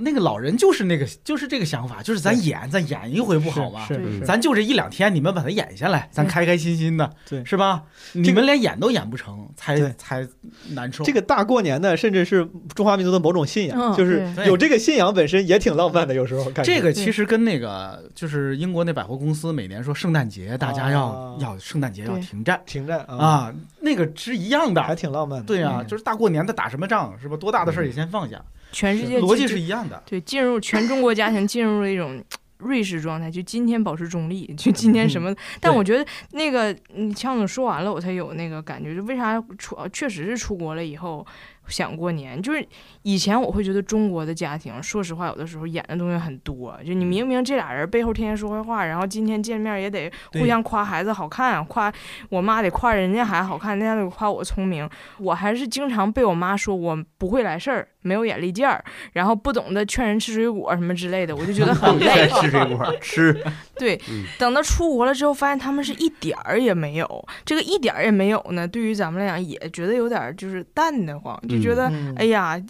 [0.00, 3.84] 那个老人就是那个就是这个想法，就是咱演咱演一回不好吗？
[3.86, 7.84] 是，咱就这一两天，你们把它演下来，咱开开心心的，对，是吧？
[8.12, 10.26] 你们连演都演不成，才才
[10.70, 11.04] 难受。
[11.04, 16.74] 这个大过年的，甚至是中华民族的某种信仰，就是有这个信仰本身也挺浪漫的，有时候感觉。
[16.74, 25.46] 这个其实跟那个就是英国那百货公司每年说圣诞节大家要要圣诞节要停战停战啊，那个是一样的，还挺浪漫的。
[25.46, 27.36] 对啊，就是大过年的打什么仗是吧？
[27.36, 28.42] 多大的事儿也先放下。
[28.72, 30.02] 全世界逻辑是一样的。
[30.04, 32.22] 对，进入全中国家庭进入了一种
[32.58, 35.34] 瑞士状态，就今天保持中立，就今天什么。
[35.60, 41.24] 但我觉得那个，你，强总说完了，我才有那个感觉，就为啥出确实是出国了以后。
[41.68, 42.66] 想过年，就是
[43.02, 46.78] 以前我会觉得中国的家庭，说实话，有的时候演的东西很多。
[46.86, 51.92] 就你明明这俩人背后天天说坏话，然后今天见面也得互相夸孩子好看，夸
[52.28, 54.88] 我妈得夸人家孩子好看，人家得夸我聪明。
[55.18, 62.28] 我还是经常被我妈说我不会来事儿，没有眼力见儿，然后不懂得劝人吃水果什么之类的，我就觉得很 累。
[62.40, 63.44] 吃水果吃。
[63.76, 64.00] 对，
[64.38, 68.66] 等到出国了之后，发现他们是一点儿也没有，这个一点儿也没有呢。
[68.66, 71.38] 对于咱们来讲，也觉得有点就是淡得慌。
[71.48, 72.60] 就觉得，嗯、哎呀，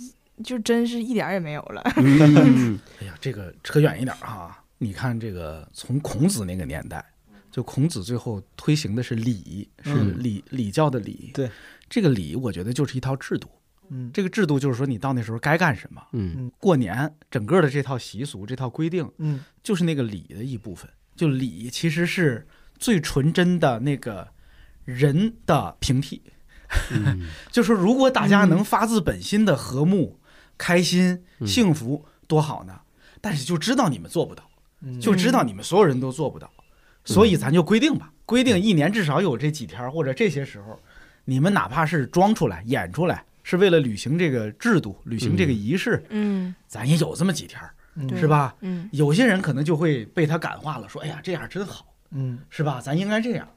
[0.44, 1.82] 就真是一点也没有了。
[1.96, 7.04] 嗯、 哎呀，这个扯远一点哈，你看这个从孔子那个年代，
[7.50, 11.30] 就孔子最后推行的是礼，是礼礼教的礼。
[11.32, 11.50] 对，
[11.88, 13.48] 这个礼，我觉得就是一套制度。
[13.88, 16.02] 嗯，这个制度就是说，你到那时候该干什么。
[16.12, 20.90] 嗯，过年整个的这套习俗、这套规定，嗯，就是那个礼的一部分。
[21.14, 22.46] 就礼其实是
[22.78, 24.28] 最纯真的那个
[24.84, 26.20] 人的平替。
[26.90, 30.18] 嗯、 就是如果大家能发自本心的和睦、
[30.58, 32.80] 开心、幸福，多好呢！
[33.20, 34.48] 但是就知道你们做不到，
[34.82, 36.50] 嗯、就知道你们所有人都做不到，
[37.04, 40.78] 所以咱就规定吧，规定一年至少有这几天或者这些时候，
[41.24, 47.60] 你们哪怕是装出来、演出来，是为了履行这个制度、履行这个仪式，嗯，咱也有这么几天，
[47.96, 48.54] 嗯、是吧？
[48.60, 52.80] 嗯，有些人可能就会被他感化了，说：“哎呀，这样真好，嗯，是吧？
[52.80, 53.48] 咱应该这样。”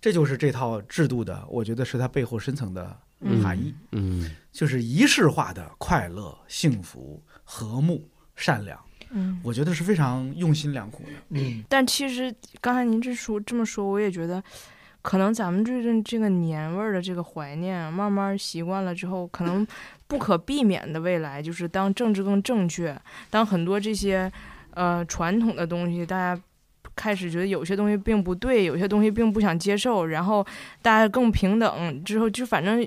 [0.00, 2.96] 这就是这套制度的，我觉得是它背后深层的
[3.42, 3.74] 含义。
[3.92, 8.80] 嗯，就是仪式化的快乐、幸福、和睦、善良。
[9.10, 11.10] 嗯，我觉得是非常用心良苦的。
[11.30, 14.42] 嗯，但其实刚才您这说这么说，我也觉得，
[15.02, 19.66] 可能咱们这阵这个年味儿的这个怀念，慢慢习惯了之后，可能
[20.06, 22.98] 不可避免的未来，就是当政治更正确，
[23.28, 24.32] 当很多这些
[24.70, 26.42] 呃传统的东西大家。
[26.96, 30.44] 开始觉得有些东西并不对，有些东西并不想接受，然后
[30.82, 32.86] 大家更平等之后，就反正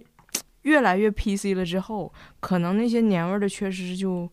[0.64, 4.30] 越来越 PC 了之后，可能那些年味儿的缺失就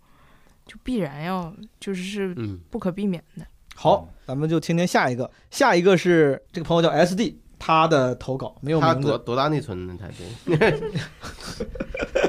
[0.66, 2.34] 就必然要就是是
[2.70, 3.46] 不可避免的。
[3.74, 9.96] 好，咱们就听听下一个，下一个是这个朋友叫 SD，他的投稿没有名字，他多多大内存呢？
[9.98, 10.22] 他这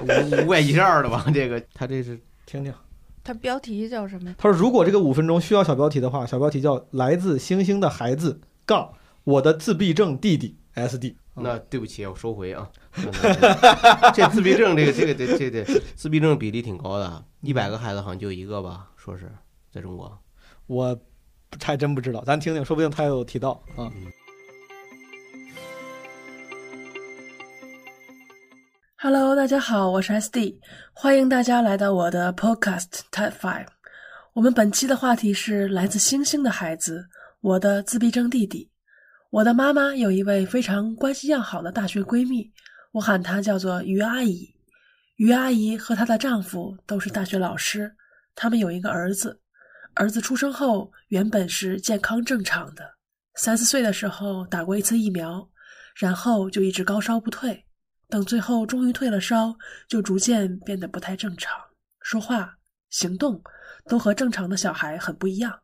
[0.45, 1.26] 五百一十二的吧？
[1.34, 2.73] 这个他这是听听。
[3.23, 4.34] 它标题叫什么？
[4.38, 8.93] 他说：“如果这个五分钟需要小标题的话，小标题叫‘来自星星的孩子’杠
[9.23, 11.15] 我的自闭症弟弟 S D。
[11.34, 12.69] 那对不起，我收回啊。
[14.14, 19.31] 这自闭症，这个这个这这这自闭症比例挺高的，一百个孩子好像就一个吧，说是
[19.72, 20.18] 在中国。
[20.68, 20.99] 我
[21.64, 23.91] 还真不知道，咱听听，说不定他有提到啊。
[23.95, 24.11] 嗯
[29.03, 30.59] Hello，大家好，我是 SD，
[30.93, 33.65] 欢迎大家来到我的 Podcast Type Five。
[34.33, 37.03] 我们本期的话题是来自星星的孩子，
[37.39, 38.69] 我的自闭症弟弟。
[39.31, 42.47] 我的妈妈有一位非常关系要好的大学闺蜜，
[42.91, 44.47] 我喊她叫做于阿姨。
[45.15, 47.91] 于阿姨和她的丈夫都是大学老师，
[48.35, 49.41] 他们有一个儿子。
[49.95, 52.87] 儿子出生后原本是健康正常的，
[53.33, 55.49] 三四岁的时候打过一次疫苗，
[55.95, 57.65] 然后就一直高烧不退。
[58.11, 59.55] 等最后终于退了烧，
[59.88, 61.57] 就逐渐变得不太正常，
[62.01, 62.57] 说话、
[62.89, 63.41] 行动
[63.85, 65.61] 都和正常的小孩很不一样。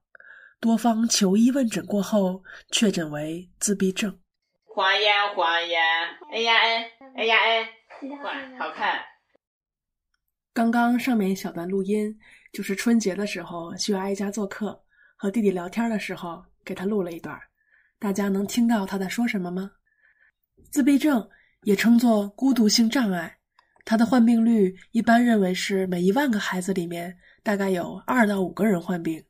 [0.61, 2.41] 多方求医问诊过后，
[2.71, 4.17] 确诊为自闭症。
[4.63, 5.81] 黄烟，黄烟，
[6.31, 7.69] 哎呀哎，哎呀哎，
[8.23, 8.97] 哇，好看。
[10.53, 12.17] 刚刚上面一小段录音，
[12.53, 14.81] 就是春节的时候去阿姨家做客，
[15.17, 17.37] 和弟弟聊天的时候给他录了一段。
[17.99, 19.69] 大家能听到他在说什么吗？
[20.71, 21.29] 自闭症
[21.63, 23.37] 也称作孤独性障碍，
[23.83, 29.23] 它的患病率一般认为是每一万个孩子里面大概有二到五个人患病。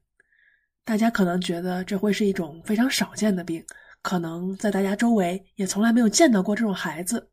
[0.83, 3.63] 大家可能觉得这会是一种非常少见的病，
[4.01, 7.29] 可能在大家周围也从来没有见到过这种孩子。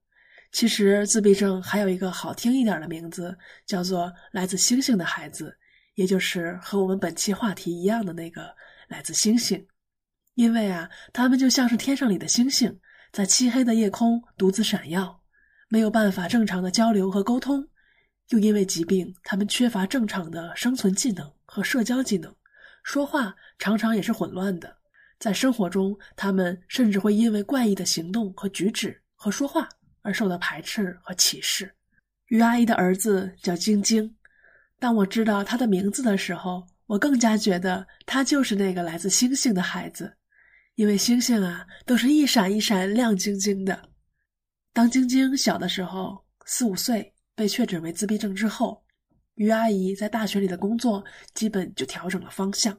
[0.51, 5.57] 其实自闭症还有一个好听一点的名字，叫做来自星星的孩子，
[5.95, 8.55] 也就是和我们本期话题一样的那个
[8.89, 9.65] 来自星星。
[10.35, 12.77] 因为啊，他们就像是天上里的星星，
[13.15, 15.23] 在漆黑的夜空独自闪耀，
[15.69, 17.65] 没有办法正常的交流和沟通。
[18.31, 22.35] 又因为疾病，他们缺乏正常的生存技能和社交技能，
[22.82, 24.77] 说话常常也是混乱的。
[25.20, 29.69] 在生活中，他们甚至会因为怪异的行动和举止和说话。
[30.07, 31.74] 而受到排斥和歧视。
[32.27, 34.15] 于阿姨的儿子叫晶晶。
[34.78, 40.15] 当我知道他的名字的时候，我更加觉得他就是那个来自星星的孩子，
[40.76, 43.90] 因为星星啊，都是一闪一闪亮晶晶的。
[44.72, 48.84] 当晶晶小的时候，四五岁被确诊为自闭症之后，
[49.34, 52.76] 于阿姨在大学里的工作基本就调整了方向，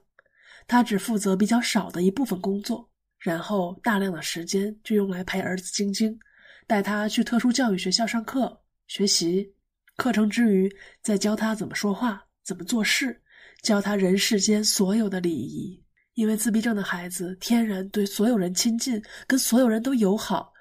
[0.67, 6.19] 她只负责比较少的一部分工作，然后大量的时间就用来陪儿子晶晶。
[6.67, 9.53] 带他去特殊教育学校上课学习，
[9.95, 10.69] 课程之余
[10.99, 13.22] 再教他怎么说话、怎么做事，
[13.61, 15.85] 教他人世间所有的礼仪。
[16.16, 20.52] 因为自闭症的孩子天然对所有人亲近，跟所有人都友好，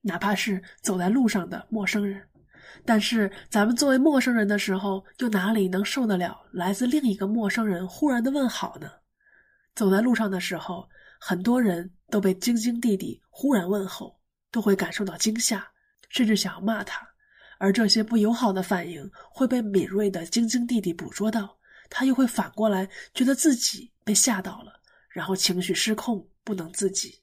[0.00, 2.26] 哪怕是走在路上的陌生人。
[2.84, 8.90] 但是咱们作为陌生人的时候，又哪里能受得了来自另一个陌生人忽然的问好呢？
[9.74, 10.88] 走在路上的时候，
[11.20, 14.18] 很多人都被晶晶弟弟忽然问候。
[14.52, 15.64] 都会感受到惊吓，
[16.08, 17.06] 甚至想要骂他，
[17.58, 21.56] 而这些不友好的反应会被敏锐的晶晶弟弟捕捉到，
[21.88, 24.79] 他又会反过来觉得自己被吓到了，
[25.10, 27.22] 然后情绪失控，不能自己。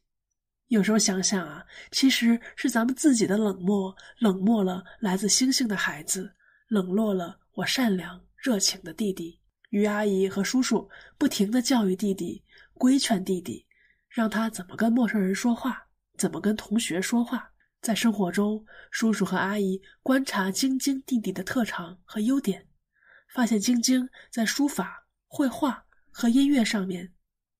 [0.67, 6.33] 有时候想想啊，其实是咱们自己的冷漠，冷漠了来自星星的孩子，
[6.67, 9.39] 冷落了我善良热情的弟弟。
[9.69, 12.43] 于阿姨和叔叔不停的教育弟弟，
[12.73, 13.65] 规劝弟弟，
[14.09, 15.87] 让他怎么跟陌生人说话。
[16.17, 17.51] 怎么跟同学说话？
[17.79, 22.67] 在生活中，叔叔和阿姨观察晶晶弟弟的特长和优点，
[23.33, 27.13] 发现晶晶在书法、绘画和音乐上面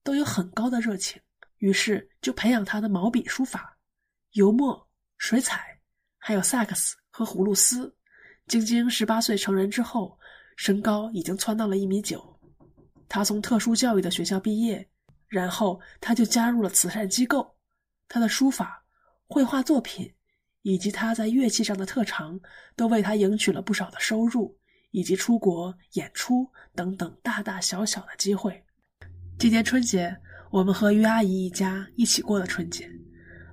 [0.08, 1.22] 都有很高的热情，
[1.58, 3.78] 于是就培养他的毛笔书法、
[4.32, 5.78] 油墨、水彩，
[6.18, 7.94] 还有萨克斯和葫芦丝。
[8.46, 10.18] 晶晶十八岁成人之后，
[10.56, 12.40] 身高已经蹿到了一米九。
[13.10, 14.90] 他从特殊教育的学校毕业，
[15.28, 17.54] 然后他就加入了慈善机构。
[18.08, 18.82] 他的书法、
[19.28, 20.10] 绘画作品，
[20.62, 22.40] 以及他在乐器上的特长，
[22.78, 24.58] 都为他赢取了不少的收入，
[24.92, 28.64] 以及出国演出等等大大小小的机会。
[29.40, 30.18] 今年春节，
[30.50, 32.90] 我们和于阿姨一家一起过了春节。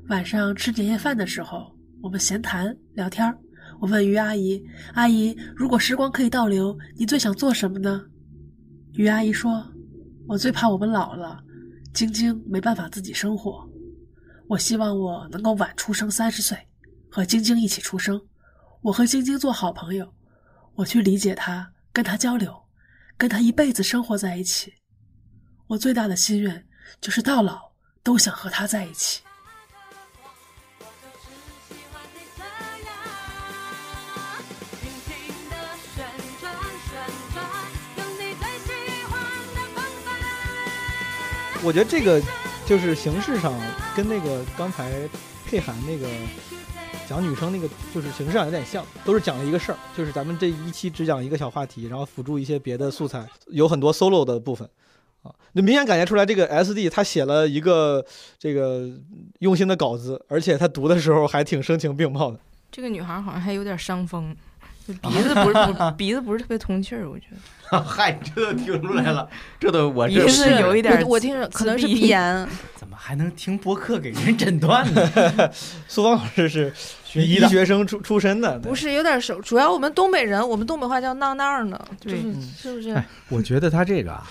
[0.08, 3.38] 晚上吃年夜饭的时候，我们闲谈聊天儿
[3.78, 8.02] 我问于阿姨：“阿姨，如果时光可以倒流，你最想做什么呢？”
[8.96, 9.62] 于阿姨说
[10.26, 11.44] ：“我最怕我们老了，
[11.92, 13.68] 晶晶没办法自己生活。”
[14.48, 16.56] 我希望我能够晚出生三十岁，
[17.10, 18.18] 和晶晶一起出生。
[18.80, 20.10] 我和晶晶做好朋友，
[20.76, 22.54] 我去理解她，跟她交流，
[23.18, 24.72] 跟她一辈子生活在一起。
[25.66, 26.66] 我最大的心愿
[27.00, 27.70] 就是到老
[28.02, 29.20] 都想和他在一起。
[41.62, 42.22] 我觉得这个。
[42.66, 43.52] 就是形式上
[43.94, 45.06] 跟那个刚才
[45.44, 46.08] 佩涵那个
[47.06, 54.66] 讲女生那个，就是形式上有点像，都是讲了一个事儿，就是咱们这一期只讲一个小话题，然后辅助一些别的素材，有很多 solo 的部分
[55.24, 58.04] 啊，那明显感觉出来这个 S D 他写了一个
[58.38, 58.88] 这个
[59.40, 62.38] 用心的稿子，而且他读的时候还挺声情并茂的。
[62.70, 64.36] 这个女孩好像还有点伤风。
[64.86, 65.56] 鼻子 不是
[65.96, 67.80] 鼻子不是特别通气儿，我觉得。
[67.80, 69.26] 嗨，这都听出来了，
[69.58, 72.46] 这都我鼻子有一点，我听着可能是鼻炎。
[72.76, 75.50] 怎么还能听播客给人诊断呢？
[75.88, 76.70] 苏芳老师是
[77.02, 79.40] 学医学生出出身的，不是有点熟？
[79.40, 82.18] 主要我们东北人，我们东北话叫“闹闹”呢，就是
[82.54, 83.02] 是不是？
[83.30, 84.30] 我觉得他这个啊，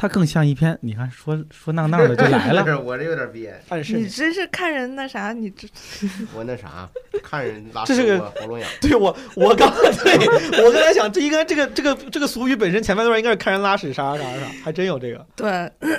[0.00, 2.62] 它更像一篇，你看说说那那的 就来了。
[2.80, 5.66] 我这有点憋，暗示你真是看人那啥，你这
[6.32, 6.88] 我那啥，
[7.20, 8.70] 看人拉这是个喉咙痒。
[8.80, 15.26] 对我，我刚对我刚才想，这应该这个这个这个俗语本身前半段应该是看人拉屎啥啥啥，还真有这个。
[15.34, 15.50] 对，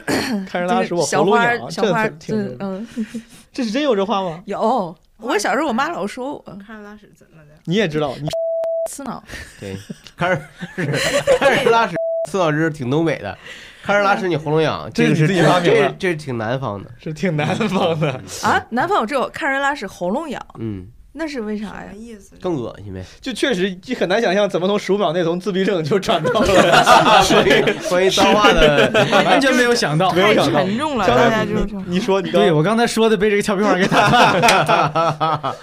[0.47, 3.05] 看人拉屎我小花喉咙痒，儿小花儿，这挺嗯嗯，
[3.51, 4.41] 这是真有这话吗？
[4.45, 4.95] 有。
[5.17, 7.49] 我小时候我妈老说我看人拉屎怎么的？
[7.65, 8.29] 你也知道，你
[8.89, 9.21] 刺挠。
[9.59, 9.75] 对，
[10.15, 10.41] 看人
[11.37, 11.97] 看人拉屎，
[12.31, 13.37] 刺老师挺东北的。
[13.89, 15.89] 看人拉屎你喉咙痒，这个是你自己发明的。
[15.97, 18.21] 这这挺南方的，是挺南方的。
[18.43, 21.85] 啊，南方有这种看人拉屎喉咙痒，嗯，那是为啥呀？
[21.95, 22.35] 意思？
[22.39, 23.03] 更恶心呗。
[23.19, 27.25] 就确实你很难想象怎么从十五秒内从自闭症就转到了。
[27.89, 28.91] 关于脏话的
[29.25, 31.55] 完全没有想到，没有想到，沉重了大家就
[31.87, 35.55] 你说你对我刚才说的被这个俏皮话给打断，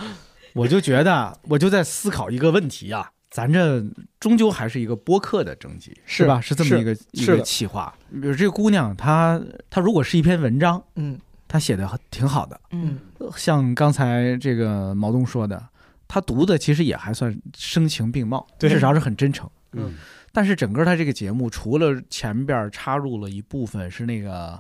[0.53, 3.85] 我就觉得我就在思考一个问题啊，咱这
[4.19, 6.25] 终究还是一个播客的征集，是。
[6.25, 6.41] 吧？
[6.41, 7.95] 是这么一个一个企划。
[8.11, 9.39] 比如这个姑娘，她
[9.69, 12.99] 她如果是一篇文章，嗯，她写的挺好的，嗯，
[13.37, 15.63] 像刚才这个毛东说的，
[16.09, 18.71] 她读的其实也还算声情并茂，对。
[18.71, 19.47] 至少是很真诚。
[19.73, 19.93] 嗯，
[20.33, 24.59] 但是整个他这个节目，除了前边插入了一部分是那个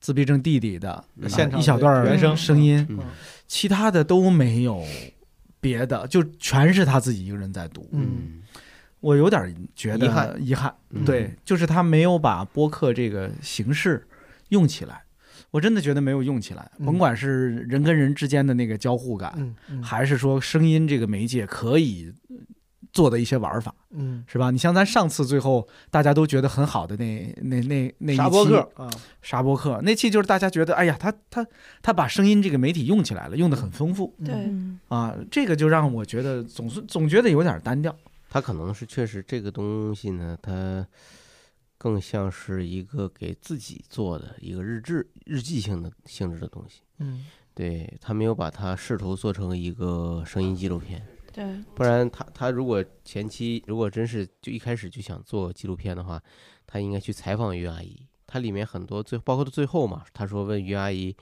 [0.00, 2.98] 自闭症弟弟的嗯现场一小段原声声音，嗯。
[3.46, 4.84] 其他的都没有
[5.60, 7.88] 别的，就全是他自己一个人在读。
[7.92, 8.42] 嗯，
[9.00, 10.36] 我有点觉得遗憾。
[10.46, 11.04] 遗憾，嗯。
[11.04, 14.06] 对，就是他没有把播客这个形式
[14.48, 15.02] 用起来。
[15.50, 16.84] 我真的觉得没有用起来，嗯。
[16.84, 22.12] 甭管是人跟人之间的那个交互感，还是说声音这个媒介可以
[22.92, 24.50] 做的一些玩法，嗯是吧？
[24.50, 28.90] 你像咱上次最后大家都觉得很好的那那那那一期啥播客啊？
[29.20, 31.46] 沙播客那期就是大家觉得，哎呀，他他
[31.82, 34.32] 他把声音这个媒体用起来了，用的很丰富对，
[34.88, 37.94] 啊，这个就让我觉得总是总觉得有点单调。
[38.30, 40.86] 他可能是确实这个东西呢，它
[41.78, 46.82] 更像是一个给自己做的一个日志、日记性的性质的东西。
[46.98, 47.24] 嗯，
[47.54, 51.02] 对他没有把它试图做成一个声音纪录片。
[51.38, 56.20] 对，不然他他如果前期如果真是就一开始就想做纪录片的话，
[56.66, 57.96] 他应该去采访于阿姨。
[58.26, 61.16] 他里面很多最包括到最后嘛，他说问于阿姨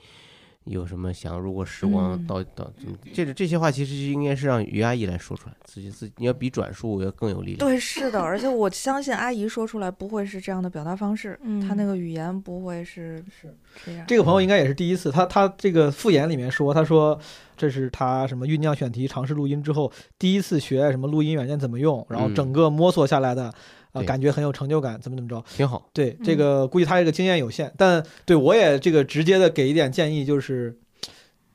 [0.67, 2.71] 有什么想，如果时光嗯到到
[3.13, 7.59] 这个这些话，其实就应该是让于阿姨来说出来，自己自己你要比转述要更有力量。
[7.59, 13.53] 对，是的，而且我相信阿姨说出来不会是这样的表达方式，嗯她那个语言不会是是
[13.85, 14.05] 这样。
[14.07, 17.19] 这个朋友应该也是第一次，他他这个复言里面说，他说
[17.55, 23.53] 这是他什么酝酿选题、尝试录音之后第一次学什么录音软件怎么用，然后嗯整个摸索下来的，
[23.97, 25.43] 呃，感觉很有成就感，怎么怎么着。
[25.55, 25.89] 挺好。
[25.93, 30.77] 对，这个估计他这个经验有限，但对我也这个直接的给一点建议，就是，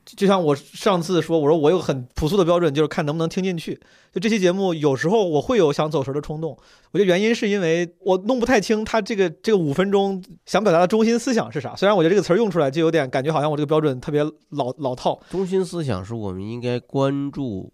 [0.05, 3.79] 就像我上次说，我说我有很朴素的标准，就是看能不能听进去。
[4.13, 6.51] 就这期节目，有时候我会有想走神的冲动，
[6.91, 11.75] 我觉得原因是因为我弄不太清他这个这个五分钟想表达的中心思想是啥。
[11.75, 17.71] 虽然我觉得这个词儿用出来就有点感觉好像我这个标准特别老老套，中心思想是我们应该关注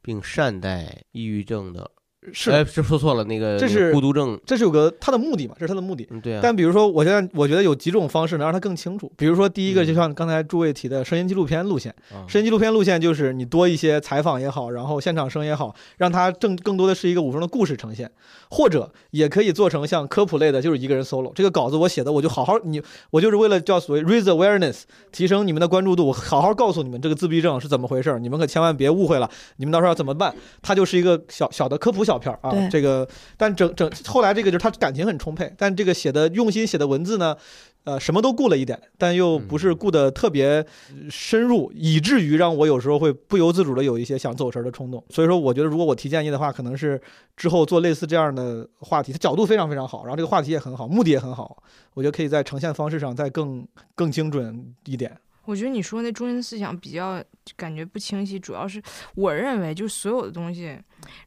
[0.00, 1.90] 并善待抑郁症的。
[2.32, 4.38] 是哎，这说错了，那个这是孤独症。
[4.46, 6.06] 这是有个他的目的嘛，这是他的目的。
[6.10, 6.40] 嗯，对啊。
[6.42, 9.10] 但比如说，我现在我觉得有几种方式能让他更清楚。
[9.16, 18.08] 比如说，第一个就像刚才诸位提的声音纪录片路线，啊声音纪录片路线就是你多一些采访也好，然后现场声也好，让他更更多的是一个五分钟的故事呈现，
[18.50, 21.32] 或者也可以做成像科普类的，就是一个人 solo。
[21.34, 22.80] 这个稿子我写的，我就好好你，
[23.10, 30.32] 我就是为了叫所谓 raise awareness，提升你们的关注度，我好好告诉你们这个自闭症是怎么回事，你们可千万别误会了，你们到时候要怎么办？
[30.62, 33.08] 它就是一个小小的科普小片儿啊，这个。
[33.36, 37.36] 但整整后来这个就是他感情很充沛，但这个写的用心写的文字呢，
[37.84, 45.02] 呃，什么都顾了一点，但又不是顾得特别呃深入，以至于让我有时候会不由自主的有一些想走神的冲动。
[45.10, 47.00] 所以说，我觉得如果我提建议的话，可能是
[47.36, 51.62] 之后做类似这样的话题，它角度非常非常好，然后这个话题也很好，目的也很好，
[51.94, 55.16] 我觉得可以在呈现方式上再更更精准一点。
[55.44, 57.22] 我觉得你说那中心思想比较
[57.56, 58.80] 感觉不清晰，主要是
[59.14, 60.78] 我认为就是所有的东西，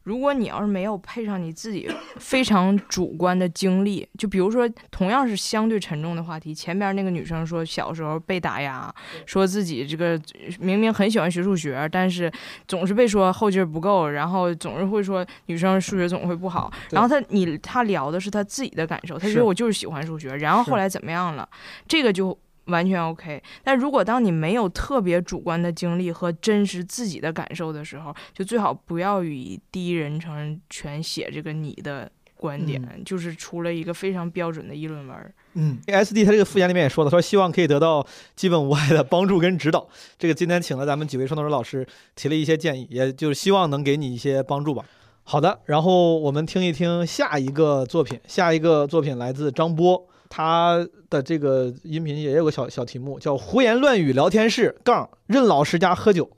[0.04, 1.86] 如果你要是没有配上你自己
[2.18, 8.92] 非常主观的经历，就比如说同样是相对沉重的话题，前边那个女生说小时候被打压，
[9.26, 10.18] 说自己这个
[10.60, 12.32] 明明很喜欢学数学，但是
[12.66, 21.46] 总是被说后劲儿不够，然后总是会说女生数学总会不好，然后她你她聊的是她自己的感受，她觉得我就是喜欢数学，然后后来怎么样了，
[21.86, 22.36] 这个就。
[22.66, 35.34] 完全 OK，但如果当你没有特别主观的经历和真实自己的感受的时候，就最好不要以第一人称全写这个你的观点，就是出了一个非常标准的议论文。
[35.54, 39.88] 嗯，S D 他这个复言里面也说了，说希望可以得到基本无碍的帮助跟指导。
[40.18, 44.84] 这个今天请了咱们几位创作者老师提了一些建议，也就是希望能给你一些帮助吧。
[45.22, 56.28] 好的，然后我们听一听下一个作品，下一个作品来自张波，他的这个音频也有个小小题目，叫“胡言乱语聊天室杠任老师家喝酒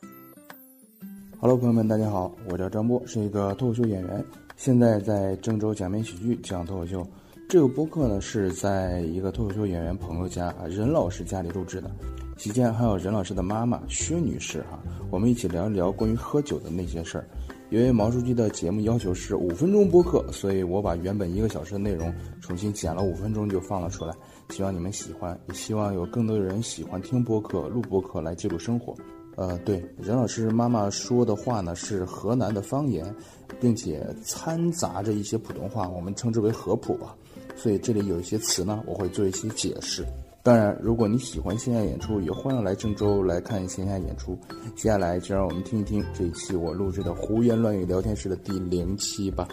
[1.41, 4.25] Hello，朋友们，大家好，我叫张波，是一个脱口秀演员，
[4.57, 7.07] 现在在郑州假面喜剧讲脱口秀。
[7.49, 11.91] 这个播客呢是在一个脱口秀演员朋友家啊任老师家里录制的，
[12.37, 14.79] 期间还有任老师的妈妈薛女士哈、
[15.11, 17.27] 我们一起聊一聊关于喝酒的那些事儿。
[17.71, 24.15] 由于毛书记的节目要求是五分钟播客，所以我把原本一个小时的内容重新剪了五分钟就放了出来，
[24.49, 28.97] 希望你们喜欢，也希望有更多的人喜欢听播客、录播客来记录生活。
[29.37, 33.15] 呃，对，任老师妈妈说的话呢是河南的方言，
[33.61, 37.15] 并且掺杂着一些普通话，我们称之为河普吧。
[37.55, 40.03] 所以这里有一些词呢，我会做一些解释。
[40.49, 44.35] 当然，如果你喜欢线下演出，也欢迎来郑州来看线下演出。
[44.75, 49.47] 接下来就让我们听一听这一期我录制的胡言乱语聊天室的第零期吧。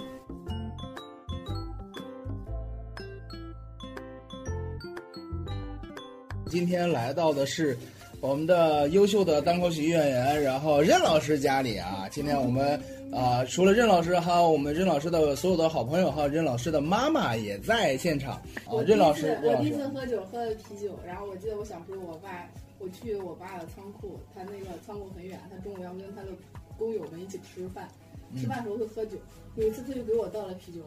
[6.47, 7.77] 今天来到的是
[8.21, 12.07] 我们的优秀的单口喜剧演员，然后任老师家里啊。
[12.11, 12.79] 今天我们
[13.11, 18.83] 啊、除了任老师，还有我们任老师的所有的好朋友，还有任老师的妈妈也在现场啊我。
[18.83, 26.29] 任老师，我第一次，喝酒喝的啤酒，然后我记得我小时候，我爸我去我爸的仓库，他那个仓库很远，他中午要跟他的
[26.77, 27.87] 工友们一起吃饭，
[28.33, 29.17] 嗯吃饭时候会喝酒。
[29.55, 30.81] 有一次他就给我倒了啤酒，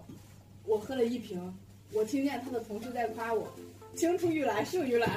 [0.67, 1.41] 我喝了一瓶，
[1.95, 3.49] 我听见他的同事在夸我。
[3.99, 5.11] 青出于蓝胜于蓝，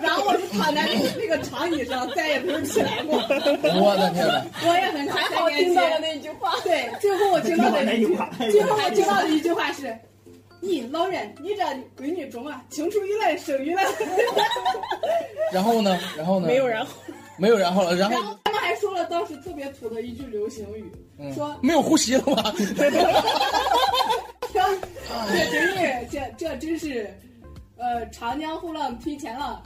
[0.00, 0.86] 然后我就躺在
[1.18, 3.18] 那个长椅上，再也没有起来过。
[3.18, 4.46] 我的天哪！
[4.64, 6.54] 我也很还好听到了那句话。
[6.62, 9.92] 对，最后我听到的一句话，最后我听到的一句话是
[10.62, 11.64] ：“你老人，你这
[12.00, 13.84] 闺女中啊，青出于蓝胜于蓝。
[15.52, 15.98] 然后呢？
[16.16, 16.46] 然后”呢？
[16.46, 16.92] 没有然后。
[17.38, 17.96] 没有然后了。
[17.96, 22.54] 然后然后他们还说了当时特别土的一句流行语，嗯说没有呼吸了吗？
[24.52, 24.62] 说
[25.32, 27.12] 这真是这这真是，
[27.82, 29.60] 呃，长江后浪推前浪，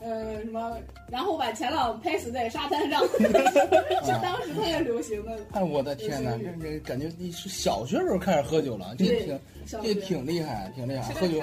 [0.00, 0.76] 呃什么，
[1.10, 5.38] 然后把前浪拍死在沙滩上， 是当时特别流行的。
[5.52, 6.32] 哎，我的天哪！
[6.36, 9.40] 这这感觉你是小学时候开始喝酒了，这挺
[9.82, 11.14] 这挺厉害，挺厉害。
[11.14, 11.40] 喝酒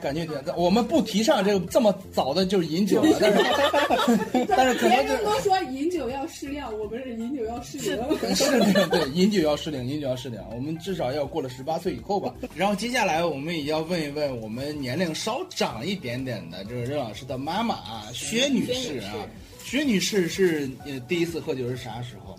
[0.00, 8.34] 感觉挺，我们不提倡这个这么早的就是饮酒了，但是 但是可能这别人都说饮酒要适量，我们是饮酒要适龄。
[8.34, 12.34] 适龄对饮酒要适龄，饮酒要适龄，我们至少要过了十八岁以后吧。
[12.54, 19.14] 然后接下来我们也要问一问我们年龄稍长一点点的，这个任老师的妈妈啊，薛女士啊，
[19.62, 22.36] 薛女士是呃第一次喝酒是啥时候？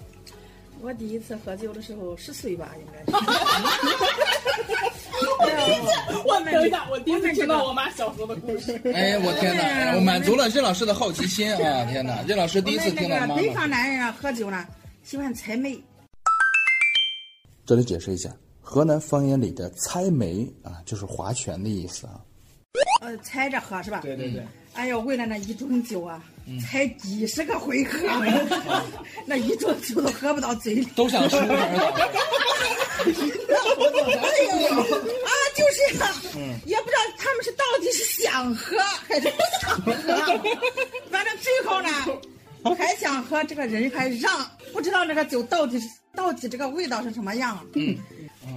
[0.82, 3.12] 我第一次喝酒的时候十岁吧，应该是。
[6.26, 8.80] 我等一下，我第一次听到我妈小时候的故事。
[8.94, 9.96] 哎，我天哪！
[9.96, 11.86] 我满足了任老师的好奇心啊！
[11.86, 13.54] 天哪，任老师第一次听到妈我们那个北。
[13.56, 14.68] 方男人啊，喝酒呢
[15.04, 15.82] 喜欢采梅，
[17.66, 18.30] 这里解释一下，
[18.62, 22.20] 河南方言里的“猜梅”啊，就是划拳的意思啊。
[23.02, 24.02] 呃，猜着喝是吧？
[24.02, 24.46] 对对对。
[24.76, 26.60] 哎呦，为了那一盅酒啊，嗯。
[26.60, 27.98] 采几十个回合，
[29.26, 30.86] 那一盅酒都喝不到嘴里。
[30.96, 31.84] 都想输哎呦
[34.76, 36.60] 啊，就是呀、嗯。
[36.66, 38.78] 也不知道他们是到底是想喝
[39.08, 39.92] 还是不想喝，
[41.10, 41.90] 反正最后呢，
[42.78, 47.60] 还想喝，这个人还让，不知道那个酒到底是到底这个味道是什么样。
[47.76, 47.96] 嗯，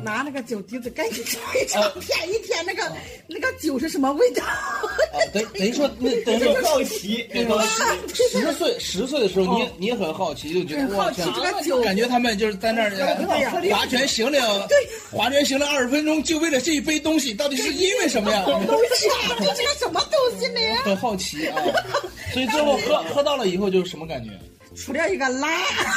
[0.03, 2.93] 拿那个酒滴子赶紧尝一尝，舔一舔那个
[3.27, 4.43] 那个酒是什么味道。
[5.33, 7.61] 等等于说，那等于说好奇那个
[8.15, 12.91] 十十岁十岁的时候，你你也很好奇，就觉得很好奇哇这个酒感觉他们就是在那儿
[13.71, 14.69] 划拳行了，
[15.11, 18.45] 划拳行了二十分钟，就为了这一杯东西，到底是因为什么呀？
[18.45, 20.61] 东西啊，这是个什么东西呢？
[20.85, 21.57] 很好奇啊，
[22.33, 24.31] 所以最后喝喝到了以后就是什么感觉？
[24.79, 25.49] 出了一个辣，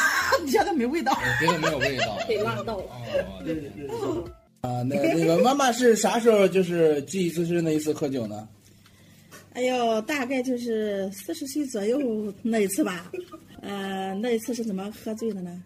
[0.45, 1.17] 别的没味道。
[1.39, 2.17] 别的没有味道。
[2.27, 2.85] 被辣到了。
[3.45, 3.87] 对对对。
[4.61, 8.47] 啊，那那个妈妈是啥时候就是记忆最深的一次喝酒呢？
[9.53, 13.11] 哎呦，大概就是四十岁左右那一次吧。
[13.61, 15.61] 呃，那一次是怎么喝醉的呢？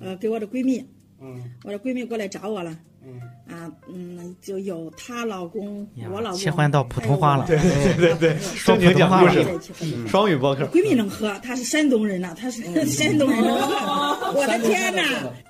[0.00, 0.84] 呃，给我的闺蜜，
[1.20, 2.78] 嗯我的闺蜜过来找我了。
[3.06, 13.40] 嗯啊，嗯，就有她老公，我老公，切换到普通话了对对对对双正经讲故事在一起喝酒双语播客闺蜜能喝，她是山东人呐，她是 山东人。
[14.34, 15.02] 我的天呐，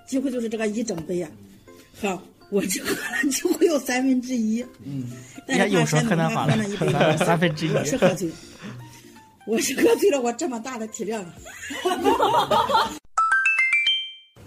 [0.07, 1.31] 几乎就是这个一整杯啊，
[1.99, 2.21] 喝
[2.51, 4.63] 我就喝了几乎有三分之一。
[4.85, 5.11] 嗯，
[5.49, 8.31] 但是她山东她喝了一杯，三三分之一我是喝醉，
[9.49, 11.35] 我是喝醉了，我这么大的体量啊。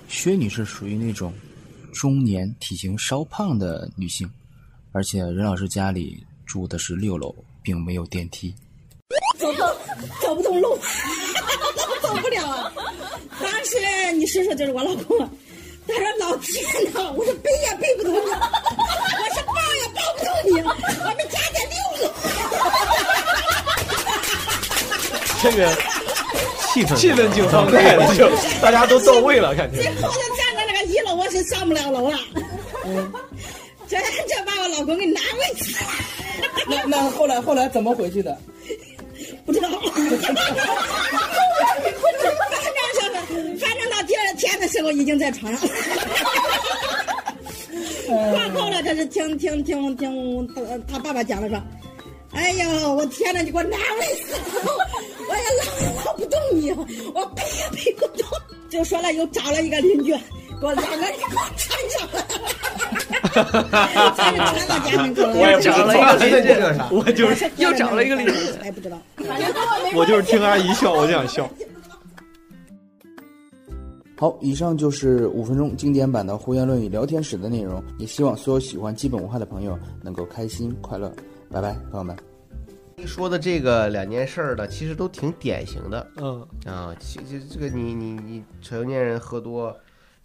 [0.07, 1.33] 薛女士属于那种
[1.93, 4.29] 中年体型稍胖的女性，
[4.91, 8.53] 而且任老师家里住的是六楼，并没有电梯，
[9.37, 9.67] 走不动，
[10.21, 10.77] 走不通路，
[12.01, 12.71] 走不了。
[13.41, 13.77] 当时
[14.13, 15.17] 你叔叔就是我老公，
[15.87, 16.63] 他说：“老天
[16.93, 18.29] 呐！”我说：“背也背不动你， 我
[19.33, 22.11] 是抱也抱不动你，我们家在六楼。”
[25.41, 25.59] 这个，
[26.73, 27.65] 气氛气氛紧张，
[28.61, 29.91] 大家都到位了，感觉。
[31.43, 32.17] 上不了楼了。
[32.85, 33.11] 嗯，
[33.87, 33.97] 这
[34.27, 35.89] 这把我老公给难为死了。
[36.67, 38.35] 那那后来后来怎么回去的？
[39.45, 39.67] 不知道。
[39.69, 40.19] 反 正
[43.57, 45.73] 反正到第二天的时候已经在床上了。
[48.33, 50.61] 饭后了他是听听听听他
[50.91, 51.61] 他爸爸讲的说，
[52.31, 54.39] 哎呦我天呐，你给我难为死了，
[55.27, 56.71] 我也拉也拉不动你，
[57.13, 58.25] 我背也背不动，
[58.69, 60.13] 就说了又找了一个邻居，
[60.59, 61.67] 给我两个人给我搀
[61.97, 62.15] 上了。
[64.15, 65.27] 才是传到家门口了。
[65.35, 68.97] 我找了一个邻居这个啥我就是又找了一个邻居，还不知道。
[69.95, 71.49] 我就是听阿姨笑，我就想笑。
[74.17, 81.09] 好，以上就是五分钟经典版的胡言乱语聊天室的内容，也希望所有喜欢基本文化的朋友能够开心快乐。
[81.49, 82.17] 拜拜，朋友们。
[83.05, 86.05] 说的这个两件事儿呢，其实都挺典型的。
[86.17, 89.73] 嗯啊，其实这个你你你成年人喝多，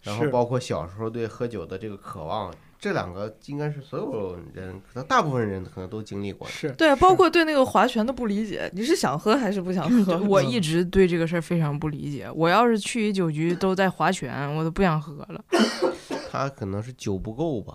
[0.05, 6.53] 然后包括小时候对喝酒的这个渴望，这两个应该是所有人，可能大部分人可能都经历过的。
[6.53, 10.17] 是对，包括对那个划拳的不理解，你是想喝还是不想喝？
[10.19, 12.29] 我一直对这个事儿非常不理解。
[12.35, 15.43] 我要是去一酒局都在划拳，我都不想喝了。
[16.31, 17.73] 他可能是酒不够吧，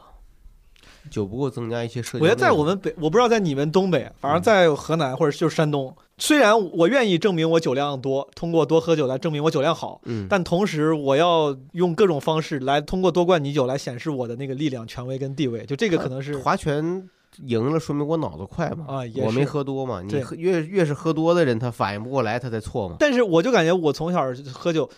[1.08, 2.34] 酒不够增加一些社交我觉。
[2.34, 15.64] 得在我们北，我不知道在你们东北，反正在河南或者就是山东，虽然我愿意证明我酒量多，通过多喝酒来证明我酒量好，嗯但同时我要用各种方式来通过多灌你酒来显示我的那个力量、权威跟地位。
[15.64, 17.08] 就这个可能是划拳
[17.44, 18.84] 赢了，说明我脑子快嘛。
[18.88, 20.02] 啊也我没喝多嘛。
[20.02, 22.96] 你喝越越是喝多的人，他反应不过来，他才错嘛。
[22.98, 24.22] 但是我就感觉我从小
[24.52, 24.90] 喝酒，就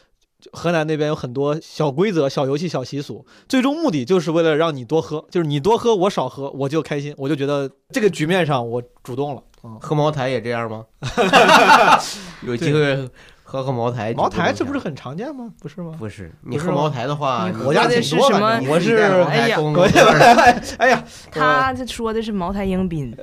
[0.52, 9.42] 河南那边有很多小规则、小游戏、小习俗，最终目的就是为了让你多喝，就是你多喝，我少喝，我就开心，我就觉得这个局面上我主动了。
[9.64, 10.84] 嗯，喝茅台也这样吗？
[12.42, 13.08] 有机会
[13.44, 14.12] 喝喝茅台。
[14.14, 15.52] 茅台这不是很常见吗？
[15.60, 15.94] 不是吗？
[15.96, 19.86] 不是，你喝茅台的话，我家挺多什么我是哎呀我
[20.78, 23.16] 哎呀，他这说的是茅台迎宾，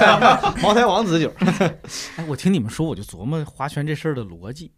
[0.62, 1.32] 茅台王子酒。
[2.16, 4.70] 哎，我听你们说，我就琢磨划拳这事儿的逻辑。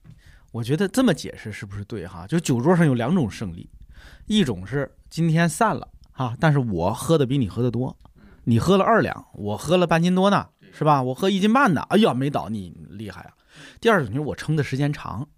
[0.51, 2.27] 我觉得这么解释是不是对哈？
[2.27, 3.71] 就酒桌上有两种胜利，
[4.27, 7.97] 一种是今天散了哈，但是我喝的比你喝的多，
[8.45, 11.03] 你喝了二两，我喝了半斤多呢，是吧？
[11.03, 13.31] 我喝一斤半呢，哎呀，没倒你厉害啊。
[13.81, 15.29] 第二种就是我撑的时间长，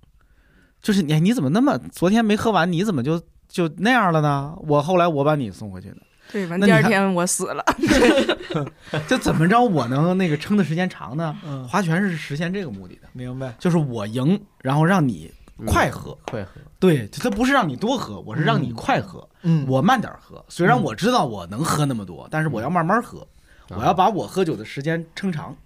[0.81, 4.57] 就是你你怎么那么昨天没喝完，你怎么就就那样了呢？
[4.61, 5.99] 我后来我把你送回去的，
[6.31, 7.65] 对，第二天我死了。
[9.09, 11.37] 就怎么着我能那个撑的时间长呢？
[11.45, 13.55] 嗯划拳是实现这个目的的，明白？
[13.59, 15.33] 就是我赢，然后让你
[15.67, 16.61] 快喝，快喝。
[16.79, 20.45] 对，它不是让你多喝，我是让你快喝，嗯我慢点喝。
[20.49, 23.27] 虽然我知道我能喝那么多，但是我要慢慢喝，
[23.69, 25.57] 我要把我喝酒的时间撑长。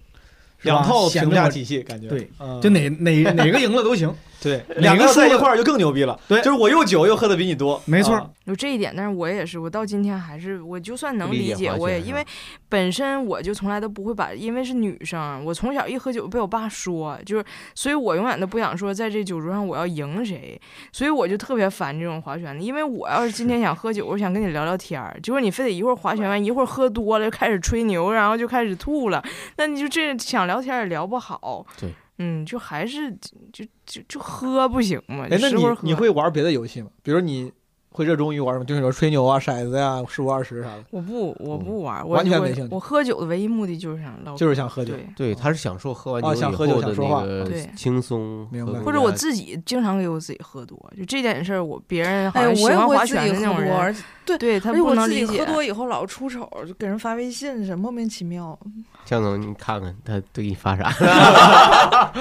[0.63, 4.13] 两套评价体系感觉对嗯，就哪哪哪个赢了都行。
[4.47, 6.17] 对， 两个在一块儿就更牛逼了。
[6.29, 12.25] 对，就是我又酒又喝的比你多，没错啊有这一点，但是我也是，我到今天还是，我就算能理解我也因为
[12.69, 17.45] 本身我就从来都不会把，因为是女生，我从小一喝酒被我爸说，就是，
[17.75, 20.61] 所以我永远都不想说在这酒桌上我要赢谁，
[20.93, 29.21] 所以我就特别烦这种划拳的，因为我要是今天想喝酒，我想跟你聊聊天儿，结果你非得一会儿划拳完，一会儿喝多了就开始吹牛，然后就开始吐了，
[29.57, 33.11] 那你就这想聊天也聊不好，对，嗯，就还是
[33.53, 36.89] 就就就喝不行嘛，哎，那你你会玩别的游戏吗？
[37.03, 37.53] 比如你
[37.91, 38.65] 会热衷于玩什么？
[38.65, 40.85] 就是说吹牛啊、骰子呀、十五二十啥的。
[40.91, 55.47] 我不，我不玩，我我完全没兴趣我喝酒的唯一目的就是想唠嗑，就是想喝酒对，对，他是享受喝完酒以啊想喝酒后的想说话那个对轻松，明白或者我自己经常给我自己喝多，就这点事儿，我别人好哎，像喜我也欢划拳会自己喝多，的那种人，而且对对他不我自己喝能理解。
[55.47, 58.59] 多以后老出丑，就给人发微信是莫名其妙。
[59.07, 60.91] 江总，你看看他对你发啥？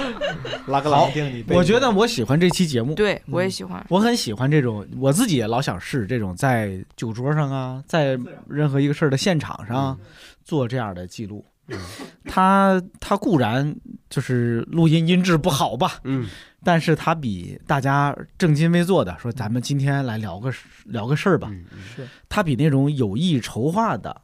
[0.68, 1.10] 拉个好
[1.50, 3.84] 我觉得我喜欢这期节目，对我也喜欢。
[3.90, 8.18] 我很喜欢这种，我自己也老想试这种在酒桌上啊，在
[8.48, 10.00] 任何一个事儿的现场上
[10.44, 11.44] 做这样的记录。
[12.26, 13.76] 他他固然
[14.08, 16.28] 就是录音音质不好吧，嗯，
[16.64, 20.54] 但是他比大家正襟危坐的说咱们今天来聊个
[20.86, 21.52] 聊个事儿吧，
[21.96, 24.22] 是他比那种有意筹划的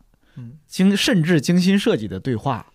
[0.67, 2.70] 精甚至精心设计的对话，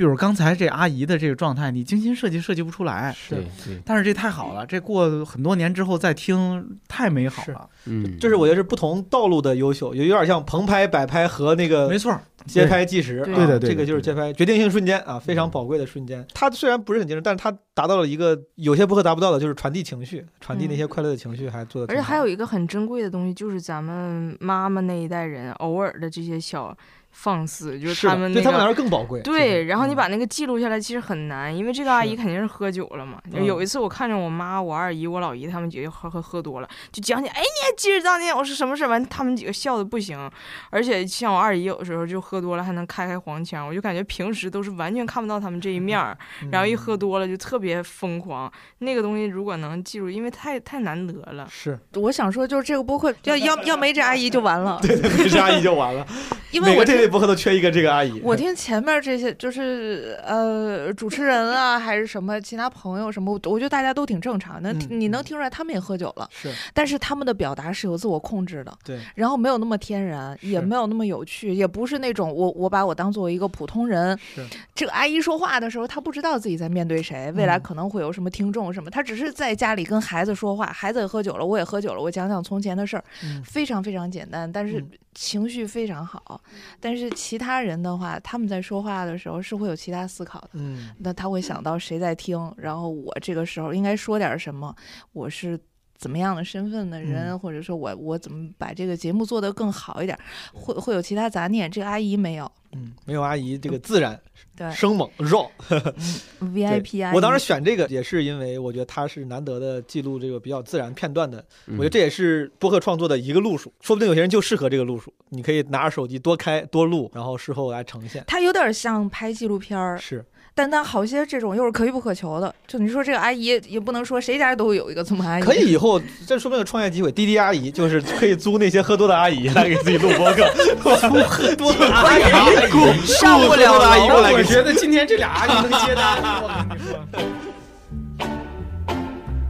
[0.00, 7.68] 比如刚才这阿姨的这个状态，你精心设计设计不出来，对对但是这太好了，这过很多年之后再听，太美好了。
[7.84, 16.26] 嗯，这是我觉得是不同道路的优秀，有有点像棚拍、摆拍和那个没错街拍计时，啊对对对这个就是街拍决定性瞬间啊，非常宝贵的瞬间。
[16.32, 21.92] 它虽然不是很精致，但是它达到了一个有些播客达不到的，就是传递情绪，传递那些快乐的情绪，还做的。
[21.92, 26.74] 而且还有一个很珍贵的东西，就是咱们妈妈那一代人偶尔的这些小
[27.10, 33.20] 放肆，就是他们、那个、对他们来说更宝贵对，然后你把那个记录下来，其实很难，因为这个阿姨肯定是喝酒了嘛。
[33.30, 38.88] 就有一次我看着我妈、我二姨、我老姨他们几个喝喝喝多了，就讲起，哎，你还记着当年我是什么事儿？
[38.88, 40.30] 完，他们几个笑的不行。
[40.70, 46.16] 而且像我二姨有时候就喝多了还能开开黄腔，我就感觉平时都是完全看不到他们这一面儿，
[46.50, 48.50] 然后一喝多了就特别疯狂。
[48.78, 51.46] 那个东西如果能记住，因为太太难得了。
[51.50, 54.78] 是，我想说，就是这个播客要要要没这阿姨就完了。
[54.80, 56.06] 对对，没这阿姨就完了。
[56.50, 58.20] 因为我这类博客都缺一个这个阿姨。
[58.22, 64.72] 我听前面这些，就是呃，主持人啊，还是什么其他朋友什么，我觉得大家都挺正常的。
[64.72, 74.18] 嗯你能听出来他们也喝酒了，是，但是他们的表达是有自我控制的，对，然后没有那么天然，也没有那么有趣，也不是那种我我把我当做一个普通人。
[74.34, 74.44] 是，
[74.74, 84.84] 这个阿姨说话的时候，她不知道自己在面对谁，未来嗯可能会有什么听众什么，她只是在家里跟孩子说话，孩子也喝酒了，我也喝酒了，我讲讲从前的事儿，嗯非常非常简单，但是
[85.14, 86.40] 情绪非常好。
[86.78, 90.50] 但是其他人的话，他们在说话的时候是会有其他思考的。
[90.54, 94.74] 嗯，那他会想到谁在听，然后我这个时候应该说点什么，
[95.12, 95.58] 我是
[96.00, 100.18] 怎么样的身份的人，嗯或者说我我怎么把这个节目做得更好一点，
[100.54, 101.70] 会会有其他杂念。
[101.70, 104.18] 这个阿姨没有嗯，没有阿姨这个自然、
[104.56, 105.46] 对生猛、raw。
[106.40, 118.24] VIP 阿姨，我当时选这个也是因为我觉得它是难得的记录这个比较自然片段的，嗯我觉得这也是播客创作的一个路数，说不定有些人就适合这个路数，你可以拿着手机多开多录，然后事后来呈现。
[118.26, 120.24] 它有点像拍纪录片儿，是，
[120.54, 122.54] 但但好些这种又是可遇不可求的。
[122.66, 130.48] 就你说这个阿姨，也不能说谁家都有一个这么阿姨，可以以后这说明有创业机会，滴滴阿姨就是可以租那些喝多的阿姨来给自己录播客，
[131.00, 132.22] 租喝多的阿姨，
[132.70, 136.98] 雇上不了雇喝多的阿姨过来我觉得今天这俩阿姨能接单，我跟你说。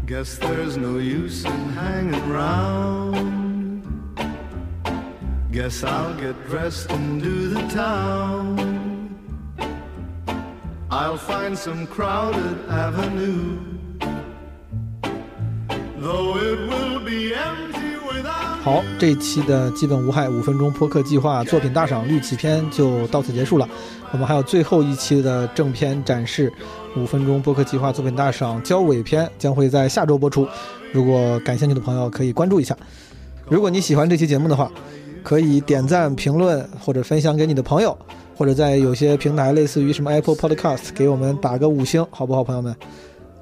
[0.07, 3.83] Guess there's no use in hanging round.
[5.53, 8.70] Guess I'll get dressed and do the town.
[10.93, 13.59] I'll find some crowded avenue.
[16.01, 23.69] Though it will be empty without 好，这一期的基本无害五分钟播客计划作品大赏绿旗篇就到此结束了。
[24.11, 26.53] 我们还有最后一期的正片展示，
[26.97, 30.49] 五分钟播客计划作品大赏交尾篇将会在下周播出。
[30.93, 32.77] 如果感兴趣的朋友可以关注一下。
[33.49, 34.69] 如果你喜欢这期节目的话，
[35.23, 37.97] 可以点赞、评论或者分享给你的朋友，
[38.41, 42.75] 或者在有些平台，类似于什么 Apple Podcast，给我们打个五星，好不好，朋友们？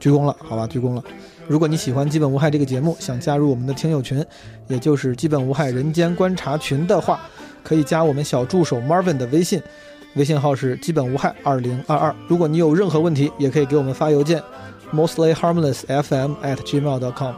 [0.00, 1.04] 鞠躬了，好吧，鞠躬了。
[1.46, 4.26] 如果你喜欢《基本无害》这个节目，想加入我们的听友群，
[4.66, 7.20] 也就是《基本无害人间观察群》的话，
[7.62, 9.62] 可以加我们小助手 Marvin 的微信，
[10.16, 12.12] 微信号是基本无害二零二二。
[12.26, 14.42] 如果你有任何问题，也可以给我们发邮件
[14.92, 17.34] mostly harmless fm at gmail.com。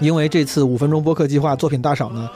[0.00, 2.28] 因为这次五分钟播客计划作品大赏呢，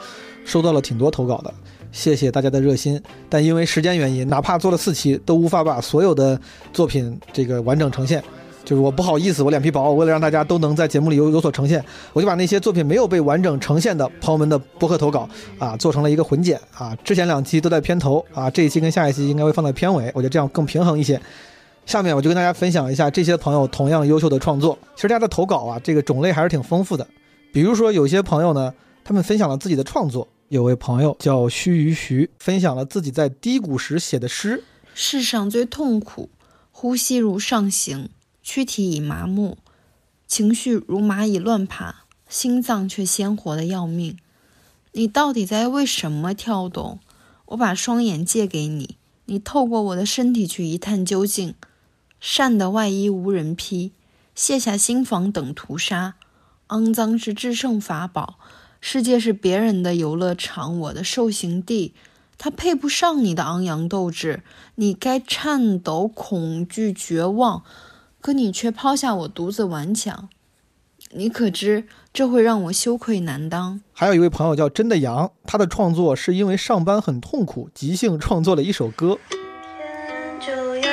[0.45, 1.53] 收到了挺多投稿的，
[1.91, 3.01] 谢谢大家的热心。
[3.27, 6.39] 但因为时间原因，哪怕做了四期，都无法把所有的
[6.71, 8.23] 作品这个完整呈现。
[8.65, 11.83] 就是我不好意思，我脸皮薄，为了让大家都能在节目里有有所呈现，
[12.13, 16.95] 我就把那些作品没有被完整呈现的朋友们的播客投稿啊，做成了一个混剪啊。
[17.03, 21.19] 之前两期都在片头啊，这一期跟下一期应该会放在片尾，我觉得这样更平衡一些。
[21.87, 24.77] 下面我就跟大家分享一下这些朋友同样优秀的创作。
[24.93, 27.07] 其实大家的投稿啊，这个种类还是挺丰富的。
[27.51, 28.71] 比如说有些朋友呢，
[29.03, 30.27] 他们分享了自己的创作。
[30.49, 34.63] 有位朋友叫须臾徐，分享了自己在低谷时写的诗。
[34.95, 36.31] 世上最痛苦，
[36.71, 38.09] 呼吸如上行，
[38.41, 39.57] 躯体已麻木，
[40.25, 44.17] 情绪如蚂蚁乱爬，心脏却鲜活的要命。
[44.93, 46.99] 你到底在为什么跳动？
[47.49, 51.53] 我把双眼借给你，你透过我的身体去一探究竟。
[52.19, 53.91] 善的外衣无人披，
[54.33, 56.15] 卸下心防等屠杀。
[56.69, 58.39] 肮脏是制胜法宝，
[58.81, 61.93] 世界是别人的游乐场，我的受刑地。
[62.37, 64.43] 它配不上你的昂扬斗志，
[64.75, 67.63] 你该颤抖、恐惧、绝望，
[68.21, 70.29] 可你却抛下我独自顽强。
[71.11, 73.81] 你可知这会让我羞愧难当？
[73.91, 79.17] 还有一位朋友叫真的羊，他的创作是因为上班很痛苦，即兴创作了一首歌。
[79.29, 80.88] 天就要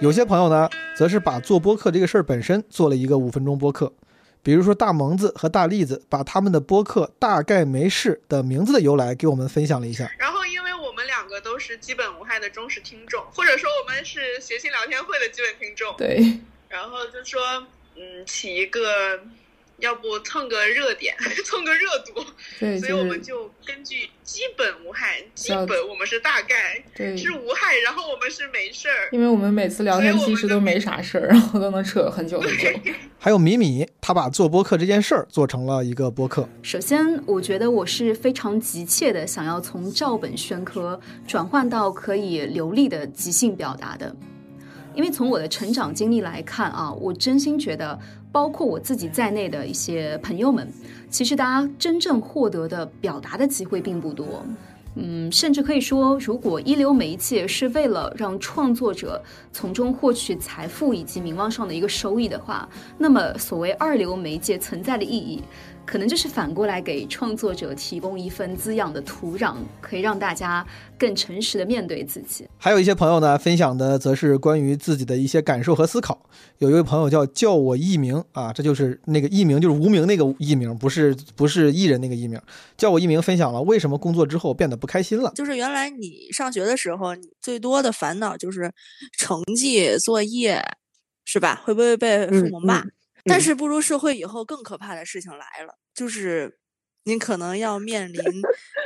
[0.00, 3.92] 有些朋友呢，则是把做播客这个事儿本身做了一个五分钟播客。
[4.44, 10.08] 比如说大萌子和大栗子，把他们的播客“大概没事”的名字的由来给我们分享了一下。
[10.16, 16.38] 然后，因为我们两个都是基本无害的忠实听众，或者说我们是学习聊天会的基本听众，对，
[16.68, 17.42] 然后就说，
[17.96, 19.18] 嗯，起一个，
[19.80, 21.14] 要不蹭个热点，
[21.46, 22.24] 蹭个热度，
[22.58, 32.68] 对所以我们就根据基本无害，基本我们是大概对是无害，然后我们是没事儿，因为我们每次聊天其实都没啥事儿，然后都能扯很久很久。
[33.20, 36.48] 还有米米，他把做播客这件事儿做成了一个播客。
[36.62, 44.14] 首先，我觉得我是非常急切的想要从照本宣科转换到可以流利的即兴表达的，
[44.94, 47.98] 因为从我的成长经历来看啊，我真心觉得，
[48.30, 50.70] 包括我自己在内的一些朋友们，
[51.10, 54.44] 其实大家真正获得的表达的机会并不多。
[55.00, 59.22] 嗯，甚至可以说，如果一流媒介是为了让创作者
[59.52, 65.40] 从中获取财富以及名望上的一个收益的话，那么所谓二流媒介存在的意义，
[65.88, 70.64] 可能就是反过来给创作者提供一份滋养的土壤，可以让大家
[70.98, 72.46] 更诚实的面对自己。
[72.58, 76.28] 还有一些朋友呢，分享的则是关于自己的一些感受和思考。
[76.58, 82.38] 有一位朋友叫叫我艺名啊，这就是那个艺名，就是无名那个艺名，不是不是艺人那个艺名。
[82.76, 85.32] 叫我艺名分享了为什么工作之后变得不开心了。
[85.34, 88.70] 就是原来你上学的时候，你最多的烦恼就是
[89.16, 90.62] 成绩、作业，
[91.24, 91.62] 是吧？
[91.64, 92.80] 会不会被父母骂？
[92.80, 92.92] 嗯
[93.28, 96.58] 但是步入社会以后，更可怕的事情来了，就是
[97.04, 98.20] 您可能要面临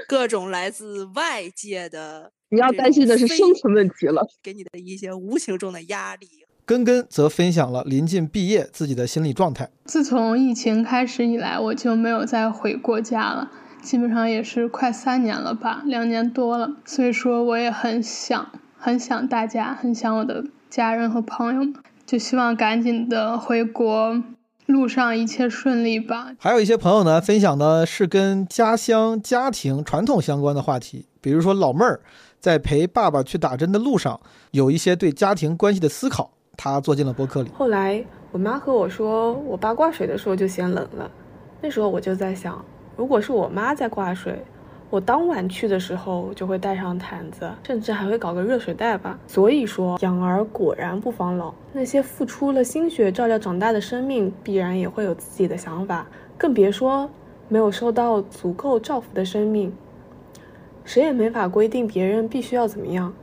[0.08, 6.28] 各种来自外界的，你要担心的是生存问题了，给你的一些无形中的压力。
[6.64, 9.68] 根根则分享了临近毕业自己的心理状态。
[9.84, 13.50] 自从疫情开始以来，我就没有再回过家了，
[13.82, 16.76] 基本上也是快三年了吧，两年多了。
[16.84, 21.74] 所以说，我也很想，很想大家，很想我的家人和朋友们，
[22.12, 24.22] 就希望赶紧的回国，
[24.66, 26.34] 路上一切顺利吧。
[26.38, 32.02] 还有一些朋友呢，分享的是跟家乡、家庭、传统相关的话题，比如说老妹儿
[32.38, 34.20] 在陪爸爸去打针的路上，
[34.50, 37.48] 有一些对家庭关系的思考，她做进了博客里。
[37.54, 41.10] 后来我妈和我说我爸挂水的时候就嫌冷了，
[41.62, 42.62] 那时候我就在想，
[42.94, 44.44] 如果是我妈在挂水，
[44.92, 49.18] 我当晚去的时候就会带上毯子，甚至还会搞个热水袋吧。
[49.26, 56.06] 所以说，养儿果然不防老，那些付出了心血照料长大的生命，必然也会有自己的想法，
[56.36, 57.08] 更别说
[57.48, 59.72] 没有受到足够照拂的生命。
[60.84, 63.14] 谁也没法规定别人必须要怎么样，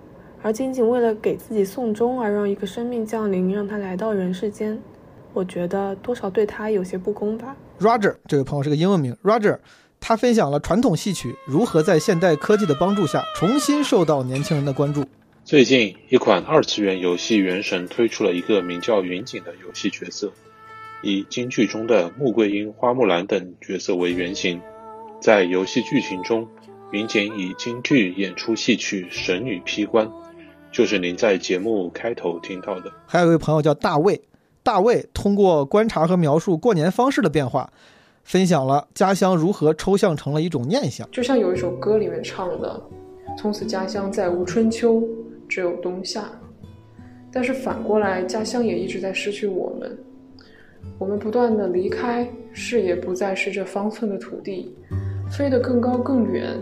[0.41, 4.81] 而仅仅为了给自己送终而让一个生命降临，让他来到人世间，
[5.33, 7.55] 我觉得多少对他有些不公吧。
[7.79, 9.59] Roger 这位朋友是个英文名，Roger，
[9.99, 15.05] 他分享了传统戏曲如何在现代科技的帮助下重新受到年轻人的关注。
[15.45, 20.31] 最近，一款二次元游戏《原神》推出了一个名叫云锦的游戏角色，
[21.01, 24.61] 以京剧中的穆桂英、花木兰等角色为原型。
[25.19, 26.47] 在游戏剧情中，
[26.91, 30.05] 云锦以京剧演出戏曲《神女劈关》，
[30.71, 32.91] 就是您在节目开头听到的。
[33.07, 34.21] 还有一位朋友叫大卫，
[34.61, 37.73] 大卫通过观察和描述过年方式的变化，
[38.29, 41.09] 分享了家乡如何抽象成了一种念想。
[41.09, 42.79] 就像有一首歌里面唱的
[43.35, 45.01] ：“从此家乡再无春秋，
[45.47, 46.29] 只有冬夏。”
[47.33, 49.97] 但是反过来，家乡也一直在失去我们。
[50.99, 54.75] 我们不断的离开，视野不再是这方寸的土地，
[55.31, 56.55] 飞得更高更远，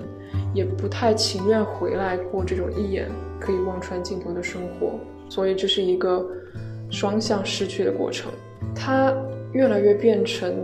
[0.54, 3.10] 也不太情愿回来过这种一眼
[3.42, 4.94] 可以望穿尽头的生活。
[5.28, 6.26] 所以这是一个
[6.90, 8.32] 双向失去的过程，
[8.74, 9.14] 它
[9.52, 10.56] 越来越变成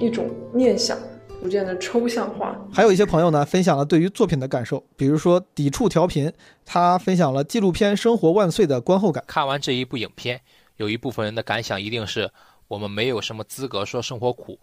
[0.00, 0.98] 一种念想，
[1.40, 2.56] 逐渐的抽象化。
[2.72, 6.32] 还有一些朋友呢，分享了对于作品的感受，比如说抵触调频，
[6.64, 9.22] 他分享了纪录片《生活万岁》的观后感。
[9.26, 10.40] 看完这一部影片，
[10.76, 12.30] 有一部分人的感想一定是
[12.66, 14.58] 我们没有什么资格说生活苦，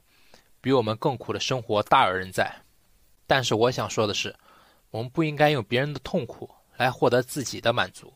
[0.60, 2.54] 比我们更苦的生活大有人在。
[3.26, 4.36] 但是我想说的是，
[4.90, 8.14] 我们不应该用别人的痛苦来获得自己的满足，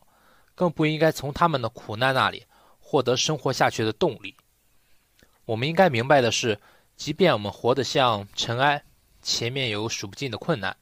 [0.53, 2.43] 更不应该从他们的苦难那里
[2.79, 4.35] 获得生活下去的动力。
[5.45, 6.59] 我们应该明白的是，
[6.95, 8.84] 即便我们活得像尘埃，
[9.22, 10.76] 前面有数不尽的困难，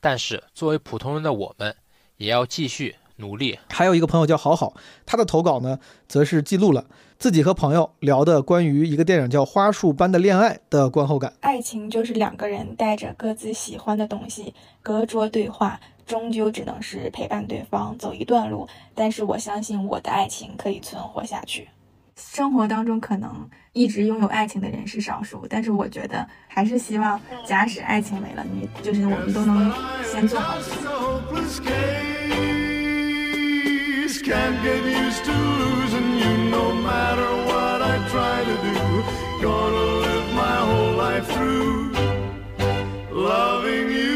[0.00, 1.76] 但是作为普通人的我们，
[2.16, 3.58] 也要继续努力。
[3.68, 4.74] 还有一个朋友叫好好，
[5.04, 6.86] 他的投稿呢，则是记录了
[7.18, 11.34] 自己和朋友聊的关于一个电影叫《花束般的恋爱》的观后感。
[11.40, 18.66] 爱情就是两个人带着各自喜欢的东西，隔桌对话，终究只能是陪伴对方走一段路。
[18.94, 21.68] 但是我相信我的爱情可以存活下去。
[22.16, 29.72] 生活当中可能一直拥有爱情的人是少数，但是我觉得还是希望，假使爱情没了，你就是我们都能
[30.04, 30.76] 先做好自己。
[30.82, 31.58] so please
[34.22, 38.76] can't get used to losing you no matter what I try to do.
[39.40, 41.94] Gonna live my whole life through,
[43.10, 44.11] loving you